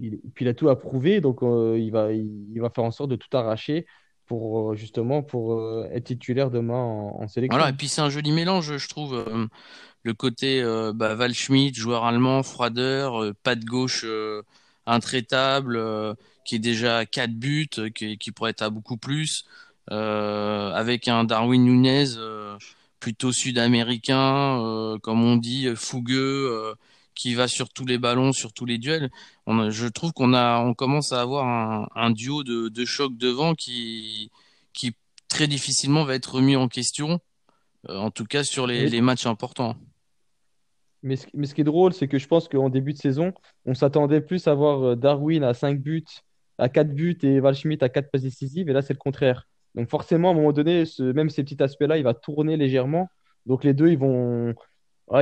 il, 0.00 0.18
puis 0.34 0.44
il 0.44 0.48
a 0.48 0.54
tout 0.54 0.68
approuvé, 0.68 1.20
donc 1.20 1.42
euh, 1.42 1.78
il, 1.78 1.90
va, 1.90 2.12
il, 2.12 2.60
va 2.60 2.70
faire 2.70 2.84
en 2.84 2.90
sorte 2.90 3.10
de 3.10 3.16
tout 3.16 3.34
arracher 3.36 3.86
pour 4.26 4.72
euh, 4.72 4.74
justement 4.74 5.22
pour 5.22 5.54
euh, 5.54 5.88
être 5.92 6.04
titulaire 6.04 6.50
demain 6.50 6.76
en, 6.76 7.28
sélection. 7.28 7.56
Voilà, 7.56 7.70
et 7.70 7.76
puis 7.76 7.88
c'est 7.88 8.00
un 8.00 8.10
joli 8.10 8.30
mélange, 8.32 8.76
je 8.76 8.88
trouve. 8.88 9.24
le 10.02 10.14
côté 10.14 10.62
bah, 10.94 11.14
Val 11.14 11.34
Schmidt, 11.34 11.78
joueur 11.78 12.04
allemand, 12.04 12.42
froideur, 12.42 13.34
pas 13.42 13.56
de 13.56 13.64
gauche 13.64 14.06
intraitable, 14.86 16.16
qui 16.48 16.56
est 16.56 16.60
déjà 16.60 16.98
à 16.98 17.06
4 17.06 17.32
buts, 17.32 17.68
qui, 17.94 18.16
qui, 18.18 18.32
pourrait 18.32 18.52
être 18.52 18.62
à 18.62 18.70
beaucoup 18.70 18.96
plus, 18.96 19.44
avec 19.88 21.08
un 21.08 21.24
Darwin 21.24 21.62
Nunez 21.62 22.16
plutôt 23.00 23.32
sud-américain, 23.32 24.62
euh, 24.62 24.98
comme 24.98 25.22
on 25.22 25.36
dit, 25.36 25.68
fougueux, 25.74 26.50
euh, 26.50 26.74
qui 27.14 27.34
va 27.34 27.48
sur 27.48 27.68
tous 27.68 27.84
les 27.84 27.98
ballons, 27.98 28.32
sur 28.32 28.52
tous 28.52 28.64
les 28.64 28.78
duels. 28.78 29.10
On 29.46 29.70
je 29.70 29.86
trouve 29.86 30.12
qu'on 30.12 30.34
a, 30.34 30.60
on 30.60 30.74
commence 30.74 31.12
à 31.12 31.20
avoir 31.20 31.46
un, 31.46 31.88
un 31.94 32.10
duo 32.10 32.44
de, 32.44 32.68
de 32.68 32.84
choc 32.84 33.16
devant 33.16 33.54
qui, 33.54 34.30
qui 34.72 34.94
très 35.28 35.46
difficilement 35.46 36.04
va 36.04 36.14
être 36.14 36.34
remis 36.34 36.56
en 36.56 36.68
question, 36.68 37.20
euh, 37.88 37.96
en 37.96 38.10
tout 38.10 38.24
cas 38.24 38.44
sur 38.44 38.66
les, 38.66 38.88
les 38.88 39.00
matchs 39.00 39.26
importants. 39.26 39.76
Mais 41.02 41.16
ce, 41.16 41.26
mais 41.34 41.46
ce, 41.46 41.54
qui 41.54 41.60
est 41.60 41.64
drôle, 41.64 41.92
c'est 41.92 42.08
que 42.08 42.18
je 42.18 42.26
pense 42.26 42.48
qu'en 42.48 42.68
début 42.68 42.92
de 42.92 42.98
saison, 42.98 43.32
on 43.64 43.74
s'attendait 43.74 44.20
plus 44.20 44.48
à 44.48 44.54
voir 44.54 44.96
Darwin 44.96 45.44
à 45.44 45.54
5 45.54 45.78
buts, 45.78 46.04
à 46.58 46.68
4 46.68 46.92
buts 46.92 47.18
et 47.22 47.40
Val 47.40 47.54
Schmidt 47.54 47.84
à 47.84 47.88
4 47.88 48.10
passes 48.10 48.22
décisives, 48.22 48.68
et 48.68 48.72
là 48.72 48.82
c'est 48.82 48.92
le 48.92 48.98
contraire. 48.98 49.48
Donc 49.74 49.88
forcément, 49.88 50.28
à 50.28 50.32
un 50.32 50.34
moment 50.34 50.52
donné, 50.52 50.84
même 50.98 51.30
ces 51.30 51.44
petits 51.44 51.62
aspects-là, 51.62 51.98
il 51.98 52.04
va 52.04 52.14
tourner 52.14 52.56
légèrement. 52.56 53.08
Donc 53.46 53.64
les 53.64 53.74
deux, 53.74 53.88
ils 53.88 53.98
vont, 53.98 54.54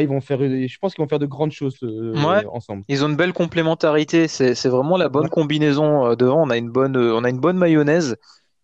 ils 0.01 0.09
vont 0.09 0.21
faire, 0.21 0.41
je 0.41 0.79
pense 0.79 0.95
qu'ils 0.95 1.03
vont 1.03 1.09
faire 1.09 1.19
de 1.19 1.27
grandes 1.27 1.53
choses 1.53 1.79
euh, 1.83 2.15
ensemble. 2.51 2.83
Ils 2.89 3.05
ont 3.05 3.09
une 3.09 3.17
belle 3.17 3.33
complémentarité. 3.33 4.29
C'est 4.29 4.69
vraiment 4.69 4.97
la 4.97 5.09
bonne 5.09 5.29
combinaison 5.29 6.07
euh, 6.07 6.17
devant. 6.17 6.43
On 6.43 6.51
a 6.51 6.57
une 6.57 6.71
bonne, 6.71 6.97
on 6.97 7.25
a 7.25 7.31
une 7.31 7.41
bonne 7.41 7.59
mayonnaise. 7.59 8.17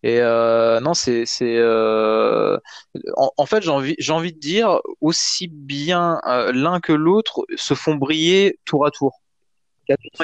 Et 0.05 0.19
euh, 0.19 0.81
non, 0.81 0.93
c'est, 0.93 1.23
en, 3.15 3.45
fait, 3.45 3.63
j'ai 3.63 3.69
envie, 3.69 3.95
j'ai 3.99 4.11
envie 4.11 4.33
de 4.33 4.39
dire 4.39 4.79
aussi 4.99 5.47
bien 5.47 6.19
l'un 6.25 6.81
que 6.81 6.91
l'autre 6.91 7.45
se 7.55 7.73
font 7.73 7.95
briller 7.95 8.59
tour 8.65 8.85
à 8.85 8.91
tour. 8.91 9.21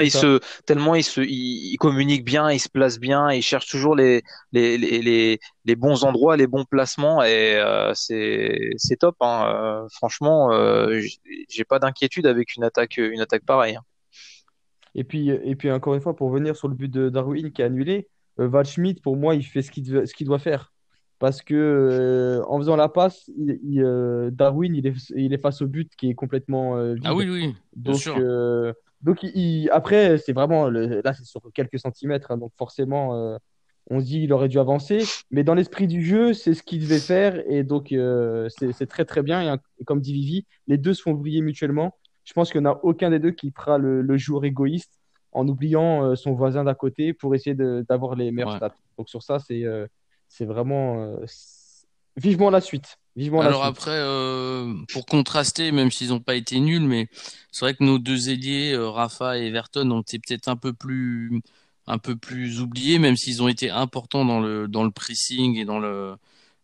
Il 0.00 0.10
se, 0.10 0.40
tellement 0.64 0.94
il 0.94 1.04
se, 1.04 1.20
il, 1.20 1.76
communique 1.76 2.24
bien, 2.24 2.50
il 2.50 2.58
se 2.58 2.68
place 2.68 2.98
bien, 2.98 3.30
il 3.30 3.42
cherche 3.42 3.66
toujours 3.66 3.94
les, 3.94 4.22
les, 4.52 4.78
les, 4.78 5.38
les, 5.64 5.76
bons 5.76 6.04
endroits, 6.04 6.36
les 6.36 6.46
bons 6.46 6.64
placements 6.64 7.22
et 7.22 7.56
euh, 7.56 7.92
c'est, 7.94 8.70
c'est 8.76 8.96
top. 8.96 9.16
Hein. 9.20 9.52
Euh, 9.54 9.88
franchement, 9.92 10.52
euh, 10.52 11.00
j'ai 11.48 11.64
pas 11.64 11.78
d'inquiétude 11.78 12.26
avec 12.26 12.56
une 12.56 12.64
attaque, 12.64 12.96
une 12.96 13.20
attaque 13.20 13.44
pareille. 13.44 13.76
Hein. 13.76 13.84
Et 14.94 15.04
puis, 15.04 15.28
et 15.28 15.54
puis 15.56 15.70
encore 15.70 15.94
une 15.94 16.00
fois, 16.00 16.16
pour 16.16 16.30
venir 16.30 16.56
sur 16.56 16.68
le 16.68 16.74
but 16.74 16.90
de 16.90 17.10
Darwin 17.10 17.52
qui 17.52 17.62
est 17.62 17.66
annulé, 17.66 18.08
Val 18.38 18.64
Schmidt, 18.64 19.00
pour 19.02 19.16
moi, 19.16 19.34
il 19.34 19.44
fait 19.44 19.62
ce 19.62 19.70
qu'il, 19.70 19.84
ce 20.06 20.14
qu'il 20.14 20.26
doit 20.26 20.38
faire. 20.38 20.72
Parce 21.18 21.42
que 21.42 22.40
en 22.48 22.56
faisant 22.58 22.76
la 22.76 22.88
passe, 22.88 23.30
il, 23.36 24.30
Darwin, 24.32 24.74
il 24.74 24.86
est, 24.86 24.94
il 25.14 25.34
est 25.34 25.38
face 25.38 25.60
au 25.60 25.66
but 25.66 25.92
qui 25.96 26.08
est 26.08 26.14
complètement 26.14 26.82
vide. 26.94 27.02
Ah 27.04 27.14
oui, 27.14 27.28
oui, 27.28 27.54
bien 27.76 27.92
Donc, 27.92 28.00
sûr 28.00 28.16
donc 29.02 29.24
après, 29.70 30.18
c'est 30.18 30.32
vraiment 30.32 30.68
là, 30.68 31.12
c'est 31.14 31.24
sur 31.24 31.40
quelques 31.54 31.78
centimètres, 31.78 32.30
hein, 32.30 32.38
donc 32.38 32.52
forcément, 32.58 33.14
euh, 33.14 33.38
on 33.88 34.00
se 34.00 34.04
dit 34.04 34.20
il 34.22 34.32
aurait 34.32 34.48
dû 34.48 34.58
avancer. 34.58 35.04
Mais 35.30 35.42
dans 35.42 35.54
l'esprit 35.54 35.86
du 35.86 36.04
jeu, 36.04 36.34
c'est 36.34 36.54
ce 36.54 36.62
qu'il 36.62 36.82
devait 36.82 36.98
faire, 36.98 37.42
et 37.50 37.62
donc 37.62 37.92
euh, 37.92 38.48
c'est 38.50 38.86
très 38.86 39.04
très 39.04 39.22
bien. 39.22 39.58
Et, 39.78 39.84
comme 39.84 40.00
dit 40.00 40.12
Vivi, 40.12 40.46
les 40.66 40.76
deux 40.76 40.94
se 40.94 41.02
font 41.02 41.12
briller 41.12 41.40
mutuellement. 41.40 41.96
Je 42.24 42.32
pense 42.34 42.52
qu'il 42.52 42.60
n'y 42.60 42.66
en 42.66 42.72
a 42.72 42.80
aucun 42.82 43.10
des 43.10 43.18
deux 43.18 43.30
qui 43.30 43.50
fera 43.50 43.78
le, 43.78 44.02
le 44.02 44.16
joueur 44.18 44.44
égoïste 44.44 45.00
en 45.32 45.48
oubliant 45.48 46.04
euh, 46.04 46.14
son 46.14 46.32
voisin 46.34 46.64
d'à 46.64 46.74
côté 46.74 47.14
pour 47.14 47.34
essayer 47.34 47.56
d'avoir 47.56 48.16
les 48.16 48.30
meilleurs 48.30 48.56
stats. 48.56 48.74
Donc 48.98 49.08
sur 49.08 49.22
ça, 49.22 49.38
c'est 49.38 49.64
c'est 50.28 50.44
vraiment 50.44 51.16
vivement 52.16 52.50
la 52.50 52.60
suite. 52.60 52.98
Alors 53.40 53.64
après, 53.64 53.90
euh, 53.90 54.74
pour 54.92 55.04
contraster, 55.04 55.72
même 55.72 55.90
s'ils 55.90 56.08
n'ont 56.08 56.20
pas 56.20 56.36
été 56.36 56.60
nuls, 56.60 56.86
mais 56.86 57.08
c'est 57.50 57.64
vrai 57.64 57.74
que 57.74 57.84
nos 57.84 57.98
deux 57.98 58.30
ailiers, 58.30 58.72
euh, 58.72 58.88
Rafa 58.88 59.38
et 59.38 59.46
Everton, 59.46 59.90
ont 59.90 60.00
été 60.00 60.18
peut-être 60.18 60.48
un 60.48 60.56
peu 60.56 60.72
plus 60.72 61.42
un 61.86 61.98
peu 61.98 62.16
plus 62.16 62.60
oubliés, 62.60 62.98
même 62.98 63.16
s'ils 63.16 63.42
ont 63.42 63.48
été 63.48 63.68
importants 63.70 64.24
dans 64.24 64.40
le 64.40 64.68
dans 64.68 64.84
le 64.84 64.90
pressing 64.90 65.56
et 65.58 65.64
dans 65.64 65.80
le 65.80 66.14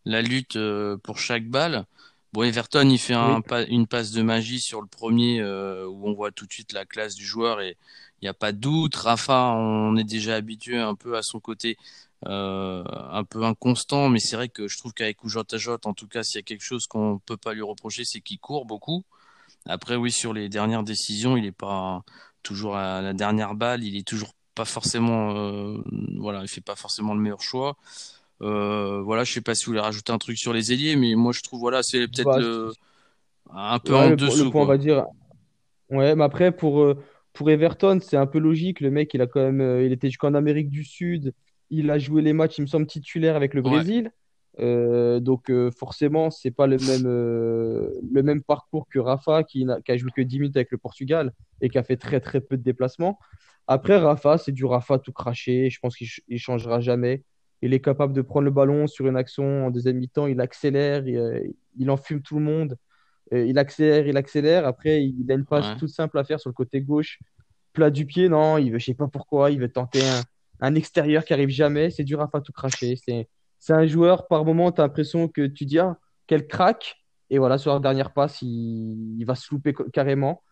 la 0.05 0.21
lutte 0.21 0.55
euh, 0.55 0.97
pour 0.97 1.19
chaque 1.19 1.47
balle. 1.47 1.85
Bon, 2.33 2.43
Everton, 2.43 2.89
il 2.89 2.97
fait 2.99 3.13
un, 3.13 3.41
une 3.69 3.87
passe 3.87 4.11
de 4.11 4.21
magie 4.21 4.59
sur 4.59 4.81
le 4.81 4.87
premier 4.87 5.41
où 5.43 6.07
on 6.07 6.13
voit 6.13 6.31
tout 6.31 6.45
de 6.45 6.53
suite 6.53 6.73
la 6.73 6.85
classe 6.85 7.15
du 7.15 7.25
joueur 7.25 7.61
et 7.61 7.77
il 8.21 8.25
n'y 8.25 8.29
a 8.29 8.33
pas 8.33 8.51
de 8.51 8.57
doute. 8.57 8.95
Rafa, 8.95 9.53
on 9.55 9.95
est 9.95 10.03
déjà 10.03 10.35
habitué 10.35 10.77
un 10.77 10.95
peu 10.95 11.17
à 11.17 11.23
son 11.23 11.39
côté 11.39 11.77
euh, 12.25 12.83
un 13.11 13.23
peu 13.23 13.43
inconstant, 13.43 14.09
mais 14.09 14.19
c'est 14.19 14.35
vrai 14.35 14.49
que 14.49 14.67
je 14.67 14.77
trouve 14.77 14.93
qu'avec 14.93 15.23
Oujotajot, 15.23 15.77
en 15.85 15.93
tout 15.93 16.07
cas, 16.07 16.23
s'il 16.23 16.37
y 16.37 16.39
a 16.39 16.43
quelque 16.43 16.63
chose 16.63 16.87
qu'on 16.87 17.19
peut 17.23 17.37
pas 17.37 17.53
lui 17.53 17.61
reprocher, 17.61 18.05
c'est 18.05 18.21
qu'il 18.21 18.39
court 18.39 18.65
beaucoup. 18.65 19.03
Après, 19.67 19.95
oui, 19.95 20.11
sur 20.11 20.33
les 20.33 20.49
dernières 20.49 20.83
décisions, 20.83 21.37
il 21.37 21.45
est 21.45 21.51
pas 21.51 22.03
toujours 22.41 22.75
à 22.75 23.01
la 23.01 23.13
dernière 23.13 23.53
balle, 23.53 23.83
il 23.83 23.97
est 23.97 24.07
toujours 24.07 24.33
pas 24.55 24.65
forcément, 24.65 25.35
euh, 25.35 25.77
voilà, 26.17 26.41
il 26.41 26.47
fait 26.47 26.61
pas 26.61 26.75
forcément 26.75 27.13
le 27.13 27.21
meilleur 27.21 27.41
choix. 27.41 27.77
Euh, 28.41 29.01
voilà, 29.01 29.23
je 29.23 29.33
sais 29.33 29.41
pas 29.41 29.53
si 29.53 29.65
vous 29.65 29.71
voulez 29.71 29.81
rajouter 29.81 30.11
un 30.11 30.17
truc 30.17 30.37
sur 30.37 30.53
les 30.53 30.73
ailiers, 30.73 30.95
mais 30.95 31.13
moi 31.13 31.33
je 31.33 31.41
trouve 31.41 31.59
voilà, 31.59 31.83
c'est 31.83 32.07
peut-être 32.07 32.73
bah, 33.45 33.73
un 33.73 33.79
peu 33.79 33.95
en 33.95 34.11
dessous. 34.11 34.45
Le 34.45 34.51
point, 34.51 34.63
on 34.63 34.65
va 34.65 34.77
dire. 34.77 35.05
Ouais, 35.89 36.15
mais 36.15 36.23
après 36.23 36.51
pour 36.51 36.95
pour 37.33 37.49
Everton, 37.49 37.99
c'est 38.01 38.17
un 38.17 38.25
peu 38.25 38.39
logique. 38.39 38.79
Le 38.79 38.89
mec, 38.89 39.13
il 39.13 39.21
a 39.21 39.27
quand 39.27 39.39
même, 39.39 39.81
il 39.83 39.91
était 39.91 40.07
jusqu'en 40.07 40.33
Amérique 40.33 40.69
du 40.69 40.83
Sud. 40.83 41.33
Il 41.69 41.91
a 41.91 41.97
joué 41.97 42.21
les 42.21 42.33
matchs, 42.33 42.57
il 42.57 42.61
me 42.61 42.67
semble, 42.67 42.87
titulaire 42.87 43.35
avec 43.35 43.53
le 43.53 43.61
Brésil. 43.61 44.11
Euh, 44.59 45.19
donc 45.19 45.49
euh, 45.49 45.69
forcément, 45.71 46.31
c'est 46.31 46.51
pas 46.51 46.65
le 46.65 46.77
même, 46.77 47.05
euh, 47.05 47.91
le 48.11 48.23
même 48.23 48.41
parcours 48.41 48.87
que 48.89 48.97
Rafa 48.97 49.43
qui, 49.43 49.65
n'a, 49.65 49.81
qui 49.81 49.91
a 49.91 49.97
joué 49.97 50.09
que 50.15 50.21
10 50.21 50.39
minutes 50.39 50.55
avec 50.55 50.71
le 50.71 50.79
Portugal 50.79 51.31
et 51.61 51.69
qui 51.69 51.77
a 51.77 51.83
fait 51.83 51.97
très 51.97 52.19
très 52.19 52.41
peu 52.41 52.57
de 52.57 52.63
déplacements. 52.63 53.19
Après, 53.67 53.97
Rafa, 53.97 54.37
c'est 54.37 54.51
du 54.51 54.65
Rafa 54.65 54.97
tout 54.97 55.11
craché. 55.11 55.69
Je 55.69 55.79
pense 55.79 55.95
qu'il 55.95 56.07
ne 56.29 56.37
changera 56.37 56.79
jamais. 56.79 57.23
Il 57.61 57.73
est 57.73 57.81
capable 57.81 58.13
de 58.13 58.21
prendre 58.21 58.45
le 58.45 58.51
ballon 58.51 58.87
sur 58.87 59.07
une 59.07 59.17
action 59.17 59.67
en 59.67 59.71
deuxième 59.71 59.97
mi-temps. 59.97 60.27
Il 60.27 60.39
accélère, 60.41 61.07
il, 61.07 61.53
il 61.75 61.89
enfume 61.91 62.21
tout 62.21 62.37
le 62.37 62.45
monde. 62.45 62.77
il 63.31 63.57
accélère, 63.57 64.07
il 64.07 64.15
accélère. 64.15 64.65
Après, 64.65 65.03
il 65.03 65.29
a 65.29 65.33
une 65.33 65.45
passe 65.45 65.75
toute 65.77 65.89
simple 65.89 66.17
à 66.17 66.23
faire 66.23 66.39
sur 66.39 66.49
le 66.49 66.53
côté 66.53 66.81
gauche. 66.81 67.19
Plat 67.73 67.89
du 67.89 68.05
pied, 68.05 68.29
non, 68.29 68.57
il 68.57 68.71
veut, 68.71 68.79
je 68.79 68.85
sais 68.85 68.93
pas 68.93 69.07
pourquoi, 69.07 69.51
il 69.51 69.59
veut 69.59 69.69
tenter 69.69 70.01
un, 70.01 70.21
un 70.59 70.75
extérieur 70.75 71.25
qui 71.25 71.33
arrive 71.33 71.49
jamais. 71.49 71.89
C'est 71.91 72.03
du 72.03 72.15
Rafa 72.15 72.41
tout 72.41 72.51
cracher. 72.51 72.95
C'est, 73.03 73.27
c'est 73.59 73.73
un 73.73 73.85
joueur, 73.87 74.27
par 74.27 74.45
moment, 74.45 74.71
tu 74.71 74.81
as 74.81 74.85
l'impression 74.85 75.27
que 75.27 75.47
tu 75.47 75.65
dis, 75.65 75.79
ah, 75.79 75.97
quel 76.27 76.47
crack. 76.47 76.95
Et 77.29 77.39
voilà, 77.39 77.57
sur 77.57 77.73
la 77.73 77.79
dernière 77.79 78.13
passe, 78.13 78.41
il, 78.41 79.23
va 79.25 79.35
se 79.35 79.53
louper 79.53 79.73
carrément. 79.93 80.43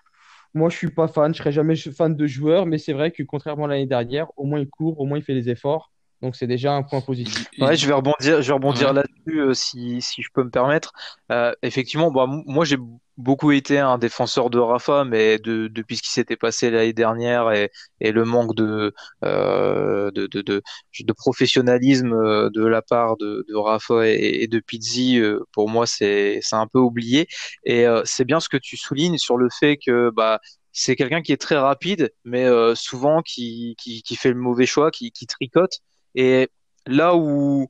Moi, 0.54 0.70
je 0.70 0.78
suis 0.78 0.92
pas 0.92 1.08
fan, 1.08 1.34
je 1.34 1.40
serai 1.40 1.52
jamais 1.52 1.76
fan 1.76 2.16
de 2.16 2.28
joueur, 2.28 2.66
mais 2.66 2.78
c'est 2.78 2.94
vrai 2.94 3.12
que 3.12 3.24
contrairement 3.24 3.66
à 3.66 3.68
l'année 3.68 3.86
dernière, 3.86 4.28
au 4.38 4.46
moins 4.46 4.60
il 4.60 4.70
court, 4.70 5.00
au 5.00 5.06
moins 5.06 5.18
il 5.18 5.24
fait 5.24 5.34
des 5.34 5.50
efforts. 5.50 5.92
Donc 6.22 6.36
c'est 6.36 6.48
déjà 6.48 6.74
un 6.74 6.82
point 6.82 7.02
positif. 7.02 7.46
Ouais, 7.60 7.76
je 7.76 7.86
vais 7.86 7.94
rebondir, 7.94 8.42
je 8.42 8.48
vais 8.48 8.54
rebondir 8.54 8.94
là-dessus 8.94 9.40
euh, 9.42 9.54
si, 9.54 10.02
si 10.02 10.22
je 10.22 10.30
peux 10.34 10.44
me 10.44 10.50
permettre. 10.50 10.94
Euh, 11.32 11.54
effectivement, 11.62 12.10
bah, 12.10 12.26
moi 12.28 12.64
j'ai 12.66 12.78
beaucoup 13.18 13.52
été 13.52 13.80
un 13.80 13.98
défenseur 13.98 14.50
de 14.50 14.58
Rafa, 14.58 15.04
mais 15.04 15.40
de, 15.40 15.68
depuis 15.68 15.98
ce 15.98 16.04
qui 16.04 16.12
s'était 16.12 16.38
passé 16.38 16.70
l'année 16.72 16.94
dernière 16.94 17.52
et, 17.52 17.70
et 18.00 18.12
le 18.12 18.26
manque 18.26 18.56
de, 18.56 18.94
euh, 19.24 20.10
de, 20.12 20.28
de, 20.28 20.42
de, 20.42 20.64
de, 21.00 21.14
professionnalisme 21.14 22.50
de 22.50 22.66
la 22.66 22.82
part 22.82 23.18
de, 23.18 23.46
de 23.48 23.56
Rafa 23.56 24.08
et, 24.08 24.44
et 24.44 24.48
de 24.48 24.60
Pizzi, 24.60 25.20
euh, 25.20 25.42
pour 25.52 25.70
moi 25.70 25.86
c'est 25.86 26.40
un 26.54 26.68
peu 26.68 26.80
oublié. 26.80 27.28
Et 27.66 27.86
c'est 28.06 28.26
bien 28.26 28.40
ce 28.40 28.50
que 28.50 28.58
tu 28.58 28.78
soulignes 28.78 29.18
sur 29.18 29.38
le 29.38 29.50
fait 29.50 29.78
que 29.78 30.10
bah 30.12 30.40
c'est 30.72 30.96
quelqu'un 30.96 31.22
qui 31.22 31.32
est 31.32 31.38
très 31.42 31.58
rapide, 31.58 32.12
mais 32.26 32.46
souvent 32.76 33.22
qui, 33.22 33.76
qui, 33.78 34.02
qui, 34.04 34.16
fait 34.18 34.30
le 34.30 34.36
mauvais 34.36 34.66
choix, 34.66 34.92
qui, 34.92 35.12
qui 35.12 35.26
tricote. 35.26 35.82
Et 36.16 36.50
là 36.88 37.16
où 37.16 37.68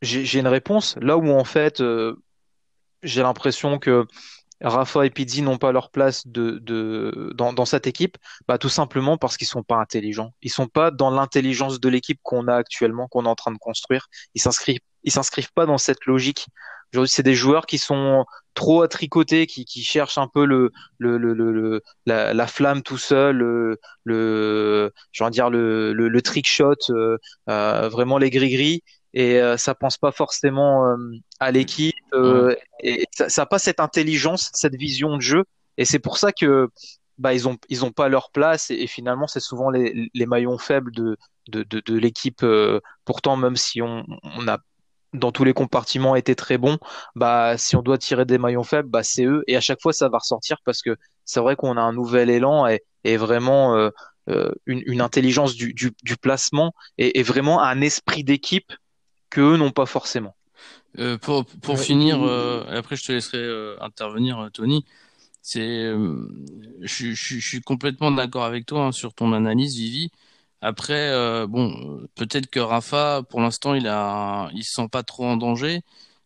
j'ai 0.00 0.38
une 0.38 0.48
réponse, 0.48 0.96
là 1.00 1.16
où 1.16 1.28
en 1.30 1.44
fait 1.44 1.82
j'ai 3.02 3.22
l'impression 3.22 3.78
que 3.78 4.06
Rafa 4.62 5.04
et 5.04 5.10
Pizzi 5.10 5.42
n'ont 5.42 5.58
pas 5.58 5.72
leur 5.72 5.90
place 5.90 6.26
de, 6.26 7.32
dans, 7.34 7.64
cette 7.64 7.86
équipe 7.86 8.16
bah, 8.46 8.58
Tout 8.58 8.68
simplement 8.68 9.18
parce 9.18 9.36
qu'ils 9.36 9.48
sont 9.48 9.62
pas 9.62 9.76
intelligents. 9.76 10.32
Ils 10.40 10.50
sont 10.50 10.68
pas 10.68 10.90
dans 10.90 11.10
l'intelligence 11.10 11.80
de 11.80 11.88
l'équipe 11.88 12.20
qu'on 12.22 12.46
a 12.48 12.54
actuellement, 12.54 13.08
qu'on 13.08 13.24
est 13.24 13.28
en 13.28 13.34
train 13.34 13.52
de 13.52 13.58
construire. 13.58 14.06
Ils 14.34 14.40
s'inscrivent, 14.40 14.80
ils 15.02 15.12
s'inscrivent 15.12 15.52
pas 15.52 15.66
dans 15.66 15.78
cette 15.78 16.06
logique. 16.06 16.46
Aujourd'hui, 16.92 17.10
c'est 17.14 17.22
des 17.22 17.34
joueurs 17.34 17.66
qui 17.66 17.78
sont 17.78 18.24
trop 18.54 18.82
à 18.82 18.88
tricoter, 18.88 19.46
qui, 19.46 19.64
qui 19.64 19.82
cherchent 19.82 20.18
un 20.18 20.28
peu 20.28 20.44
le, 20.44 20.70
le, 20.98 21.16
le, 21.16 21.32
le 21.32 21.82
la, 22.06 22.34
la, 22.34 22.46
flamme 22.46 22.82
tout 22.82 22.98
seul, 22.98 23.36
le, 23.38 23.80
le, 24.04 24.92
dire 25.30 25.48
le, 25.50 25.92
le, 25.92 26.08
le 26.08 26.22
trick 26.22 26.46
shot, 26.46 26.74
euh, 26.90 27.16
euh, 27.48 27.88
vraiment 27.88 28.18
les 28.18 28.30
gris-gris. 28.30 28.82
Et 29.14 29.40
euh, 29.40 29.56
ça 29.56 29.74
pense 29.74 29.98
pas 29.98 30.12
forcément 30.12 30.86
euh, 30.86 30.96
à 31.38 31.50
l'équipe 31.50 31.94
euh, 32.14 32.54
et 32.80 33.06
ça, 33.12 33.28
ça 33.28 33.42
a 33.42 33.46
pas 33.46 33.58
cette 33.58 33.80
intelligence, 33.80 34.50
cette 34.54 34.74
vision 34.74 35.16
de 35.16 35.20
jeu. 35.20 35.44
Et 35.76 35.84
c'est 35.84 35.98
pour 35.98 36.16
ça 36.18 36.32
que 36.32 36.68
bah 37.18 37.34
ils 37.34 37.46
ont 37.46 37.58
ils 37.68 37.84
ont 37.84 37.92
pas 37.92 38.08
leur 38.08 38.30
place. 38.30 38.70
Et, 38.70 38.86
finalement 38.86 39.26
c'est 39.26 39.40
souvent 39.40 39.70
les, 39.70 40.08
les 40.14 40.26
maillons 40.26 40.58
faibles 40.58 40.92
de 40.92 41.16
de, 41.48 41.62
de, 41.64 41.80
de 41.84 41.98
l'équipe 41.98 42.44
pourtant 43.04 43.36
même 43.36 43.56
si 43.56 43.82
on, 43.82 44.04
on 44.22 44.48
a 44.48 44.58
dans 45.12 45.32
tous 45.32 45.44
les 45.44 45.52
compartiments 45.52 46.16
été 46.16 46.34
très 46.34 46.58
bon 46.58 46.78
bah 47.14 47.58
si 47.58 47.76
on 47.76 47.82
doit 47.82 47.98
tirer 47.98 48.24
des 48.24 48.38
maillons 48.38 48.62
faibles 48.62 48.88
bah 48.88 49.02
c'est 49.02 49.24
eux 49.24 49.44
et 49.46 49.56
à 49.56 49.60
chaque 49.60 49.80
fois 49.82 49.92
ça 49.92 50.08
va 50.08 50.18
ressortir 50.18 50.56
parce 50.64 50.82
que 50.82 50.96
c'est 51.24 51.40
vrai 51.40 51.54
qu'on 51.54 51.76
a 51.76 51.82
un 51.82 51.92
nouvel 51.92 52.30
élan 52.30 52.66
et, 52.66 52.82
et 53.04 53.16
vraiment 53.16 53.76
euh, 53.76 54.52
une, 54.66 54.82
une, 54.86 55.00
intelligence 55.00 55.54
du, 55.54 55.74
du, 55.74 55.92
du 56.02 56.16
placement 56.16 56.72
et, 56.96 57.18
et, 57.18 57.22
vraiment 57.22 57.60
un 57.60 57.80
esprit 57.80 58.22
d'équipe 58.22 58.72
qu'eux 59.30 59.56
n'ont 59.56 59.72
pas 59.72 59.86
forcément. 59.86 60.36
Euh, 60.98 61.16
pour 61.18 61.44
pour 61.44 61.80
finir, 61.80 62.22
euh, 62.22 62.64
après 62.68 62.96
je 62.96 63.04
te 63.04 63.12
laisserai 63.12 63.38
euh, 63.38 63.76
intervenir, 63.80 64.38
euh, 64.38 64.50
Tony. 64.50 64.84
C'est, 65.40 65.60
euh, 65.60 66.28
je, 66.82 67.12
je, 67.12 67.38
je, 67.38 67.48
suis 67.48 67.60
complètement 67.62 68.12
d'accord 68.12 68.44
avec 68.44 68.64
toi 68.66 68.86
hein, 68.86 68.92
sur 68.92 69.12
ton 69.12 69.32
analyse, 69.32 69.74
Vivi. 69.74 70.10
Après, 70.62 71.46
bon, 71.48 72.06
peut-être 72.14 72.46
que 72.46 72.60
Rafa, 72.60 73.22
pour 73.28 73.40
l'instant, 73.40 73.74
il 73.74 73.86
a, 73.88 74.48
il 74.54 74.64
se 74.64 74.72
sent 74.72 74.88
pas 74.90 75.02
trop 75.02 75.24
en 75.24 75.36
danger, 75.36 75.80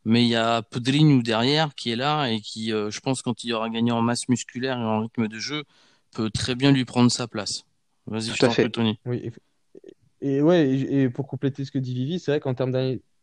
mais 0.04 0.22
il 0.22 0.28
y 0.28 0.36
a 0.36 0.62
Pedrinho 0.62 1.22
derrière 1.22 1.74
qui 1.74 1.90
est 1.90 1.96
là 1.96 2.26
et 2.26 2.40
qui, 2.40 2.68
je 2.68 3.00
pense, 3.00 3.22
quand 3.22 3.42
il 3.44 3.52
aura 3.54 3.70
gagné 3.70 3.92
en 3.92 4.02
masse 4.02 4.28
musculaire 4.28 4.78
et 4.78 4.84
en 4.84 5.00
rythme 5.00 5.26
de 5.26 5.38
jeu, 5.38 5.64
peut 6.12 6.30
très 6.30 6.54
bien 6.54 6.70
lui 6.70 6.84
prendre 6.84 7.10
sa 7.10 7.26
place. 7.26 7.64
Vas-y, 8.06 8.34
je 8.34 8.38
t'en 8.38 8.50
prie, 8.50 8.70
Tony. 8.70 8.98
Oui, 9.06 9.32
et 10.20 10.40
ouais, 10.42 10.68
et 10.70 11.08
pour 11.10 11.26
compléter 11.26 11.64
ce 11.64 11.70
que 11.70 11.78
dit 11.78 11.94
Vivi, 11.94 12.18
c'est 12.18 12.30
vrai 12.30 12.40
qu'en 12.40 12.54
termes 12.54 12.72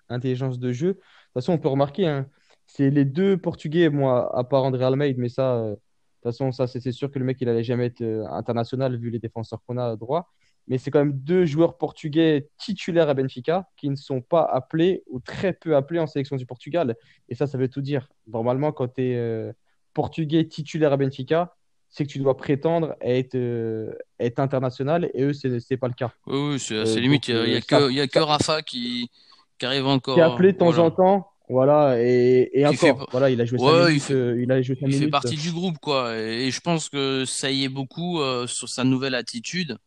d'intelligence 0.09 0.59
de 0.59 0.71
jeu, 0.71 0.87
de 0.87 0.93
toute 0.93 1.33
façon, 1.33 1.53
on 1.53 1.57
peut 1.57 1.69
remarquer, 1.69 2.07
hein, 2.07 2.27
c'est 2.67 2.89
les 2.89 3.05
deux 3.05 3.37
Portugais, 3.37 3.89
moi, 3.89 4.35
à 4.37 4.43
part 4.43 4.63
André 4.63 4.83
Almeida, 4.85 5.19
mais 5.19 5.29
ça, 5.29 5.55
euh, 5.55 5.69
de 5.71 5.75
toute 5.75 6.23
façon, 6.23 6.51
ça, 6.51 6.67
c'est 6.67 6.91
sûr 6.91 7.11
que 7.11 7.19
le 7.19 7.25
mec, 7.25 7.37
il 7.41 7.49
allait 7.49 7.63
jamais 7.63 7.87
être 7.87 8.01
euh, 8.01 8.25
international 8.29 8.97
vu 8.97 9.09
les 9.09 9.19
défenseurs 9.19 9.61
qu'on 9.65 9.77
a 9.77 9.91
à 9.91 9.95
droit. 9.95 10.31
Mais 10.67 10.77
c'est 10.77 10.91
quand 10.91 10.99
même 10.99 11.13
deux 11.13 11.45
joueurs 11.45 11.77
portugais 11.77 12.49
titulaires 12.57 13.09
à 13.09 13.13
Benfica 13.13 13.67
qui 13.75 13.89
ne 13.89 13.95
sont 13.95 14.21
pas 14.21 14.43
appelés 14.43 15.03
ou 15.07 15.19
très 15.19 15.53
peu 15.53 15.75
appelés 15.75 15.99
en 15.99 16.07
sélection 16.07 16.35
du 16.35 16.45
Portugal. 16.45 16.95
Et 17.29 17.35
ça, 17.35 17.47
ça 17.47 17.57
veut 17.57 17.67
tout 17.67 17.81
dire. 17.81 18.07
Normalement, 18.27 18.71
quand 18.71 18.87
tu 18.87 19.01
es 19.01 19.15
euh, 19.17 19.51
portugais 19.93 20.47
titulaire 20.47 20.93
à 20.93 20.97
Benfica, 20.97 21.55
c'est 21.89 22.05
que 22.05 22.11
tu 22.11 22.19
dois 22.19 22.37
prétendre 22.37 22.95
à 23.01 23.09
être, 23.09 23.35
euh, 23.35 23.93
être 24.19 24.39
international 24.39 25.11
et 25.13 25.23
eux, 25.23 25.33
ce 25.33 25.47
n'est 25.47 25.77
pas 25.77 25.87
le 25.87 25.93
cas. 25.93 26.11
Oui, 26.25 26.53
oui 26.53 26.59
c'est 26.59 26.75
euh, 26.75 26.99
limite. 26.99 27.27
il 27.27 27.35
n'y 27.35 27.55
a, 27.55 27.61
que, 27.61 27.99
a 27.99 28.07
que 28.07 28.19
Rafa 28.19 28.61
qui, 28.61 29.11
qui 29.59 29.65
arrive 29.65 29.85
encore. 29.85 30.15
Qui 30.15 30.21
est 30.21 30.23
appelé 30.23 30.53
de 30.53 30.57
temps 30.57 30.77
en 30.77 30.89
temps. 30.89 31.27
Voilà, 31.49 32.01
et, 32.01 32.49
et 32.53 32.65
encore, 32.65 32.79
fait... 33.01 33.05
voilà, 33.11 33.29
il 33.29 33.39
a 33.41 33.45
joué 33.45 33.59
ouais, 33.59 33.71
minutes, 33.71 33.95
il, 33.95 33.99
fait... 33.99 34.13
Euh, 34.13 34.41
il, 34.41 34.51
a 34.51 34.61
joué 34.61 34.77
il 34.81 34.93
fait 34.93 35.07
partie 35.07 35.35
du 35.35 35.51
groupe, 35.51 35.77
quoi. 35.77 36.17
Et, 36.17 36.49
je 36.49 36.61
pense 36.61 36.89
que 36.89 37.25
ça 37.25 37.51
y 37.51 37.65
est 37.65 37.69
beaucoup 37.69 38.21
euh, 38.21 38.47
sur 38.47 38.69
sa 38.69 38.83
nouvelle 38.83 39.13
attitude. 39.13 39.77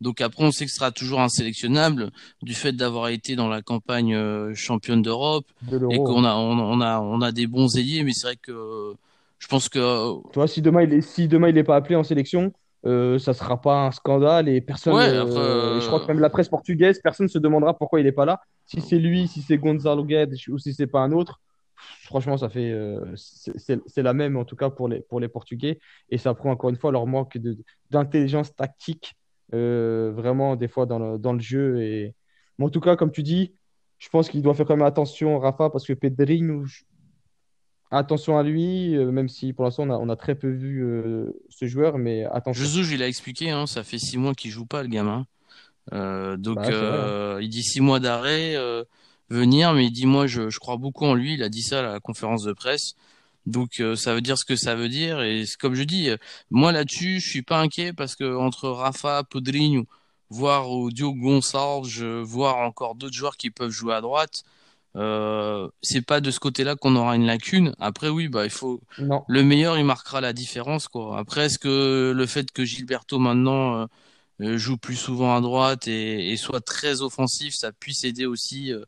Donc 0.00 0.20
après, 0.20 0.44
on 0.44 0.50
sait 0.50 0.64
que 0.64 0.70
ce 0.70 0.78
sera 0.78 0.90
toujours 0.90 1.20
un 1.20 1.28
sélectionnable 1.28 2.10
du 2.42 2.54
fait 2.54 2.72
d'avoir 2.72 3.08
été 3.08 3.36
dans 3.36 3.48
la 3.48 3.60
campagne 3.60 4.14
euh, 4.14 4.54
championne 4.54 5.02
d'Europe 5.02 5.46
et 5.70 5.96
qu'on 5.98 6.24
a, 6.24 6.34
on, 6.34 6.58
on, 6.58 6.80
a, 6.80 7.00
on 7.00 7.20
a 7.20 7.32
des 7.32 7.46
bons 7.46 7.76
ailiers, 7.76 8.02
mais 8.02 8.12
c'est 8.12 8.28
vrai 8.28 8.36
que 8.36 8.94
je 9.38 9.46
pense 9.48 9.68
que. 9.68 9.78
Euh, 9.78 10.14
tu 10.32 10.38
vois, 10.38 10.48
si 10.48 10.62
demain 10.62 10.82
il 10.82 10.92
est, 10.92 11.00
si 11.00 11.28
demain 11.28 11.48
il 11.48 11.54
n'est 11.54 11.64
pas 11.64 11.76
appelé 11.76 11.96
en 11.96 12.04
sélection, 12.04 12.52
euh, 12.86 13.18
ça 13.18 13.34
sera 13.34 13.60
pas 13.60 13.86
un 13.86 13.90
scandale 13.90 14.48
et 14.48 14.60
personne. 14.60 14.94
Ouais, 14.94 15.08
euh, 15.08 15.80
Je 15.80 15.86
crois 15.86 16.00
que 16.00 16.06
même 16.06 16.20
la 16.20 16.30
presse 16.30 16.48
portugaise, 16.48 17.00
personne 17.02 17.26
ne 17.26 17.30
se 17.30 17.38
demandera 17.38 17.76
pourquoi 17.76 18.00
il 18.00 18.04
n'est 18.04 18.12
pas 18.12 18.24
là. 18.24 18.40
Si 18.66 18.80
c'est 18.80 18.98
lui, 18.98 19.28
si 19.28 19.42
c'est 19.42 19.58
Gonzalo 19.58 20.04
Guedes 20.04 20.34
ou 20.48 20.58
si 20.58 20.72
c'est 20.72 20.86
pas 20.86 21.00
un 21.00 21.12
autre, 21.12 21.40
franchement, 22.04 22.38
ça 22.38 22.48
fait. 22.48 22.70
Euh, 22.70 23.14
c'est 23.16 24.02
la 24.02 24.14
même 24.14 24.36
en 24.36 24.44
tout 24.44 24.56
cas 24.56 24.70
pour 24.70 24.88
les, 24.88 25.00
pour 25.00 25.20
les 25.20 25.28
Portugais 25.28 25.78
et 26.10 26.18
ça 26.18 26.32
prend 26.34 26.50
encore 26.50 26.70
une 26.70 26.76
fois 26.76 26.92
leur 26.92 27.06
manque 27.06 27.38
d'intelligence 27.90 28.54
tactique 28.54 29.14
vraiment 29.52 30.56
des 30.56 30.68
fois 30.68 30.86
dans 30.86 30.98
le, 30.98 31.18
dans 31.18 31.32
le 31.32 31.40
jeu 31.40 31.82
et. 31.82 32.14
Mais 32.58 32.66
en 32.66 32.70
tout 32.70 32.80
cas, 32.80 32.94
comme 32.94 33.10
tu 33.10 33.22
dis, 33.22 33.54
je 33.98 34.08
pense 34.10 34.28
qu'il 34.28 34.42
doit 34.42 34.54
faire 34.54 34.66
quand 34.66 34.76
même 34.76 34.86
attention, 34.86 35.38
Rafa, 35.38 35.70
parce 35.70 35.86
que 35.86 35.94
Pedrinho, 35.94 36.64
attention 37.90 38.38
à 38.38 38.42
lui, 38.42 38.96
euh, 38.96 39.10
même 39.10 39.28
si 39.28 39.52
pour 39.52 39.64
l'instant 39.64 39.84
on 39.84 39.90
a, 39.90 39.96
on 39.96 40.08
a, 40.08 40.16
très 40.16 40.34
peu 40.34 40.48
vu 40.48 40.82
euh, 40.82 41.32
ce 41.48 41.66
joueur, 41.66 41.98
mais 41.98 42.24
attention. 42.24 42.64
Jesus, 42.64 42.94
il 42.94 43.02
a 43.02 43.08
expliqué, 43.08 43.50
hein, 43.50 43.66
ça 43.66 43.82
fait 43.82 43.98
six 43.98 44.16
mois 44.16 44.34
qu'il 44.34 44.50
joue 44.50 44.66
pas 44.66 44.82
le 44.82 44.88
gamin. 44.88 45.26
Euh, 45.92 46.36
donc 46.36 46.56
bah, 46.56 46.68
euh, 46.68 47.38
il 47.42 47.48
dit 47.48 47.62
six 47.62 47.80
mois 47.80 48.00
d'arrêt, 48.00 48.54
euh, 48.56 48.84
venir, 49.28 49.72
mais 49.74 49.86
il 49.86 49.90
dit 49.90 50.06
moi 50.06 50.26
je, 50.26 50.50
je, 50.50 50.58
crois 50.60 50.76
beaucoup 50.76 51.04
en 51.04 51.14
lui. 51.14 51.34
Il 51.34 51.42
a 51.42 51.48
dit 51.48 51.62
ça 51.62 51.80
à 51.80 51.92
la 51.94 52.00
conférence 52.00 52.44
de 52.44 52.52
presse. 52.52 52.94
Donc 53.46 53.82
ça 53.96 54.14
veut 54.14 54.20
dire 54.20 54.38
ce 54.38 54.44
que 54.44 54.56
ça 54.56 54.74
veut 54.74 54.88
dire 54.88 55.22
et 55.22 55.44
comme 55.58 55.74
je 55.74 55.82
dis, 55.82 56.10
moi 56.50 56.72
là-dessus 56.72 57.20
je 57.20 57.28
suis 57.28 57.42
pas 57.42 57.58
inquiet 57.58 57.92
parce 57.92 58.14
que 58.14 58.36
entre 58.36 58.68
Rafa, 58.68 59.24
Podrinho, 59.24 59.86
voire 60.28 60.66
Diogo 60.92 61.18
Gonçalves, 61.18 62.22
voire 62.22 62.58
encore 62.58 62.94
d'autres 62.94 63.14
joueurs 63.14 63.36
qui 63.36 63.50
peuvent 63.50 63.70
jouer 63.70 63.94
à 63.94 64.00
droite, 64.02 64.44
euh, 64.96 65.68
c'est 65.82 66.02
pas 66.04 66.20
de 66.20 66.30
ce 66.30 66.40
côté-là 66.40 66.74
qu'on 66.76 66.96
aura 66.96 67.14
une 67.16 67.26
lacune. 67.26 67.74
Après, 67.78 68.08
oui, 68.08 68.28
bah 68.28 68.44
il 68.44 68.50
faut 68.50 68.80
non. 68.98 69.24
le 69.28 69.42
meilleur, 69.42 69.78
il 69.78 69.84
marquera 69.84 70.20
la 70.20 70.32
différence, 70.32 70.88
quoi. 70.88 71.18
Après, 71.18 71.46
est-ce 71.46 71.58
que 71.58 72.12
le 72.14 72.26
fait 72.26 72.50
que 72.50 72.64
Gilberto 72.64 73.18
maintenant 73.18 73.82
euh, 73.82 73.86
euh, 74.40 74.56
joue 74.58 74.78
plus 74.78 74.96
souvent 74.96 75.36
à 75.36 75.40
droite 75.40 75.86
et, 75.86 76.32
et, 76.32 76.36
soit 76.36 76.60
très 76.60 77.02
offensif, 77.02 77.54
ça 77.54 77.72
puisse 77.72 78.04
aider 78.04 78.26
aussi 78.26 78.72
euh, 78.72 78.84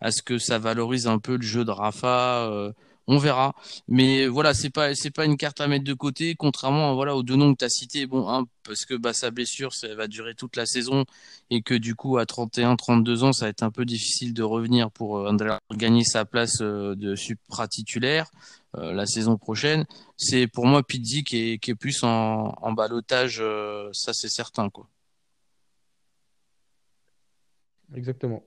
à 0.00 0.10
ce 0.10 0.22
que 0.22 0.38
ça 0.38 0.58
valorise 0.58 1.06
un 1.06 1.18
peu 1.18 1.36
le 1.36 1.42
jeu 1.42 1.64
de 1.64 1.70
Rafa 1.70 2.48
euh, 2.50 2.72
on 3.08 3.18
verra. 3.18 3.54
Mais 3.88 4.26
voilà, 4.26 4.54
c'est 4.54 4.70
pas 4.70 4.90
pas 5.14 5.24
une 5.24 5.36
carte 5.36 5.60
à 5.60 5.66
mettre 5.66 5.84
de 5.84 5.94
côté, 5.94 6.34
contrairement 6.36 6.94
voilà 6.94 7.16
aux 7.16 7.22
deux 7.22 7.36
noms 7.36 7.54
que 7.54 7.58
tu 7.58 7.64
as 7.64 7.70
cités. 7.70 8.06
Bon, 8.06 8.28
un, 8.28 8.44
parce 8.62 8.84
que 8.84 8.94
bah, 8.94 9.14
sa 9.14 9.30
blessure, 9.30 9.72
ça 9.72 9.92
va 9.94 10.06
durer 10.06 10.34
toute 10.34 10.54
la 10.56 10.66
saison 10.66 11.04
et 11.50 11.62
que 11.62 11.74
du 11.74 11.94
coup 11.94 12.18
à 12.18 12.26
31, 12.26 12.76
32 12.76 13.24
ans, 13.24 13.32
ça 13.32 13.46
va 13.46 13.48
être 13.48 13.62
un 13.62 13.70
peu 13.70 13.84
difficile 13.86 14.34
de 14.34 14.42
revenir 14.42 14.90
pour 14.90 15.16
euh, 15.16 15.28
Andrea 15.28 15.58
gagner 15.74 16.04
sa 16.04 16.24
place 16.26 16.60
euh, 16.60 16.94
de 16.94 17.16
supra 17.16 17.66
titulaire 17.66 18.30
euh, 18.76 18.92
la 18.92 19.06
saison 19.06 19.38
prochaine. 19.38 19.86
C'est 20.16 20.46
pour 20.46 20.66
moi 20.66 20.82
Pizzi 20.82 21.24
qui 21.24 21.52
est 21.52 21.58
qui 21.58 21.74
plus 21.74 22.02
en, 22.04 22.54
en 22.60 22.72
balotage, 22.72 23.42
ça 23.92 24.12
c'est 24.12 24.28
certain 24.28 24.68
quoi. 24.68 24.86
Exactement. 27.94 28.44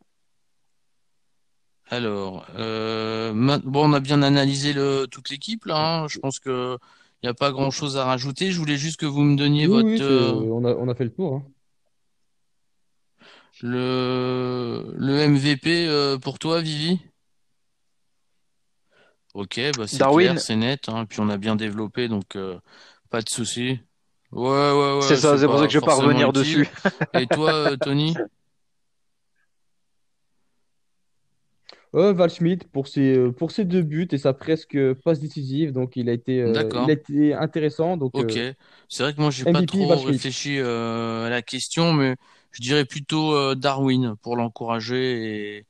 Alors, 1.91 2.45
euh, 2.57 3.33
bon, 3.33 3.89
on 3.89 3.93
a 3.93 3.99
bien 3.99 4.21
analysé 4.23 4.71
le, 4.71 5.07
toute 5.11 5.29
l'équipe 5.29 5.65
là. 5.65 6.03
Hein. 6.03 6.07
Je 6.07 6.19
pense 6.19 6.39
que 6.39 6.77
il 7.21 7.25
n'y 7.25 7.29
a 7.29 7.33
pas 7.33 7.51
grand-chose 7.51 7.97
à 7.97 8.05
rajouter. 8.05 8.51
Je 8.51 8.59
voulais 8.59 8.77
juste 8.77 8.97
que 8.97 9.05
vous 9.05 9.21
me 9.21 9.35
donniez 9.35 9.67
oui, 9.67 9.73
votre. 9.73 9.89
Oui, 9.89 9.99
euh... 10.01 10.31
on, 10.31 10.63
a, 10.63 10.73
on, 10.73 10.87
a, 10.87 10.95
fait 10.95 11.03
le 11.03 11.11
tour. 11.11 11.35
Hein. 11.35 11.43
Le, 13.61 14.93
le 14.95 15.27
MVP 15.27 15.85
euh, 15.87 16.17
pour 16.17 16.39
toi, 16.39 16.61
Vivi? 16.61 16.99
Ok, 19.33 19.59
bah 19.77 19.85
c'est 19.85 20.01
clair, 20.01 20.39
c'est 20.39 20.55
net. 20.55 20.87
Hein. 20.87 21.05
Puis 21.05 21.19
on 21.19 21.29
a 21.29 21.37
bien 21.37 21.57
développé, 21.57 22.07
donc 22.07 22.37
euh, 22.37 22.57
pas 23.09 23.21
de 23.21 23.29
souci. 23.29 23.79
Ouais, 24.31 24.49
ouais, 24.49 24.95
ouais. 24.95 25.01
C'est 25.01 25.17
ça, 25.17 25.37
c'est 25.37 25.45
pour 25.45 25.59
ça 25.59 25.67
que 25.67 25.73
je 25.73 25.79
vais 25.79 25.85
pas 25.85 25.95
revenir 25.95 26.31
dessus. 26.31 26.69
Et 27.13 27.27
toi, 27.27 27.75
Tony? 27.77 28.15
Euh, 31.93 32.13
Val 32.13 32.29
Schmidt 32.29 32.65
pour 32.71 32.87
ses, 32.87 33.17
euh, 33.17 33.31
pour 33.33 33.51
ses 33.51 33.65
deux 33.65 33.81
buts 33.81 34.07
et 34.11 34.17
sa 34.17 34.33
presque 34.33 34.77
passe 35.03 35.19
décisive. 35.19 35.73
Donc, 35.73 35.95
il 35.97 36.09
a 36.09 36.13
été, 36.13 36.41
euh, 36.41 36.73
il 36.77 36.89
a 36.89 36.93
été 36.93 37.33
intéressant. 37.33 37.97
Donc, 37.97 38.13
ok. 38.13 38.37
euh, 38.37 38.41
C'est 38.89 39.03
vrai 39.03 39.13
que 39.13 39.21
moi, 39.21 39.31
j'ai 39.31 39.45
pas 39.45 39.63
MVP, 39.63 39.85
trop 39.85 39.85
Val 39.85 39.99
réfléchi 39.99 40.57
euh, 40.59 41.25
à 41.25 41.29
la 41.29 41.41
question, 41.41 41.93
mais 41.93 42.15
je 42.51 42.61
dirais 42.61 42.85
plutôt 42.85 43.33
euh, 43.35 43.55
Darwin 43.55 44.15
pour 44.21 44.35
l'encourager. 44.35 45.57
Et... 45.59 45.67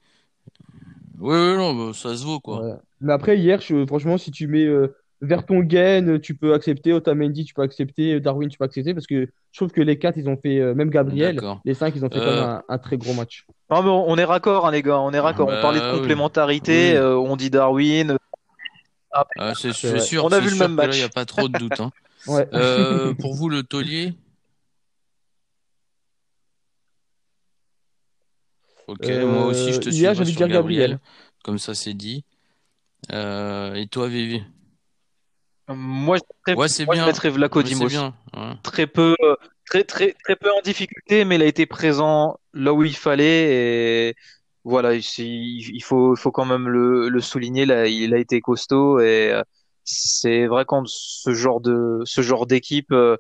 Oui, 1.20 1.36
oui, 1.38 1.56
non, 1.58 1.74
bah, 1.88 1.94
ça 1.94 2.16
se 2.18 2.24
vaut, 2.24 2.40
quoi. 2.40 2.66
Mais 3.00 3.14
après, 3.14 3.38
hier, 3.38 3.62
je- 3.62 3.86
franchement, 3.86 4.18
si 4.18 4.32
tu 4.32 4.48
mets 4.48 4.66
euh, 4.66 4.96
Vertonghen, 5.22 6.20
tu 6.20 6.36
peux 6.36 6.54
accepter. 6.54 6.94
Otamendi, 6.94 7.46
tu 7.46 7.54
peux 7.54 7.62
accepter. 7.62 8.20
Darwin, 8.20 8.50
tu 8.50 8.58
peux 8.58 8.66
accepter. 8.66 8.94
Parce 8.94 9.08
que 9.08 9.28
je 9.52 9.58
trouve 9.60 9.72
que 9.72 9.82
les 9.82 9.98
quatre, 10.00 10.18
ils 10.18 10.28
ont 10.28 10.38
fait, 10.38 10.60
euh, 10.60 10.74
même 10.74 10.90
Gabriel, 10.90 11.40
les 11.66 11.74
cinq, 11.74 11.94
ils 11.96 12.04
ont 12.04 12.10
fait 12.10 12.20
quand 12.20 12.26
même 12.34 12.40
Euh, 12.40 12.56
un, 12.58 12.64
un 12.68 12.78
très 12.78 12.98
gros 12.98 13.14
match. 13.14 13.46
Non, 13.70 13.84
mais 13.84 13.90
on 13.90 14.10
on 14.10 14.18
est 14.18 14.24
raccord, 14.24 14.68
hein, 14.68 14.72
les 14.72 14.82
gars, 14.82 15.00
on 15.00 15.12
est 15.12 15.20
raccord. 15.20 15.48
On 15.48 15.62
parlait 15.62 15.80
de 15.80 15.86
bah 15.86 15.98
complémentarité, 15.98 16.92
oui. 16.92 16.98
euh, 16.98 17.16
on 17.18 17.36
dit 17.36 17.50
Darwin. 17.50 18.18
Ah, 19.14 19.26
Ah, 19.38 19.54
c'est 19.56 19.74
sûr, 19.74 20.26
on 20.26 20.32
a 20.32 20.40
c'est 20.40 20.46
vu 20.46 20.50
le 20.52 20.56
même 20.58 20.78
là, 20.78 20.86
il 20.94 20.98
n'y 20.98 21.02
a 21.04 21.08
match. 21.08 21.14
pas 21.14 21.26
trop 21.26 21.48
de 21.48 21.54
doute. 21.54 21.80
hein. 21.80 21.92
Ouais. 22.28 22.48
Euh, 22.54 23.14
pour 23.16 23.34
vous, 23.36 23.50
le 23.50 23.64
taulier? 23.64 24.14
Ok, 28.88 29.08
moi 29.08 29.46
aussi, 29.48 29.72
je 29.74 29.78
Euh, 29.78 29.82
te 29.82 29.90
hier, 29.90 30.14
j'avais 30.14 30.32
dire 30.32 30.48
Gabriel. 30.48 30.92
Gabriel. 30.92 31.00
Comme 31.44 31.58
ça, 31.60 31.74
c'est 31.76 31.94
dit. 31.94 32.24
Euh, 33.12 33.74
et 33.76 33.88
toi, 33.88 34.08
Vivi? 34.08 34.44
Moi, 35.68 36.18
je 36.48 36.54
Ouais, 36.54 36.68
c'est 36.68 36.86
je 36.86 36.92
bien. 36.92 37.06
mettrais 37.06 37.30
Vlaco 37.30 37.60
Ouais, 37.60 37.66
c'est 37.66 37.74
Dimos. 37.76 37.88
bien. 37.88 38.14
Ouais. 38.36 38.54
Très 38.64 38.88
peu, 38.88 39.16
euh, 39.24 39.36
très, 39.70 39.84
très, 39.84 40.14
très 40.24 40.36
peu 40.36 40.50
en 40.52 40.62
difficulté, 40.62 41.24
mais 41.26 41.36
il 41.36 41.42
a 41.42 41.46
été 41.46 41.66
présent 41.66 42.38
là 42.54 42.74
où 42.74 42.84
il 42.84 42.96
fallait. 42.96 44.10
Et 44.10 44.16
voilà, 44.64 44.94
il 44.96 45.82
faut, 45.84 46.16
faut 46.16 46.32
quand 46.32 46.46
même 46.46 46.68
le, 46.68 47.10
le 47.10 47.22
souligner. 47.22 47.66
Là, 47.66 47.88
il 47.88 48.14
a 48.14 48.18
été 48.18 48.42
costaud. 48.42 49.00
Et 49.00 49.32
euh, 49.32 49.42
c'est 49.84 50.48
vrai 50.48 50.66
quand 50.68 50.84
ce 50.88 51.34
genre 51.34 51.62
de, 51.62 52.02
ce 52.06 52.22
genre 52.22 52.48
d'équipe, 52.48 52.92
euh, 52.92 53.16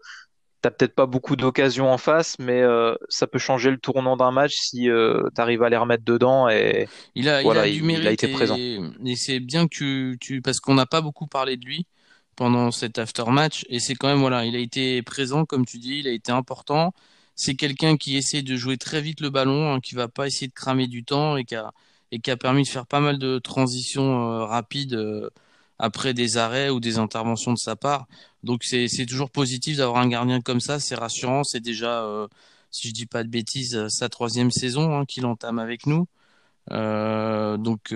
t'as 0.61 0.71
peut-être 0.71 0.93
pas 0.93 1.05
beaucoup 1.07 1.35
d'occasions 1.35 1.91
en 1.91 1.97
face, 1.97 2.37
mais 2.39 2.61
euh, 2.61 2.93
ça 3.09 3.27
peut 3.27 3.39
changer 3.39 3.71
le 3.71 3.77
tournant 3.77 4.17
d'un 4.17 4.31
match 4.31 4.53
si 4.55 4.89
euh, 4.89 5.29
t'arrives 5.35 5.63
à 5.63 5.69
les 5.69 5.77
remettre 5.77 6.03
dedans. 6.03 6.49
Et 6.49 6.87
Il 7.15 7.29
a, 7.29 7.41
il 7.41 7.41
a 7.41 7.43
voilà, 7.43 7.63
du 7.63 7.69
il, 7.79 7.89
il 7.91 8.07
a 8.07 8.11
été 8.11 8.27
présent. 8.27 8.57
et, 8.57 8.79
et 9.05 9.15
c'est 9.15 9.39
bien 9.39 9.67
que 9.67 9.73
tu, 9.73 10.17
tu 10.19 10.41
parce 10.41 10.59
qu'on 10.59 10.75
n'a 10.75 10.85
pas 10.85 11.01
beaucoup 11.01 11.27
parlé 11.27 11.57
de 11.57 11.65
lui 11.65 11.85
pendant 12.35 12.71
cet 12.71 12.97
after-match 12.99 13.65
et 13.69 13.79
c'est 13.79 13.95
quand 13.95 14.07
même 14.07 14.19
voilà, 14.19 14.45
il 14.45 14.55
a 14.55 14.59
été 14.59 15.01
présent 15.03 15.45
comme 15.45 15.65
tu 15.65 15.77
dis, 15.77 15.99
il 15.99 16.07
a 16.07 16.11
été 16.11 16.31
important. 16.31 16.93
C'est 17.35 17.55
quelqu'un 17.55 17.97
qui 17.97 18.17
essaie 18.17 18.41
de 18.43 18.55
jouer 18.55 18.77
très 18.77 19.01
vite 19.01 19.21
le 19.21 19.29
ballon, 19.29 19.73
hein, 19.73 19.79
qui 19.79 19.95
va 19.95 20.07
pas 20.07 20.27
essayer 20.27 20.47
de 20.47 20.53
cramer 20.53 20.87
du 20.87 21.03
temps 21.03 21.37
et 21.37 21.45
qui 21.45 21.55
a 21.55 21.71
et 22.11 22.19
qui 22.19 22.31
a 22.31 22.37
permis 22.37 22.63
de 22.63 22.67
faire 22.67 22.85
pas 22.87 22.99
mal 22.99 23.17
de 23.19 23.39
transitions 23.39 24.31
euh, 24.31 24.45
rapides 24.45 24.93
euh, 24.95 25.29
après 25.79 26.13
des 26.13 26.37
arrêts 26.37 26.69
ou 26.69 26.79
des 26.79 26.97
interventions 26.97 27.53
de 27.53 27.57
sa 27.57 27.75
part. 27.75 28.07
Donc 28.43 28.63
c'est 28.63 28.87
toujours 29.07 29.31
positif 29.31 29.77
d'avoir 29.77 30.01
un 30.01 30.07
gardien 30.09 30.41
comme 30.41 30.59
ça, 30.59 30.79
c'est 30.79 30.95
rassurant. 30.95 31.43
C'est 31.43 31.59
déjà, 31.59 32.03
euh, 32.03 32.27
si 32.71 32.89
je 32.89 32.93
dis 32.93 33.05
pas 33.05 33.23
de 33.23 33.29
bêtises, 33.29 33.87
sa 33.89 34.09
troisième 34.09 34.51
saison 34.51 34.95
hein, 34.97 35.05
qu'il 35.05 35.25
entame 35.25 35.59
avec 35.59 35.85
nous. 35.87 36.07
Donc 36.69 37.93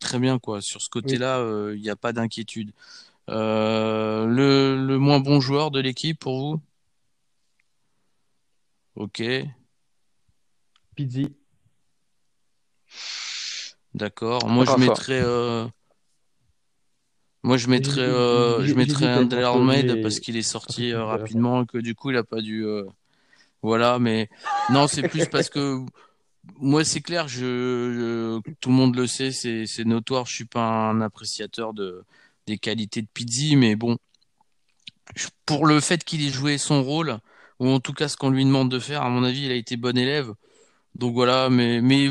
très 0.00 0.18
bien 0.18 0.38
quoi. 0.38 0.60
Sur 0.60 0.82
ce 0.82 0.88
côté-là, 0.90 1.40
il 1.74 1.80
n'y 1.80 1.90
a 1.90 1.96
pas 1.96 2.12
d'inquiétude. 2.12 2.72
Euh, 3.28 4.26
le, 4.26 4.76
le 4.86 4.98
moins 4.98 5.18
bon 5.20 5.40
joueur 5.40 5.70
de 5.70 5.80
l'équipe 5.80 6.18
pour 6.18 6.38
vous? 6.38 6.60
Ok, 8.94 9.20
Pizzi. 10.94 11.36
d'accord. 13.94 14.48
Moi 14.48 14.64
je 14.64 14.76
mettrais, 14.76 15.20
euh, 15.20 15.66
moi 17.42 17.56
je 17.56 17.68
mettrais, 17.68 18.00
euh, 18.00 18.64
je 18.64 18.74
mettrais 18.74 19.22
lui 19.22 19.44
Almeida 19.44 19.96
parce 20.02 20.20
qu'il 20.20 20.36
est 20.36 20.42
sorti 20.42 20.92
euh, 20.92 21.04
Rafa. 21.04 21.18
rapidement 21.18 21.62
et 21.62 21.66
que 21.66 21.78
du 21.78 21.94
coup 21.94 22.10
il 22.10 22.16
a 22.16 22.24
pas 22.24 22.40
dû, 22.40 22.64
euh, 22.64 22.84
voilà. 23.62 23.98
Mais 23.98 24.28
non, 24.70 24.86
c'est 24.88 25.02
plus 25.02 25.26
parce 25.30 25.50
que 25.50 25.80
moi 26.58 26.84
c'est 26.84 27.00
clair, 27.00 27.28
je, 27.28 27.40
je- 27.40 28.50
tout 28.60 28.70
le 28.70 28.74
monde 28.74 28.96
le 28.96 29.06
sait, 29.06 29.30
c'est 29.32 29.66
c'est 29.66 29.84
notoire. 29.84 30.26
Je 30.26 30.34
suis 30.34 30.44
pas 30.46 30.62
un 30.66 31.00
appréciateur 31.02 31.74
de 31.74 32.02
des 32.46 32.58
qualités 32.58 33.02
de 33.02 33.08
Pizzi, 33.12 33.56
mais 33.56 33.76
bon. 33.76 33.96
pour 35.44 35.66
le 35.66 35.80
fait 35.80 36.04
qu'il 36.04 36.24
ait 36.26 36.30
joué 36.30 36.58
son 36.58 36.82
rôle, 36.82 37.18
ou 37.60 37.68
en 37.68 37.80
tout 37.80 37.92
cas 37.92 38.08
ce 38.08 38.16
qu'on 38.16 38.30
lui 38.30 38.44
demande 38.44 38.70
de 38.70 38.78
faire, 38.78 39.02
à 39.02 39.08
mon 39.08 39.24
avis, 39.24 39.46
il 39.46 39.52
a 39.52 39.54
été 39.54 39.76
bon 39.76 39.96
élève. 39.96 40.32
Donc 40.94 41.14
voilà, 41.14 41.50
mais, 41.50 41.80
mais 41.82 42.08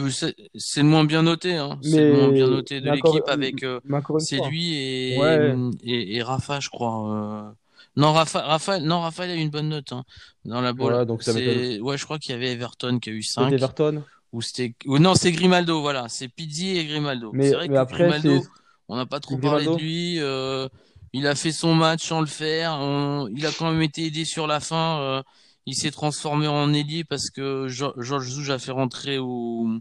c'est 0.55 0.81
le 0.81 0.87
moins 0.87 1.05
bien 1.05 1.23
noté, 1.23 1.55
hein. 1.55 1.79
C'est 1.81 2.05
le 2.05 2.13
moins 2.17 2.31
bien 2.31 2.47
noté 2.47 2.81
de 2.81 2.91
l'équipe 2.91 3.27
avec 3.27 3.63
euh, 3.63 3.79
c'est 4.19 4.39
lui 4.49 4.75
et, 4.75 5.17
Ouais. 5.19 5.55
et, 5.83 6.15
et 6.17 6.23
Rafa, 6.23 6.59
je 6.59 6.69
crois. 6.69 7.49
euh. 7.49 7.51
Non, 7.97 8.13
Rafa, 8.13 8.41
Rafa, 8.41 8.79
non, 8.79 9.01
Rafa, 9.01 9.25
il 9.25 9.31
a 9.31 9.35
eu 9.35 9.39
une 9.39 9.49
bonne 9.49 9.69
note 9.69 9.91
hein, 9.93 10.03
dans 10.45 10.61
la 10.61 10.73
bowl. 10.73 10.93
Ouais, 10.93 11.05
donc 11.05 11.23
ça 11.23 11.33
m'étonne. 11.33 11.55
C'est, 11.55 11.79
ouais, 11.79 11.97
je 11.97 12.05
crois 12.05 12.19
qu'il 12.19 12.31
y 12.33 12.35
avait 12.35 12.51
Everton 12.51 12.99
qui 12.99 13.09
a 13.09 13.13
eu 13.13 13.21
Peut-être 13.21 13.31
5 13.31 13.53
Everton? 13.53 14.03
ou 14.33 14.41
c'était, 14.41 14.73
non, 14.85 15.15
c'est 15.15 15.31
Grimaldo, 15.31 15.81
voilà, 15.81 16.07
c'est 16.09 16.27
Pizzi 16.27 16.77
et 16.77 16.85
Grimaldo. 16.85 17.31
C'est 17.31 17.37
Mais, 17.37 17.51
vrai 17.51 17.67
mais 17.69 17.75
que 17.75 17.79
après, 17.79 17.97
Grimaldo, 18.09 18.43
on 18.87 18.95
n'a 18.95 19.05
pas 19.05 19.19
trop 19.19 19.37
parlé 19.37 19.65
de 19.65 19.71
lui. 19.81 20.19
euh, 20.19 20.67
il 21.13 21.27
a 21.27 21.35
fait 21.35 21.51
son 21.51 21.73
match 21.75 22.05
sans 22.07 22.19
le 22.21 22.27
faire. 22.27 22.73
on- 22.79 23.27
il 23.29 23.45
a 23.45 23.51
quand 23.51 23.71
même 23.71 23.81
été 23.81 24.05
aidé 24.05 24.25
sur 24.25 24.47
la 24.47 24.59
fin. 24.59 24.99
euh, 25.01 25.23
il 25.65 25.75
s'est 25.75 25.91
transformé 25.91 26.47
en 26.47 26.73
ailier 26.73 27.03
parce 27.03 27.29
que 27.31 27.67
Georges 27.67 28.29
Zouge 28.29 28.49
a 28.51 28.59
fait 28.59 28.71
rentrer 28.71 29.17
ou 29.19 29.79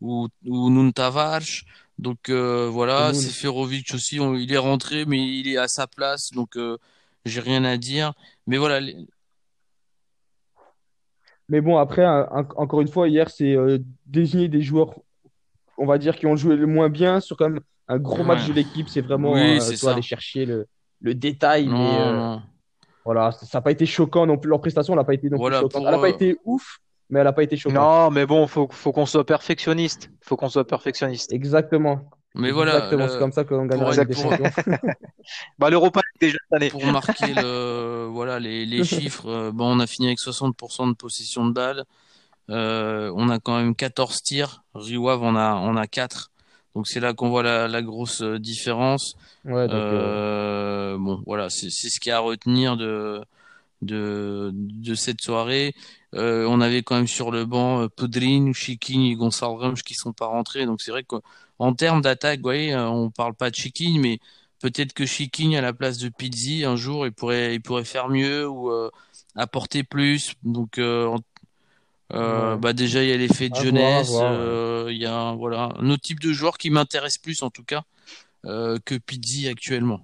ou 0.00 0.28
ou 0.46 0.70
Nuno 0.70 0.92
Tavares. 0.92 1.62
Donc 1.98 2.28
euh, 2.28 2.68
voilà, 2.70 3.12
Noun. 3.12 3.14
Seferovic 3.20 3.94
aussi, 3.94 4.20
on- 4.20 4.34
il 4.34 4.52
est 4.52 4.58
rentré, 4.58 5.04
mais 5.06 5.18
il 5.18 5.48
est 5.48 5.56
à 5.56 5.66
sa 5.68 5.86
place, 5.86 6.30
donc 6.32 6.56
euh, 6.56 6.76
j'ai 7.24 7.40
rien 7.40 7.64
à 7.64 7.76
dire. 7.78 8.12
Mais 8.46 8.58
voilà, 8.58 8.80
les- 8.80 8.96
Mais 11.48 11.60
bon, 11.60 11.76
après, 11.78 12.04
un- 12.04 12.28
un- 12.32 12.48
encore 12.56 12.80
une 12.80 12.88
fois, 12.88 13.08
hier, 13.08 13.30
c'est 13.30 13.54
euh, 13.56 13.78
désigner 14.06 14.48
des 14.48 14.62
joueurs, 14.62 14.94
on 15.78 15.86
va 15.86 15.98
dire, 15.98 16.16
qui 16.16 16.26
ont 16.26 16.36
joué 16.36 16.56
le 16.56 16.66
moins 16.66 16.88
bien 16.88 17.20
sur 17.20 17.36
quand 17.36 17.48
même 17.48 17.60
un 17.88 17.98
gros 17.98 18.24
match 18.24 18.42
ouais, 18.42 18.48
de 18.48 18.52
l'équipe. 18.54 18.88
C'est 18.88 19.00
vraiment, 19.00 19.32
oui, 19.32 19.58
euh, 19.60 19.74
vois, 19.80 19.92
aller 19.92 20.02
chercher 20.02 20.44
le, 20.46 20.66
le 21.00 21.14
détail. 21.14 21.66
Mais 21.66 21.72
Non, 21.72 22.00
euh, 22.00 22.12
non. 22.16 22.42
voilà, 23.04 23.32
ça 23.32 23.46
n'a 23.58 23.62
pas 23.62 23.70
été 23.70 23.86
choquant 23.86 24.26
non 24.26 24.38
plus. 24.38 24.48
Leur 24.50 24.60
prestation 24.60 24.94
n'a 24.94 25.04
pas 25.04 25.14
été 25.14 25.28
non 25.28 25.36
plus 25.36 25.40
Voilà 25.42 25.60
choquante. 25.60 25.72
pour 25.72 25.86
Elle 25.86 25.94
n'a 25.94 26.00
pas 26.00 26.06
euh, 26.06 26.10
été 26.10 26.36
ouf, 26.44 26.78
mais 27.10 27.20
elle 27.20 27.24
n'a 27.24 27.32
pas 27.32 27.42
été 27.42 27.56
choquante. 27.56 27.78
Non, 27.78 28.10
mais 28.10 28.26
bon, 28.26 28.46
faut, 28.46 28.68
faut 28.70 28.92
qu'on 28.92 29.06
soit 29.06 29.24
perfectionniste. 29.26 30.10
Faut 30.22 30.36
qu'on 30.36 30.48
soit 30.48 30.66
perfectionniste. 30.66 31.32
Exactement. 31.32 32.10
mais 32.34 32.50
voilà, 32.50 32.74
Exactement. 32.76 33.08
C'est 33.08 33.18
comme 33.18 33.32
ça 33.32 33.44
qu'on 33.44 33.66
gagnera 33.66 33.94
la 33.94 34.04
des 34.04 34.14
Champions. 34.14 34.50
Bah, 35.58 35.70
l'Europa 35.70 36.00
déjà 36.20 36.36
cette 36.42 36.56
année. 36.56 36.70
pour 36.70 36.84
marquer 36.86 37.34
le 37.34 38.08
voilà 38.10 38.38
les, 38.38 38.64
les 38.66 38.84
chiffres, 38.94 39.26
euh, 39.28 39.52
bon, 39.52 39.76
on 39.76 39.80
a 39.80 39.86
fini 39.86 40.08
avec 40.08 40.18
60% 40.18 40.88
de 40.90 40.94
possession 40.94 41.46
de 41.46 41.52
balle. 41.52 41.84
Euh, 42.48 43.12
on 43.16 43.28
a 43.28 43.38
quand 43.40 43.56
même 43.56 43.74
14 43.74 44.22
tirs. 44.22 44.62
Riwav 44.74 45.22
en 45.22 45.34
a 45.36 45.54
on 45.56 45.76
a 45.76 45.86
4. 45.86 46.30
Donc 46.76 46.88
c'est 46.88 47.00
là 47.00 47.14
qu'on 47.14 47.30
voit 47.30 47.42
la, 47.44 47.68
la 47.68 47.82
grosse 47.82 48.22
euh, 48.22 48.38
différence. 48.38 49.16
Ouais, 49.44 49.68
donc, 49.68 49.92
euh, 49.92 50.94
Euh, 50.94 50.98
bon, 50.98 51.22
voilà, 51.26 51.50
c'est 51.50 51.70
ce 51.70 52.00
qu'il 52.00 52.10
y 52.10 52.12
a 52.12 52.18
à 52.18 52.20
retenir 52.20 52.76
de 52.78 53.22
de 53.82 54.50
de 54.54 54.94
cette 54.94 55.20
soirée. 55.22 55.74
Euh, 56.14 56.46
on 56.48 56.60
avait 56.60 56.82
quand 56.82 56.96
même 56.96 57.06
sur 57.08 57.30
le 57.30 57.44
banc 57.46 57.88
Podrin, 57.96 58.52
Chiquin 58.52 59.02
et 59.02 59.14
Gonçalo 59.16 59.56
Ramos 59.56 59.76
qui 59.84 59.94
sont 59.94 60.12
pas 60.12 60.26
rentrés. 60.26 60.66
Donc 60.66 60.80
c'est 60.82 60.90
vrai 60.92 61.04
qu'en 61.04 61.74
termes 61.74 62.00
d'attaque, 62.02 62.38
vous 62.40 62.44
voyez, 62.44 62.74
on 62.76 63.10
parle 63.10 63.34
pas 63.34 63.50
de 63.50 63.56
Chiquin, 63.56 63.98
mais 64.00 64.18
peut-être 64.60 64.92
que 64.94 65.06
Chiquin 65.06 65.52
à 65.54 65.60
la 65.60 65.72
place 65.74 65.98
de 65.98 66.08
Pizzi 66.08 66.64
un 66.64 66.76
jour 66.76 67.06
il 67.06 67.12
pourrait 67.12 67.54
il 67.54 67.60
pourrait 67.62 67.84
faire 67.84 68.08
mieux 68.08 68.48
ou 68.48 68.70
euh, 68.72 68.90
apporter 69.36 69.82
plus. 69.84 70.34
Donc 70.42 70.78
en- 70.78 71.18
euh, 72.12 72.56
bah 72.56 72.72
déjà 72.72 73.02
il 73.02 73.08
y 73.10 73.12
a 73.12 73.16
l'effet 73.16 73.48
de 73.50 73.54
À 73.54 73.62
jeunesse, 73.62 74.08
voir. 74.08 74.30
euh, 74.30 74.88
il 74.90 74.98
y 74.98 75.06
a 75.06 75.32
voilà 75.34 75.70
un 75.76 75.90
autre 75.90 76.02
type 76.02 76.20
de 76.20 76.32
joueur 76.32 76.58
qui 76.58 76.70
m'intéresse 76.70 77.18
plus 77.18 77.42
en 77.42 77.50
tout 77.50 77.64
cas 77.64 77.82
euh, 78.46 78.78
que 78.84 78.96
Pizzi 78.96 79.48
actuellement. 79.48 80.02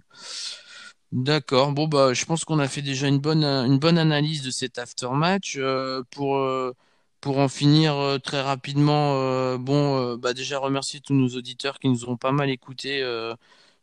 D'accord. 1.13 1.73
Bon 1.73 1.89
bah 1.89 2.15
je 2.15 2.25
pense 2.25 2.45
qu'on 2.45 2.59
a 2.59 2.69
fait 2.69 2.81
déjà 2.83 3.07
une 3.07 3.19
bonne 3.19 3.45
une 3.45 3.79
bonne 3.79 3.99
analyse 3.99 4.43
de 4.43 4.51
cet 4.51 4.79
aftermatch. 4.79 5.57
Euh, 5.59 6.03
pour 6.11 6.37
euh, 6.37 6.73
pour 7.21 7.39
en 7.39 7.49
finir 7.49 7.95
euh, 7.97 8.19
très 8.19 8.41
rapidement, 8.41 9.15
euh, 9.21 9.59
bon 9.59 9.99
euh, 10.15 10.17
bah 10.17 10.33
déjà 10.33 10.59
remercier 10.59 11.01
tous 11.01 11.13
nos 11.15 11.29
auditeurs 11.29 11.79
qui 11.79 11.89
nous 11.91 12.09
ont 12.09 12.17
pas 12.17 12.33
mal 12.33 12.49
écoutés 12.51 13.03
euh, 13.03 13.35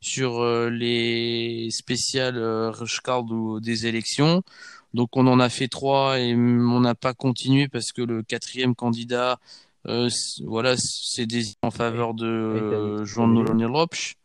sur 0.01 0.39
euh, 0.41 0.69
les 0.71 1.69
spéciales 1.71 2.37
euh, 2.37 2.71
Rushcard 2.71 3.25
ou 3.31 3.59
des 3.59 3.85
élections. 3.85 4.41
Donc 4.93 5.15
on 5.15 5.27
en 5.27 5.39
a 5.39 5.49
fait 5.49 5.67
trois 5.67 6.19
et 6.19 6.33
on 6.33 6.79
n'a 6.79 6.95
pas 6.95 7.13
continué 7.13 7.67
parce 7.67 7.91
que 7.91 8.01
le 8.01 8.23
quatrième 8.23 8.75
candidat 8.75 9.39
euh, 9.87 10.09
voilà 10.45 10.75
s'est 10.77 11.25
désigné 11.25 11.55
en 11.61 11.71
faveur 11.71 12.13
de 12.13 12.25
euh, 12.25 13.05
Nolone 13.17 13.65
Lopes 13.65 14.15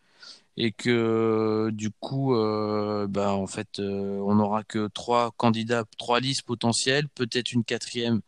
et 0.56 0.72
que 0.72 1.70
du 1.72 1.90
coup, 1.90 2.34
euh, 2.36 3.06
bah, 3.08 3.32
en 3.34 3.46
fait, 3.46 3.80
euh, 3.80 4.20
on 4.20 4.36
n'aura 4.36 4.62
que 4.62 4.88
trois 4.88 5.32
candidats, 5.36 5.84
trois 5.98 6.20
listes 6.20 6.42
potentielles, 6.44 7.08
peut-être 7.08 7.52
une 7.52 7.64
quatrième 7.64 8.20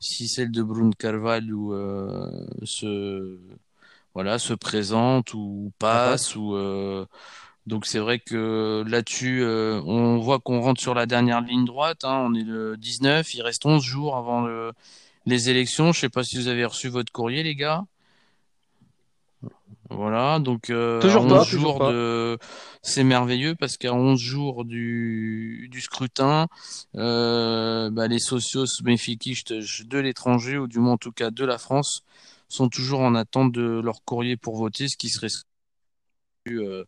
si 0.00 0.28
celle 0.28 0.50
de 0.50 0.62
Bruno 0.62 0.90
Carvalho 0.98 1.56
ou, 1.56 1.72
euh, 1.74 2.46
se, 2.64 3.38
voilà, 4.14 4.38
se 4.38 4.54
présente 4.54 5.34
ou 5.34 5.72
passe. 5.78 6.36
Ou, 6.36 6.54
euh, 6.54 7.06
donc 7.68 7.86
c'est 7.86 7.98
vrai 7.98 8.18
que 8.18 8.84
là-dessus, 8.86 9.42
euh, 9.42 9.80
on 9.86 10.18
voit 10.18 10.40
qu'on 10.40 10.60
rentre 10.60 10.80
sur 10.80 10.94
la 10.94 11.06
dernière 11.06 11.40
ligne 11.40 11.64
droite. 11.64 12.04
hein, 12.04 12.24
on 12.26 12.34
est 12.34 12.42
le 12.42 12.76
19, 12.76 13.34
il 13.34 13.42
reste 13.42 13.66
11 13.66 13.82
jours 13.84 14.16
avant 14.16 14.42
le- 14.46 14.72
les 15.26 15.50
élections. 15.50 15.92
Je 15.92 16.00
sais 16.00 16.08
pas 16.08 16.24
si 16.24 16.36
vous 16.38 16.48
avez 16.48 16.64
reçu 16.64 16.88
votre 16.88 17.12
courrier, 17.12 17.42
les 17.42 17.54
gars. 17.54 17.84
Voilà, 19.90 20.38
donc 20.38 20.68
euh, 20.70 21.00
Toujours 21.00 21.22
11 21.24 21.30
pas. 21.32 21.44
Toujours 21.44 21.60
jours 21.60 21.78
pas. 21.78 21.92
de... 21.92 22.38
C'est 22.82 23.04
merveilleux 23.04 23.54
parce 23.54 23.76
qu'à 23.78 23.94
11 23.94 24.20
jours 24.20 24.64
du, 24.64 25.68
du 25.70 25.80
scrutin, 25.80 26.46
euh, 26.96 27.88
bah, 27.90 28.06
les 28.06 28.18
socios 28.18 28.66
benfiquistes 28.82 29.52
de 29.52 29.98
l'étranger, 29.98 30.58
ou 30.58 30.66
du 30.66 30.78
moins 30.78 30.92
en 30.92 30.98
tout 30.98 31.12
cas 31.12 31.30
de 31.30 31.44
la 31.44 31.56
France, 31.58 32.02
sont 32.48 32.68
toujours 32.68 33.00
en 33.00 33.14
attente 33.14 33.52
de 33.52 33.80
leur 33.82 34.02
courrier 34.04 34.36
pour 34.36 34.56
voter, 34.56 34.88
ce 34.88 34.96
qui 34.96 35.08
serait 35.08 35.28
euh, 36.48 36.84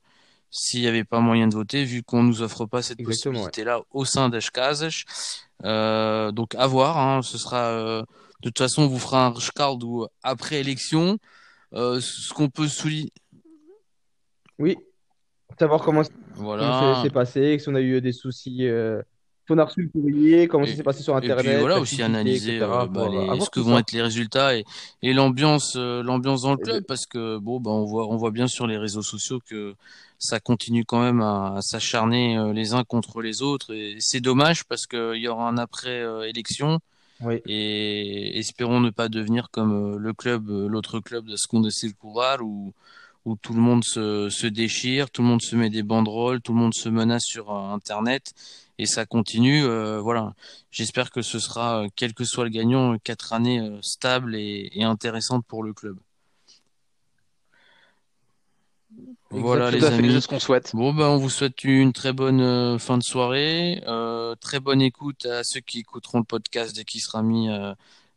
s'il 0.50 0.80
n'y 0.80 0.88
avait 0.88 1.04
pas 1.04 1.20
moyen 1.20 1.46
de 1.48 1.54
voter, 1.54 1.84
vu 1.84 2.02
qu'on 2.02 2.22
nous 2.22 2.42
offre 2.42 2.66
pas 2.66 2.82
cette 2.82 3.02
possibilité-là 3.02 3.82
au 3.90 4.04
sein 4.04 4.28
d'Eshkazes. 4.28 5.04
Euh, 5.64 6.32
donc 6.32 6.54
à 6.54 6.66
voir, 6.66 6.98
hein, 6.98 7.22
ce 7.22 7.38
sera 7.38 7.66
euh, 7.66 8.00
de 8.42 8.48
toute 8.48 8.58
façon 8.58 8.82
on 8.82 8.86
vous 8.88 8.98
fera 8.98 9.26
un 9.26 9.30
Rishkard 9.30 9.82
ou 9.84 10.06
après 10.22 10.60
élection. 10.60 11.18
Euh, 11.72 12.00
ce 12.00 12.34
qu'on 12.34 12.48
peut 12.48 12.66
souligner. 12.66 13.12
Oui, 14.58 14.76
savoir 15.58 15.82
comment 15.82 16.02
voilà. 16.34 17.00
s'est 17.02 17.10
passé, 17.10 17.58
si 17.58 17.68
on 17.68 17.74
a 17.76 17.80
eu 17.80 18.00
des 18.00 18.12
soucis 18.12 18.66
on 19.50 19.58
a 19.58 19.64
reçu 19.64 19.82
le 19.82 19.88
courrier, 19.88 20.48
comment 20.48 20.66
ça 20.66 20.74
s'est 20.74 20.82
passé 20.82 21.02
sur 21.02 21.16
Internet. 21.16 21.44
Et 21.44 21.48
puis 21.48 21.58
voilà, 21.58 21.80
aussi 21.80 22.02
analyser 22.02 22.60
euh, 22.60 22.86
bah, 22.86 23.08
ce 23.40 23.50
que 23.50 23.60
vont 23.60 23.78
être 23.78 23.92
les 23.92 24.02
résultats 24.02 24.56
et, 24.56 24.64
et 25.02 25.12
l'ambiance, 25.12 25.74
euh, 25.76 26.02
l'ambiance 26.02 26.42
dans 26.42 26.52
le 26.52 26.56
club, 26.56 26.84
parce 26.84 27.06
que 27.06 27.38
bon, 27.38 27.60
bah, 27.60 27.70
on 27.70 27.84
voit, 27.84 28.08
on 28.08 28.16
voit 28.16 28.30
bien 28.30 28.46
sur 28.46 28.66
les 28.66 28.76
réseaux 28.76 29.02
sociaux 29.02 29.40
que 29.44 29.74
ça 30.18 30.40
continue 30.40 30.84
quand 30.84 31.00
même 31.00 31.20
à, 31.20 31.58
s'acharner 31.60 32.38
euh, 32.38 32.52
les 32.52 32.74
uns 32.74 32.84
contre 32.84 33.22
les 33.22 33.42
autres, 33.42 33.74
et 33.74 33.96
c'est 33.98 34.20
dommage 34.20 34.64
parce 34.64 34.86
qu'il 34.86 35.16
y 35.16 35.28
aura 35.28 35.48
un 35.48 35.58
après 35.58 36.02
élection. 36.28 36.78
Et 37.46 38.38
espérons 38.38 38.80
ne 38.80 38.88
pas 38.88 39.10
devenir 39.10 39.50
comme 39.50 39.98
le 39.98 40.12
club, 40.14 40.48
l'autre 40.48 41.00
club 41.00 41.26
de 41.26 41.36
Seconde 41.36 41.68
Circular 41.70 42.38
où 42.40 42.72
où 43.26 43.36
tout 43.36 43.52
le 43.52 43.60
monde 43.60 43.84
se, 43.84 44.30
se, 44.30 44.46
déchire, 44.46 45.10
tout 45.10 45.20
le 45.20 45.28
monde 45.28 45.42
se 45.42 45.54
met 45.54 45.68
des 45.68 45.82
banderoles, 45.82 46.40
tout 46.40 46.54
le 46.54 46.58
monde 46.58 46.72
se 46.72 46.88
menace 46.88 47.24
sur 47.24 47.52
Internet 47.52 48.32
et 48.80 48.86
ça 48.86 49.04
continue. 49.04 49.62
Euh, 49.62 50.00
voilà, 50.00 50.34
j'espère 50.70 51.10
que 51.10 51.20
ce 51.20 51.38
sera, 51.38 51.82
euh, 51.82 51.88
quel 51.96 52.14
que 52.14 52.24
soit 52.24 52.44
le 52.44 52.50
gagnant, 52.50 52.96
quatre 52.98 53.34
années 53.34 53.60
euh, 53.60 53.78
stables 53.82 54.34
et, 54.34 54.70
intéressantes 54.80 55.44
pour 55.46 55.62
le 55.62 55.74
club. 55.74 55.98
Voilà 59.28 59.70
les 59.70 59.84
amis, 59.84 60.20
ce 60.20 60.26
qu'on 60.26 60.40
souhaite. 60.40 60.74
Bon 60.74 60.92
ben 60.92 61.06
on 61.06 61.18
vous 61.18 61.30
souhaite 61.30 61.62
une 61.62 61.92
très 61.92 62.12
bonne 62.12 62.78
fin 62.80 62.98
de 62.98 63.02
soirée, 63.02 63.80
très 64.40 64.58
bonne 64.58 64.82
écoute 64.82 65.24
à 65.26 65.44
ceux 65.44 65.60
qui 65.60 65.78
écouteront 65.78 66.18
le 66.18 66.24
podcast 66.24 66.74
dès 66.74 66.82
qu'il 66.82 67.00
sera 67.00 67.22
mis 67.22 67.48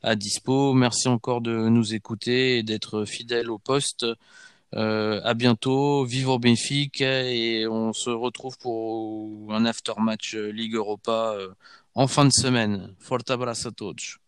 à 0.01 0.16
dispo. 0.16 0.74
Merci 0.74 1.09
encore 1.09 1.41
de 1.41 1.70
nous 1.70 1.93
écouter 1.93 2.57
et 2.57 2.64
d'être 2.64 3.05
fidèles 3.05 3.51
au 3.51 3.59
poste. 3.59 4.07
Euh, 4.74 5.21
à 5.24 5.34
bientôt, 5.36 6.03
vive 6.05 6.30
au 6.30 6.39
Benfica 6.39 7.24
et 7.24 7.67
on 7.67 7.93
se 7.93 8.09
retrouve 8.09 8.57
pour 8.57 9.53
un 9.53 9.65
after 9.65 9.93
match 9.99 10.36
Ligue 10.36 10.76
Europa 10.76 11.36
euh, 11.38 11.53
en 11.95 12.07
fin 12.07 12.26
de 12.26 12.32
semaine. 12.32 12.95
Forte 12.99 13.30
abraço 13.32 13.69
a 13.69 13.71
todos. 13.71 14.22